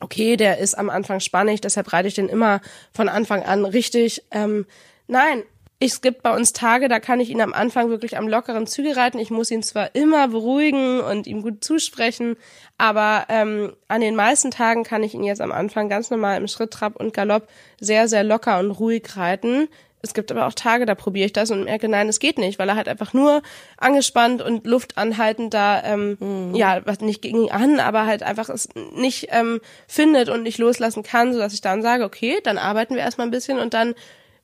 okay, 0.00 0.36
der 0.36 0.58
ist 0.58 0.74
am 0.74 0.90
Anfang 0.90 1.20
spannig, 1.20 1.60
deshalb 1.60 1.92
reite 1.92 2.08
ich 2.08 2.14
den 2.14 2.28
immer 2.28 2.60
von 2.92 3.08
Anfang 3.08 3.42
an 3.42 3.64
richtig. 3.64 4.22
Ähm, 4.30 4.66
nein, 5.06 5.42
es 5.78 6.00
gibt 6.00 6.22
bei 6.22 6.34
uns 6.34 6.54
Tage, 6.54 6.88
da 6.88 7.00
kann 7.00 7.20
ich 7.20 7.28
ihn 7.28 7.42
am 7.42 7.52
Anfang 7.52 7.90
wirklich 7.90 8.16
am 8.16 8.28
lockeren 8.28 8.66
Zügel 8.66 8.92
reiten. 8.92 9.18
Ich 9.18 9.30
muss 9.30 9.50
ihn 9.50 9.62
zwar 9.62 9.94
immer 9.94 10.28
beruhigen 10.28 11.00
und 11.00 11.26
ihm 11.26 11.42
gut 11.42 11.62
zusprechen, 11.62 12.36
aber 12.78 13.26
ähm, 13.28 13.74
an 13.86 14.00
den 14.00 14.16
meisten 14.16 14.50
Tagen 14.50 14.84
kann 14.84 15.02
ich 15.02 15.12
ihn 15.12 15.22
jetzt 15.22 15.42
am 15.42 15.52
Anfang 15.52 15.90
ganz 15.90 16.10
normal 16.10 16.38
im 16.38 16.48
Schritt, 16.48 16.70
Trab 16.70 16.96
und 16.96 17.12
Galopp 17.12 17.48
sehr, 17.78 18.08
sehr 18.08 18.24
locker 18.24 18.58
und 18.58 18.70
ruhig 18.70 19.16
reiten. 19.16 19.68
Es 20.06 20.14
gibt 20.14 20.30
aber 20.30 20.46
auch 20.46 20.54
Tage, 20.54 20.86
da 20.86 20.94
probiere 20.94 21.26
ich 21.26 21.32
das 21.32 21.50
und 21.50 21.64
merke, 21.64 21.88
nein, 21.88 22.08
es 22.08 22.20
geht 22.20 22.38
nicht, 22.38 22.58
weil 22.58 22.68
er 22.68 22.76
halt 22.76 22.88
einfach 22.88 23.12
nur 23.12 23.42
angespannt 23.76 24.40
und 24.40 24.66
luftanhaltend 24.66 25.52
da, 25.52 25.82
ähm, 25.82 26.16
mhm. 26.20 26.54
ja, 26.54 26.80
was 26.84 27.00
nicht 27.00 27.22
gegen 27.22 27.50
an, 27.50 27.80
aber 27.80 28.06
halt 28.06 28.22
einfach 28.22 28.48
es 28.48 28.68
nicht 28.94 29.28
ähm, 29.30 29.60
findet 29.86 30.28
und 30.28 30.42
nicht 30.42 30.58
loslassen 30.58 31.02
kann, 31.02 31.32
sodass 31.32 31.52
ich 31.52 31.60
dann 31.60 31.82
sage, 31.82 32.04
okay, 32.04 32.38
dann 32.42 32.58
arbeiten 32.58 32.94
wir 32.94 33.02
erstmal 33.02 33.26
ein 33.26 33.32
bisschen 33.32 33.58
und 33.58 33.74
dann 33.74 33.94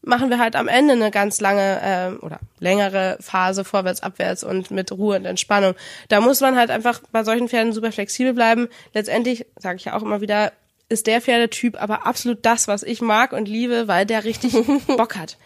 machen 0.03 0.31
wir 0.31 0.39
halt 0.39 0.57
am 0.57 0.69
Ende 0.69 0.95
eine 0.95 1.11
ganz 1.11 1.41
lange 1.41 1.81
äh, 1.81 2.25
oder 2.25 2.41
längere 2.59 3.17
Phase 3.21 3.65
vorwärts, 3.65 4.03
abwärts 4.03 4.43
und 4.45 4.71
mit 4.71 4.91
Ruhe 4.91 5.17
und 5.17 5.25
Entspannung. 5.25 5.75
Da 6.09 6.21
muss 6.21 6.41
man 6.41 6.57
halt 6.57 6.71
einfach 6.71 7.01
bei 7.13 7.23
solchen 7.23 7.49
Pferden 7.49 7.73
super 7.73 7.93
flexibel 7.93 8.35
bleiben. 8.35 8.69
Letztendlich, 8.95 9.47
sage 9.57 9.77
ich 9.77 9.85
ja 9.85 9.97
auch 9.97 10.03
immer 10.03 10.21
wieder, 10.21 10.53
ist 10.89 11.07
der 11.07 11.21
Pferdetyp 11.21 11.81
aber 11.81 12.07
absolut 12.07 12.45
das, 12.45 12.69
was 12.69 12.83
ich 12.83 13.01
mag 13.01 13.33
und 13.33 13.49
liebe, 13.49 13.89
weil 13.89 14.07
der 14.07 14.25
richtig 14.25 14.53
Bock 14.87 15.17
hat. 15.17 15.39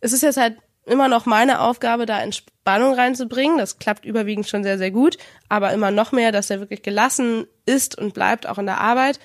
Es 0.00 0.12
ist 0.12 0.22
jetzt 0.22 0.36
halt 0.36 0.56
immer 0.86 1.08
noch 1.08 1.26
meine 1.26 1.60
Aufgabe, 1.60 2.06
da 2.06 2.20
Entspannung 2.20 2.94
reinzubringen. 2.94 3.58
Das 3.58 3.78
klappt 3.78 4.04
überwiegend 4.04 4.48
schon 4.48 4.62
sehr, 4.62 4.78
sehr 4.78 4.90
gut, 4.90 5.16
aber 5.48 5.72
immer 5.72 5.90
noch 5.90 6.12
mehr, 6.12 6.32
dass 6.32 6.50
er 6.50 6.60
wirklich 6.60 6.82
gelassen 6.82 7.46
ist 7.66 7.96
und 7.98 8.14
bleibt, 8.14 8.46
auch 8.46 8.58
in 8.58 8.66
der 8.66 8.80
Arbeit. 8.80 9.18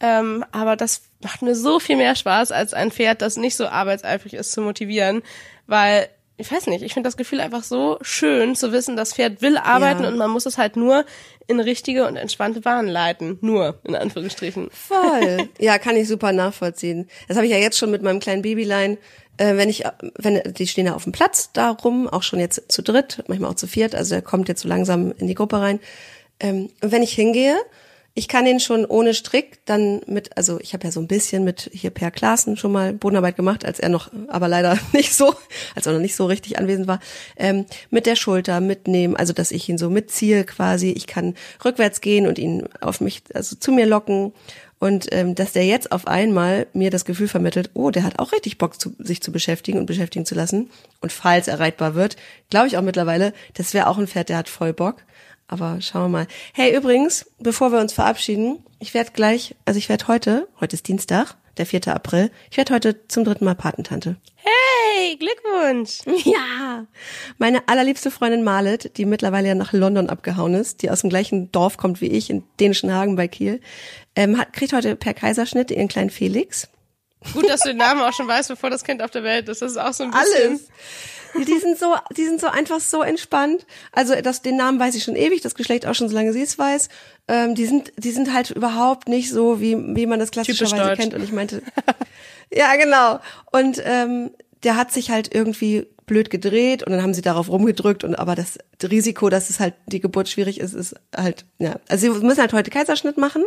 Ähm, 0.00 0.44
aber 0.52 0.76
das 0.76 1.02
macht 1.22 1.42
mir 1.42 1.54
so 1.54 1.78
viel 1.78 1.96
mehr 1.96 2.16
Spaß, 2.16 2.50
als 2.50 2.74
ein 2.74 2.90
Pferd, 2.90 3.22
das 3.22 3.36
nicht 3.36 3.56
so 3.56 3.68
arbeitseifrig 3.68 4.34
ist, 4.34 4.52
zu 4.52 4.60
motivieren, 4.60 5.22
weil 5.66 6.08
ich 6.36 6.50
weiß 6.50 6.66
nicht, 6.66 6.82
ich 6.82 6.94
finde 6.94 7.06
das 7.06 7.16
Gefühl 7.16 7.40
einfach 7.40 7.62
so 7.62 7.98
schön 8.00 8.54
zu 8.56 8.72
wissen, 8.72 8.96
das 8.96 9.14
Pferd 9.14 9.42
will 9.42 9.56
arbeiten 9.56 10.02
ja. 10.02 10.08
und 10.08 10.16
man 10.16 10.30
muss 10.30 10.46
es 10.46 10.58
halt 10.58 10.76
nur 10.76 11.04
in 11.46 11.60
richtige 11.60 12.06
und 12.06 12.16
entspannte 12.16 12.60
Bahnen 12.60 12.88
leiten. 12.88 13.38
Nur, 13.40 13.78
in 13.84 13.94
Anführungsstrichen. 13.94 14.70
Voll. 14.70 15.48
Ja, 15.58 15.78
kann 15.78 15.96
ich 15.96 16.08
super 16.08 16.32
nachvollziehen. 16.32 17.08
Das 17.28 17.36
habe 17.36 17.46
ich 17.46 17.52
ja 17.52 17.58
jetzt 17.58 17.78
schon 17.78 17.90
mit 17.90 18.02
meinem 18.02 18.20
kleinen 18.20 18.42
Babylein. 18.42 18.98
Äh, 19.36 19.56
wenn 19.56 19.68
ich, 19.68 19.84
wenn 20.16 20.42
die 20.54 20.66
stehen 20.66 20.86
ja 20.86 20.94
auf 20.94 21.04
dem 21.04 21.12
Platz 21.12 21.50
da 21.52 21.70
rum, 21.70 22.08
auch 22.08 22.22
schon 22.22 22.40
jetzt 22.40 22.70
zu 22.70 22.82
dritt, 22.82 23.22
manchmal 23.28 23.50
auch 23.50 23.56
zu 23.56 23.66
viert, 23.66 23.94
also 23.94 24.14
er 24.14 24.22
kommt 24.22 24.48
jetzt 24.48 24.62
so 24.62 24.68
langsam 24.68 25.12
in 25.18 25.26
die 25.26 25.34
Gruppe 25.34 25.60
rein. 25.60 25.80
Ähm, 26.40 26.70
und 26.80 26.92
wenn 26.92 27.02
ich 27.02 27.12
hingehe 27.12 27.56
ich 28.14 28.28
kann 28.28 28.44
den 28.44 28.60
schon 28.60 28.84
ohne 28.84 29.14
Strick 29.14 29.64
dann 29.64 30.02
mit, 30.06 30.36
also 30.36 30.60
ich 30.60 30.74
habe 30.74 30.84
ja 30.84 30.92
so 30.92 31.00
ein 31.00 31.08
bisschen 31.08 31.44
mit 31.44 31.70
hier 31.72 31.90
Per 31.90 32.10
Klaassen 32.10 32.58
schon 32.58 32.72
mal 32.72 32.92
Bodenarbeit 32.92 33.36
gemacht, 33.36 33.64
als 33.64 33.80
er 33.80 33.88
noch, 33.88 34.10
aber 34.28 34.48
leider 34.48 34.78
nicht 34.92 35.14
so, 35.14 35.34
als 35.74 35.86
er 35.86 35.94
noch 35.94 36.00
nicht 36.00 36.14
so 36.14 36.26
richtig 36.26 36.58
anwesend 36.58 36.86
war, 36.86 37.00
ähm, 37.36 37.64
mit 37.90 38.04
der 38.04 38.16
Schulter 38.16 38.60
mitnehmen, 38.60 39.16
also 39.16 39.32
dass 39.32 39.50
ich 39.50 39.68
ihn 39.68 39.78
so 39.78 39.88
mitziehe 39.88 40.44
quasi. 40.44 40.90
Ich 40.90 41.06
kann 41.06 41.34
rückwärts 41.64 42.02
gehen 42.02 42.26
und 42.26 42.38
ihn 42.38 42.68
auf 42.80 43.00
mich, 43.00 43.22
also 43.32 43.56
zu 43.56 43.72
mir 43.72 43.86
locken. 43.86 44.32
Und 44.78 45.12
ähm, 45.12 45.36
dass 45.36 45.52
der 45.52 45.64
jetzt 45.64 45.92
auf 45.92 46.08
einmal 46.08 46.66
mir 46.72 46.90
das 46.90 47.04
Gefühl 47.04 47.28
vermittelt, 47.28 47.70
oh, 47.74 47.90
der 47.90 48.02
hat 48.02 48.18
auch 48.18 48.32
richtig 48.32 48.58
Bock, 48.58 48.80
zu, 48.80 48.92
sich 48.98 49.22
zu 49.22 49.30
beschäftigen 49.30 49.78
und 49.78 49.86
beschäftigen 49.86 50.26
zu 50.26 50.34
lassen. 50.34 50.70
Und 51.00 51.12
falls 51.12 51.46
er 51.46 51.60
reitbar 51.60 51.94
wird, 51.94 52.16
glaube 52.50 52.66
ich 52.66 52.76
auch 52.76 52.82
mittlerweile, 52.82 53.32
das 53.54 53.74
wäre 53.74 53.86
auch 53.86 53.96
ein 53.96 54.08
Pferd, 54.08 54.28
der 54.28 54.38
hat 54.38 54.48
voll 54.48 54.72
Bock. 54.72 54.96
Aber 55.52 55.82
schauen 55.82 56.04
wir 56.04 56.08
mal. 56.08 56.26
Hey, 56.54 56.74
übrigens, 56.74 57.26
bevor 57.38 57.72
wir 57.72 57.78
uns 57.78 57.92
verabschieden, 57.92 58.64
ich 58.78 58.94
werde 58.94 59.10
gleich, 59.12 59.54
also 59.66 59.76
ich 59.76 59.90
werde 59.90 60.08
heute, 60.08 60.48
heute 60.62 60.76
ist 60.76 60.88
Dienstag, 60.88 61.36
der 61.58 61.66
4. 61.66 61.88
April, 61.88 62.30
ich 62.50 62.56
werde 62.56 62.72
heute 62.72 63.06
zum 63.06 63.24
dritten 63.24 63.44
Mal 63.44 63.54
Patentante. 63.54 64.16
Hey, 64.36 65.14
Glückwunsch! 65.16 65.98
Ja, 66.24 66.86
meine 67.36 67.68
allerliebste 67.68 68.10
Freundin 68.10 68.42
Marlet, 68.42 68.96
die 68.96 69.04
mittlerweile 69.04 69.48
ja 69.48 69.54
nach 69.54 69.74
London 69.74 70.08
abgehauen 70.08 70.54
ist, 70.54 70.80
die 70.80 70.88
aus 70.88 71.02
dem 71.02 71.10
gleichen 71.10 71.52
Dorf 71.52 71.76
kommt 71.76 72.00
wie 72.00 72.06
ich, 72.06 72.30
in 72.30 72.44
dänischen 72.58 72.90
Hagen 72.90 73.16
bei 73.16 73.28
Kiel, 73.28 73.60
ähm, 74.16 74.38
hat, 74.38 74.54
kriegt 74.54 74.72
heute 74.72 74.96
per 74.96 75.12
Kaiserschnitt 75.12 75.70
ihren 75.70 75.88
kleinen 75.88 76.08
Felix. 76.08 76.70
Gut, 77.32 77.48
dass 77.48 77.60
du 77.60 77.68
den 77.68 77.78
Namen 77.78 78.00
auch 78.02 78.12
schon 78.12 78.28
weißt, 78.28 78.48
bevor 78.48 78.70
das 78.70 78.84
Kind 78.84 79.02
auf 79.02 79.10
der 79.10 79.22
Welt 79.22 79.48
ist. 79.48 79.62
Das 79.62 79.72
ist 79.72 79.78
auch 79.78 79.92
so 79.92 80.04
ein 80.04 80.10
bisschen. 80.10 80.50
Alles. 80.50 80.68
Die 81.34 81.58
sind 81.58 81.78
so, 81.78 81.94
die 82.14 82.24
sind 82.24 82.40
so 82.40 82.46
einfach 82.46 82.80
so 82.80 83.02
entspannt. 83.02 83.64
Also 83.92 84.14
das, 84.20 84.42
den 84.42 84.56
Namen 84.56 84.78
weiß 84.78 84.94
ich 84.94 85.04
schon 85.04 85.16
ewig, 85.16 85.40
das 85.40 85.54
Geschlecht 85.54 85.86
auch 85.86 85.94
schon 85.94 86.08
so 86.08 86.14
lange 86.14 86.32
sie 86.32 86.42
es 86.42 86.58
weiß. 86.58 86.88
Ähm, 87.28 87.54
die 87.54 87.64
sind, 87.64 87.92
die 87.96 88.10
sind 88.10 88.34
halt 88.34 88.50
überhaupt 88.50 89.08
nicht 89.08 89.30
so, 89.30 89.60
wie, 89.60 89.76
wie 89.96 90.06
man 90.06 90.18
das 90.18 90.30
klassischerweise 90.30 90.94
kennt. 90.94 91.14
Und 91.14 91.24
ich 91.24 91.32
meinte, 91.32 91.62
ja 92.52 92.76
genau. 92.76 93.20
Und 93.50 93.80
ähm, 93.84 94.30
der 94.64 94.76
hat 94.76 94.92
sich 94.92 95.10
halt 95.10 95.34
irgendwie 95.34 95.86
blöd 96.06 96.30
gedreht 96.30 96.82
und 96.82 96.92
dann 96.92 97.02
haben 97.02 97.14
sie 97.14 97.22
darauf 97.22 97.48
rumgedrückt 97.48 98.04
und 98.04 98.16
aber 98.16 98.34
das 98.34 98.58
Risiko, 98.82 99.28
dass 99.28 99.50
es 99.50 99.60
halt 99.60 99.74
die 99.86 100.00
Geburt 100.00 100.28
schwierig 100.28 100.60
ist, 100.60 100.74
ist 100.74 100.94
halt, 101.16 101.46
ja. 101.58 101.76
Also 101.88 102.12
sie 102.12 102.20
müssen 102.24 102.40
halt 102.40 102.52
heute 102.52 102.70
Kaiserschnitt 102.70 103.16
machen 103.16 103.44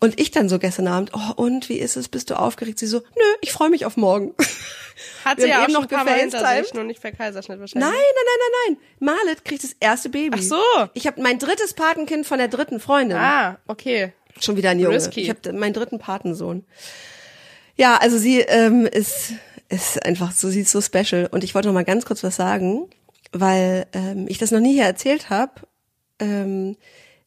und 0.00 0.20
ich 0.20 0.30
dann 0.30 0.48
so 0.48 0.58
gestern 0.58 0.88
Abend, 0.88 1.12
oh 1.14 1.32
und, 1.42 1.68
wie 1.68 1.78
ist 1.78 1.96
es, 1.96 2.08
bist 2.08 2.30
du 2.30 2.38
aufgeregt? 2.38 2.78
Sie 2.78 2.86
so, 2.86 2.98
nö, 2.98 3.24
ich 3.40 3.52
freue 3.52 3.70
mich 3.70 3.86
auf 3.86 3.96
morgen. 3.96 4.34
Hat 5.24 5.40
sie 5.40 5.48
ja 5.48 5.60
auch 5.60 5.64
eben 5.64 5.72
noch 5.72 5.88
gefacetimed. 5.88 6.74
Nur 6.74 6.84
nicht 6.84 7.00
per 7.00 7.12
Kaiserschnitt 7.12 7.58
wahrscheinlich. 7.58 7.90
Nein, 7.90 7.94
nein, 7.94 8.24
nein, 8.26 8.50
nein, 8.68 8.76
nein. 9.00 9.16
Marlet 9.16 9.44
kriegt 9.44 9.64
das 9.64 9.74
erste 9.80 10.08
Baby. 10.08 10.38
Ach 10.38 10.42
so. 10.42 10.88
Ich 10.94 11.06
habe 11.06 11.22
mein 11.22 11.38
drittes 11.38 11.74
Patenkind 11.74 12.26
von 12.26 12.38
der 12.38 12.48
dritten 12.48 12.80
Freundin. 12.80 13.16
Ah, 13.16 13.58
okay. 13.66 14.12
Schon 14.40 14.56
wieder 14.56 14.70
ein 14.70 14.78
Junge. 14.78 14.96
Risky. 14.96 15.22
Ich 15.22 15.30
habe 15.30 15.52
meinen 15.52 15.72
dritten 15.72 15.98
Patensohn. 15.98 16.64
Ja, 17.76 17.96
also 17.96 18.18
sie 18.18 18.40
ähm, 18.40 18.86
ist 18.86 19.32
ist 19.68 20.04
einfach 20.04 20.32
so, 20.32 20.48
sie 20.48 20.60
ist 20.60 20.70
so 20.70 20.80
special. 20.80 21.28
Und 21.30 21.44
ich 21.44 21.54
wollte 21.54 21.68
noch 21.68 21.74
mal 21.74 21.84
ganz 21.84 22.04
kurz 22.04 22.22
was 22.22 22.36
sagen, 22.36 22.88
weil 23.32 23.86
ähm, 23.92 24.26
ich 24.28 24.38
das 24.38 24.50
noch 24.50 24.60
nie 24.60 24.74
hier 24.74 24.84
erzählt 24.84 25.30
habe. 25.30 25.52
Ähm, 26.20 26.76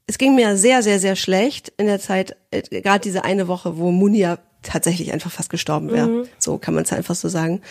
es 0.05 0.17
ging 0.17 0.35
mir 0.35 0.55
sehr, 0.57 0.81
sehr, 0.83 0.99
sehr 0.99 1.15
schlecht 1.15 1.73
in 1.77 1.85
der 1.85 1.99
Zeit, 1.99 2.37
äh, 2.51 2.61
gerade 2.61 3.01
diese 3.01 3.25
eine 3.25 3.47
Woche, 3.47 3.77
wo 3.77 3.91
Munia 3.91 4.39
tatsächlich 4.63 5.13
einfach 5.13 5.31
fast 5.31 5.49
gestorben 5.49 5.91
wäre. 5.91 6.07
Mhm. 6.07 6.27
So 6.39 6.57
kann 6.57 6.73
man 6.73 6.83
es 6.83 6.93
einfach 6.93 7.15
so 7.15 7.29
sagen. 7.29 7.61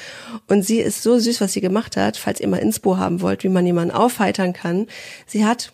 Und 0.46 0.62
sie 0.62 0.78
ist 0.78 1.02
so 1.02 1.18
süß, 1.18 1.40
was 1.40 1.52
sie 1.52 1.60
gemacht 1.60 1.96
hat, 1.96 2.16
falls 2.16 2.40
ihr 2.40 2.48
mal 2.48 2.58
Inspo 2.58 2.96
haben 2.96 3.20
wollt, 3.20 3.44
wie 3.44 3.48
man 3.48 3.66
jemanden 3.66 3.94
aufheitern 3.94 4.52
kann. 4.52 4.86
Sie 5.26 5.44
hat, 5.44 5.72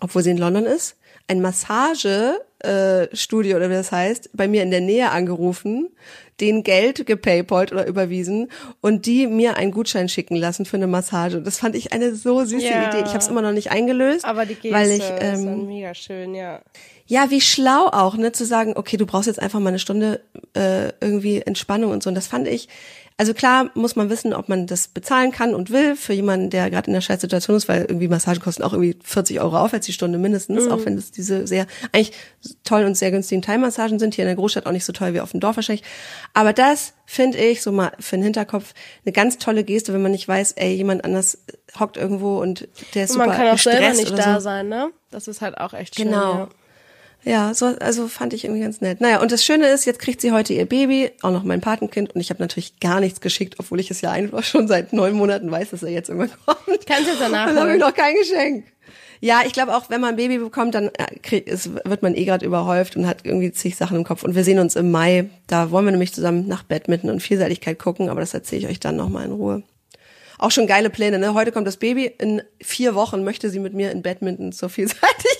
obwohl 0.00 0.22
sie 0.22 0.30
in 0.30 0.38
London 0.38 0.64
ist, 0.64 0.96
ein 1.32 1.40
Massagestudio 1.40 3.52
äh, 3.52 3.56
oder 3.56 3.70
wie 3.70 3.74
das 3.74 3.90
heißt, 3.90 4.30
bei 4.34 4.48
mir 4.48 4.62
in 4.62 4.70
der 4.70 4.82
Nähe 4.82 5.10
angerufen, 5.10 5.88
den 6.40 6.62
Geld 6.62 7.06
gepaypalt 7.06 7.72
oder 7.72 7.86
überwiesen 7.86 8.50
und 8.80 9.06
die 9.06 9.26
mir 9.26 9.56
einen 9.56 9.72
Gutschein 9.72 10.08
schicken 10.08 10.36
lassen 10.36 10.66
für 10.66 10.76
eine 10.76 10.86
Massage. 10.86 11.40
Das 11.40 11.58
fand 11.58 11.74
ich 11.74 11.92
eine 11.92 12.14
so 12.14 12.44
süße 12.44 12.66
ja. 12.66 12.88
Idee. 12.88 13.02
Ich 13.04 13.10
habe 13.10 13.18
es 13.18 13.28
immer 13.28 13.42
noch 13.42 13.52
nicht 13.52 13.70
eingelöst, 13.70 14.24
aber 14.24 14.44
die 14.44 14.54
Geste 14.54 14.72
weil 14.72 14.90
ich 14.90 15.04
ähm, 15.20 15.34
ist 15.34 15.44
mega 15.66 15.94
schön, 15.94 16.34
ja. 16.34 16.60
Ja, 17.06 17.30
wie 17.30 17.40
schlau 17.40 17.88
auch, 17.88 18.16
ne, 18.16 18.32
zu 18.32 18.44
sagen, 18.44 18.74
okay, 18.76 18.96
du 18.96 19.06
brauchst 19.06 19.26
jetzt 19.26 19.40
einfach 19.40 19.60
mal 19.60 19.70
eine 19.70 19.78
Stunde 19.78 20.20
äh, 20.54 20.92
irgendwie 21.00 21.42
Entspannung 21.42 21.90
und 21.90 22.02
so. 22.02 22.08
Und 22.08 22.14
das 22.14 22.26
fand 22.26 22.48
ich 22.48 22.68
also 23.16 23.34
klar 23.34 23.70
muss 23.74 23.96
man 23.96 24.10
wissen, 24.10 24.32
ob 24.32 24.48
man 24.48 24.66
das 24.66 24.88
bezahlen 24.88 25.32
kann 25.32 25.54
und 25.54 25.70
will 25.70 25.96
für 25.96 26.12
jemanden, 26.12 26.50
der 26.50 26.70
gerade 26.70 26.88
in 26.88 26.94
der 26.94 27.00
Scheißsituation 27.00 27.56
ist, 27.56 27.68
weil 27.68 27.82
irgendwie 27.82 28.08
Massagen 28.08 28.40
kosten 28.40 28.62
auch 28.62 28.72
irgendwie 28.72 28.96
40 29.02 29.40
Euro 29.40 29.58
aufwärts 29.58 29.86
die 29.86 29.92
Stunde 29.92 30.18
mindestens, 30.18 30.64
mhm. 30.64 30.72
auch 30.72 30.84
wenn 30.84 30.96
das 30.96 31.10
diese 31.10 31.46
sehr, 31.46 31.66
eigentlich 31.92 32.12
toll 32.64 32.84
und 32.84 32.96
sehr 32.96 33.10
günstigen 33.10 33.42
Thai-Massagen 33.42 33.98
sind, 33.98 34.14
hier 34.14 34.24
in 34.24 34.28
der 34.28 34.36
Großstadt 34.36 34.66
auch 34.66 34.72
nicht 34.72 34.84
so 34.84 34.92
toll 34.92 35.14
wie 35.14 35.20
auf 35.20 35.32
dem 35.32 35.40
Dorf 35.40 35.56
wahrscheinlich. 35.56 35.84
Aber 36.34 36.52
das 36.52 36.94
finde 37.04 37.38
ich 37.38 37.62
so 37.62 37.72
mal 37.72 37.92
für 38.00 38.16
den 38.16 38.24
Hinterkopf 38.24 38.74
eine 39.04 39.12
ganz 39.12 39.38
tolle 39.38 39.64
Geste, 39.64 39.92
wenn 39.92 40.02
man 40.02 40.12
nicht 40.12 40.26
weiß, 40.26 40.52
ey, 40.52 40.74
jemand 40.74 41.04
anders 41.04 41.38
hockt 41.78 41.96
irgendwo 41.96 42.40
und 42.40 42.68
der 42.94 43.04
ist 43.04 43.10
und 43.10 43.14
super 43.14 43.26
Man 43.26 43.36
kann 43.36 43.48
auch 43.48 43.58
selber 43.58 43.92
nicht 43.92 44.18
da 44.18 44.34
so. 44.34 44.40
sein, 44.40 44.68
ne? 44.68 44.90
Das 45.10 45.28
ist 45.28 45.40
halt 45.40 45.58
auch 45.58 45.74
echt 45.74 45.96
schön. 45.96 46.06
Genau. 46.06 46.34
Ja. 46.34 46.48
Ja, 47.24 47.54
so, 47.54 47.66
also 47.66 48.08
fand 48.08 48.32
ich 48.32 48.44
irgendwie 48.44 48.62
ganz 48.62 48.80
nett. 48.80 49.00
Naja, 49.00 49.20
und 49.20 49.30
das 49.30 49.44
Schöne 49.44 49.68
ist, 49.68 49.84
jetzt 49.84 50.00
kriegt 50.00 50.20
sie 50.20 50.32
heute 50.32 50.54
ihr 50.54 50.66
Baby, 50.66 51.10
auch 51.22 51.30
noch 51.30 51.44
mein 51.44 51.60
Patenkind, 51.60 52.14
und 52.14 52.20
ich 52.20 52.30
habe 52.30 52.42
natürlich 52.42 52.80
gar 52.80 53.00
nichts 53.00 53.20
geschickt, 53.20 53.54
obwohl 53.58 53.78
ich 53.78 53.90
es 53.90 54.00
ja 54.00 54.10
einfach 54.10 54.42
schon 54.44 54.66
seit 54.66 54.92
neun 54.92 55.14
Monaten 55.14 55.50
weiß, 55.50 55.70
dass 55.70 55.82
er 55.82 55.90
jetzt 55.90 56.08
irgendwann 56.08 56.36
kommt. 56.46 56.86
Kannst 56.86 57.04
du 57.04 57.10
jetzt 57.10 57.20
danach 57.20 57.46
Dann 57.46 57.58
habe 57.58 57.74
ich 57.74 57.80
noch 57.80 57.94
kein 57.94 58.14
Geschenk. 58.16 58.64
Ja, 59.20 59.42
ich 59.46 59.52
glaube 59.52 59.76
auch, 59.76 59.88
wenn 59.88 60.00
man 60.00 60.10
ein 60.10 60.16
Baby 60.16 60.38
bekommt, 60.38 60.74
dann 60.74 60.88
äh, 60.88 61.16
krieg, 61.22 61.46
es 61.46 61.72
wird 61.72 62.02
man 62.02 62.16
eh 62.16 62.24
gerade 62.24 62.44
überhäuft 62.44 62.96
und 62.96 63.06
hat 63.06 63.18
irgendwie 63.22 63.52
zig 63.52 63.76
Sachen 63.76 63.96
im 63.96 64.02
Kopf. 64.02 64.24
Und 64.24 64.34
wir 64.34 64.42
sehen 64.42 64.58
uns 64.58 64.74
im 64.74 64.90
Mai. 64.90 65.26
Da 65.46 65.70
wollen 65.70 65.84
wir 65.84 65.92
nämlich 65.92 66.12
zusammen 66.12 66.48
nach 66.48 66.64
Badminton 66.64 67.08
und 67.08 67.20
Vielseitigkeit 67.20 67.78
gucken, 67.78 68.08
aber 68.08 68.18
das 68.18 68.34
erzähle 68.34 68.62
ich 68.62 68.68
euch 68.68 68.80
dann 68.80 68.96
nochmal 68.96 69.26
in 69.26 69.32
Ruhe 69.32 69.62
auch 70.42 70.50
schon 70.50 70.66
geile 70.66 70.90
Pläne. 70.90 71.18
Ne? 71.18 71.34
Heute 71.34 71.52
kommt 71.52 71.68
das 71.68 71.76
Baby. 71.76 72.12
In 72.18 72.42
vier 72.60 72.96
Wochen 72.96 73.22
möchte 73.22 73.48
sie 73.48 73.60
mit 73.60 73.74
mir 73.74 73.92
in 73.92 74.02
Badminton 74.02 74.52
zur 74.52 74.68
Vielseitigkeit. 74.68 75.31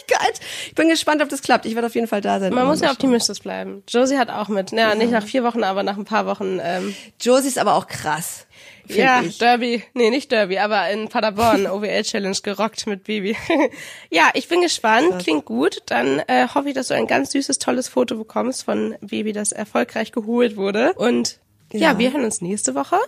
Ich 0.67 0.75
bin 0.75 0.89
gespannt, 0.89 1.23
ob 1.23 1.29
das 1.29 1.43
klappt. 1.43 1.67
Ich 1.67 1.75
werde 1.75 1.87
auf 1.87 1.95
jeden 1.95 2.07
Fall 2.07 2.21
da 2.21 2.41
sein. 2.41 2.53
Man 2.53 2.67
muss 2.67 2.81
ja 2.81 2.91
optimistisch 2.91 3.41
bleiben. 3.41 3.83
Josie 3.89 4.19
hat 4.19 4.31
auch 4.31 4.49
mit. 4.49 4.73
Ja, 4.73 4.91
ja, 4.91 4.95
nicht 4.95 5.11
nach 5.11 5.25
vier 5.25 5.45
Wochen, 5.45 5.65
aber 5.65 5.83
nach 5.83 5.97
ein 5.97 6.05
paar 6.05 6.27
Wochen. 6.27 6.59
Ähm 6.63 6.95
Josie 7.21 7.49
ist 7.49 7.59
aber 7.59 7.75
auch 7.75 7.87
krass. 7.87 8.47
Ja, 8.89 9.23
ich. 9.23 9.39
Derby, 9.39 9.85
nee, 9.95 10.11
nicht 10.11 10.33
Derby, 10.33 10.59
aber 10.59 10.91
in 10.91 11.09
Paderborn 11.09 11.67
OWL 11.69 12.03
Challenge 12.03 12.37
gerockt 12.43 12.87
mit 12.87 13.05
Baby. 13.05 13.37
ja, 14.11 14.31
ich 14.35 14.49
bin 14.49 14.61
gespannt, 14.61 15.11
Krass. 15.11 15.23
klingt 15.23 15.45
gut. 15.45 15.83
Dann 15.87 16.21
äh, 16.27 16.49
hoffe 16.53 16.69
ich, 16.69 16.75
dass 16.75 16.89
du 16.89 16.95
ein 16.95 17.07
ganz 17.07 17.33
süßes, 17.33 17.59
tolles 17.59 17.89
Foto 17.89 18.17
bekommst 18.17 18.65
von 18.65 18.97
Baby, 19.01 19.33
das 19.33 19.53
erfolgreich 19.53 20.13
geholt 20.13 20.57
wurde. 20.57 20.95
Und 20.95 21.39
ja, 21.73 21.93
ja 21.93 21.99
wir 21.99 22.13
hören 22.13 22.25
uns 22.25 22.41
nächste 22.41 22.75
Woche 22.75 22.99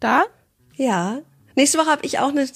da. 0.00 0.24
Ja, 0.76 1.22
Nächste 1.56 1.78
Woche 1.78 1.90
habe 1.90 2.04
ich 2.04 2.18
auch 2.18 2.28
eine 2.28 2.46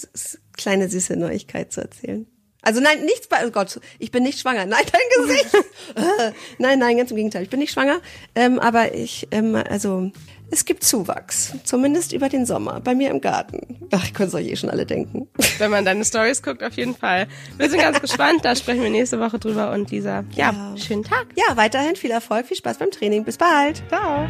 kleine 0.56 0.88
süße 0.90 1.16
Neuigkeit 1.16 1.72
zu 1.72 1.80
erzählen. 1.80 2.26
Also 2.62 2.80
nein, 2.80 3.04
nichts 3.04 3.28
bei, 3.28 3.46
oh 3.46 3.50
Gott, 3.50 3.80
ich 3.98 4.10
bin 4.10 4.22
nicht 4.22 4.38
schwanger. 4.38 4.66
Nein, 4.66 4.84
dein 4.92 5.26
Gesicht. 5.26 5.56
Nein, 6.58 6.78
nein, 6.78 6.96
ganz 6.96 7.10
im 7.10 7.16
Gegenteil. 7.16 7.42
Ich 7.42 7.50
bin 7.50 7.58
nicht 7.58 7.72
schwanger. 7.72 8.00
Ähm, 8.34 8.58
aber 8.58 8.94
ich, 8.94 9.26
ähm, 9.30 9.54
also 9.54 10.12
es 10.50 10.64
gibt 10.64 10.82
Zuwachs. 10.82 11.54
Zumindest 11.64 12.12
über 12.12 12.28
den 12.28 12.44
Sommer. 12.44 12.80
Bei 12.80 12.94
mir 12.94 13.10
im 13.10 13.20
Garten. 13.20 13.88
Ach, 13.92 14.04
ich 14.04 14.12
könnte 14.12 14.36
es 14.36 14.42
euch 14.42 14.50
eh 14.50 14.56
schon 14.56 14.70
alle 14.70 14.84
denken. 14.84 15.28
Wenn 15.58 15.70
man 15.70 15.84
deine 15.84 16.04
Stories 16.04 16.42
guckt, 16.42 16.62
auf 16.62 16.74
jeden 16.74 16.96
Fall. 16.96 17.28
Wir 17.56 17.70
sind 17.70 17.80
ganz 17.80 18.00
gespannt. 18.00 18.44
Da 18.44 18.56
sprechen 18.56 18.82
wir 18.82 18.90
nächste 18.90 19.20
Woche 19.20 19.38
drüber. 19.38 19.70
Und 19.72 19.90
Lisa, 19.90 20.24
ja, 20.32 20.52
ja, 20.52 20.74
schönen 20.76 21.04
Tag. 21.04 21.28
Ja, 21.36 21.56
weiterhin 21.56 21.94
viel 21.94 22.10
Erfolg, 22.10 22.46
viel 22.46 22.56
Spaß 22.56 22.78
beim 22.78 22.90
Training. 22.90 23.24
Bis 23.24 23.38
bald. 23.38 23.82
Ciao. 23.88 24.28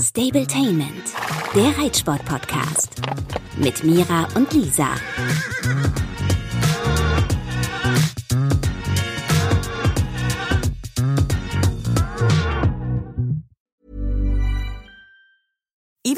Stabletainment, 0.00 1.04
der 1.54 1.76
Reitsport-Podcast. 1.78 2.90
Mit 3.56 3.82
Mira 3.82 4.28
und 4.34 4.52
Lisa. 4.52 4.88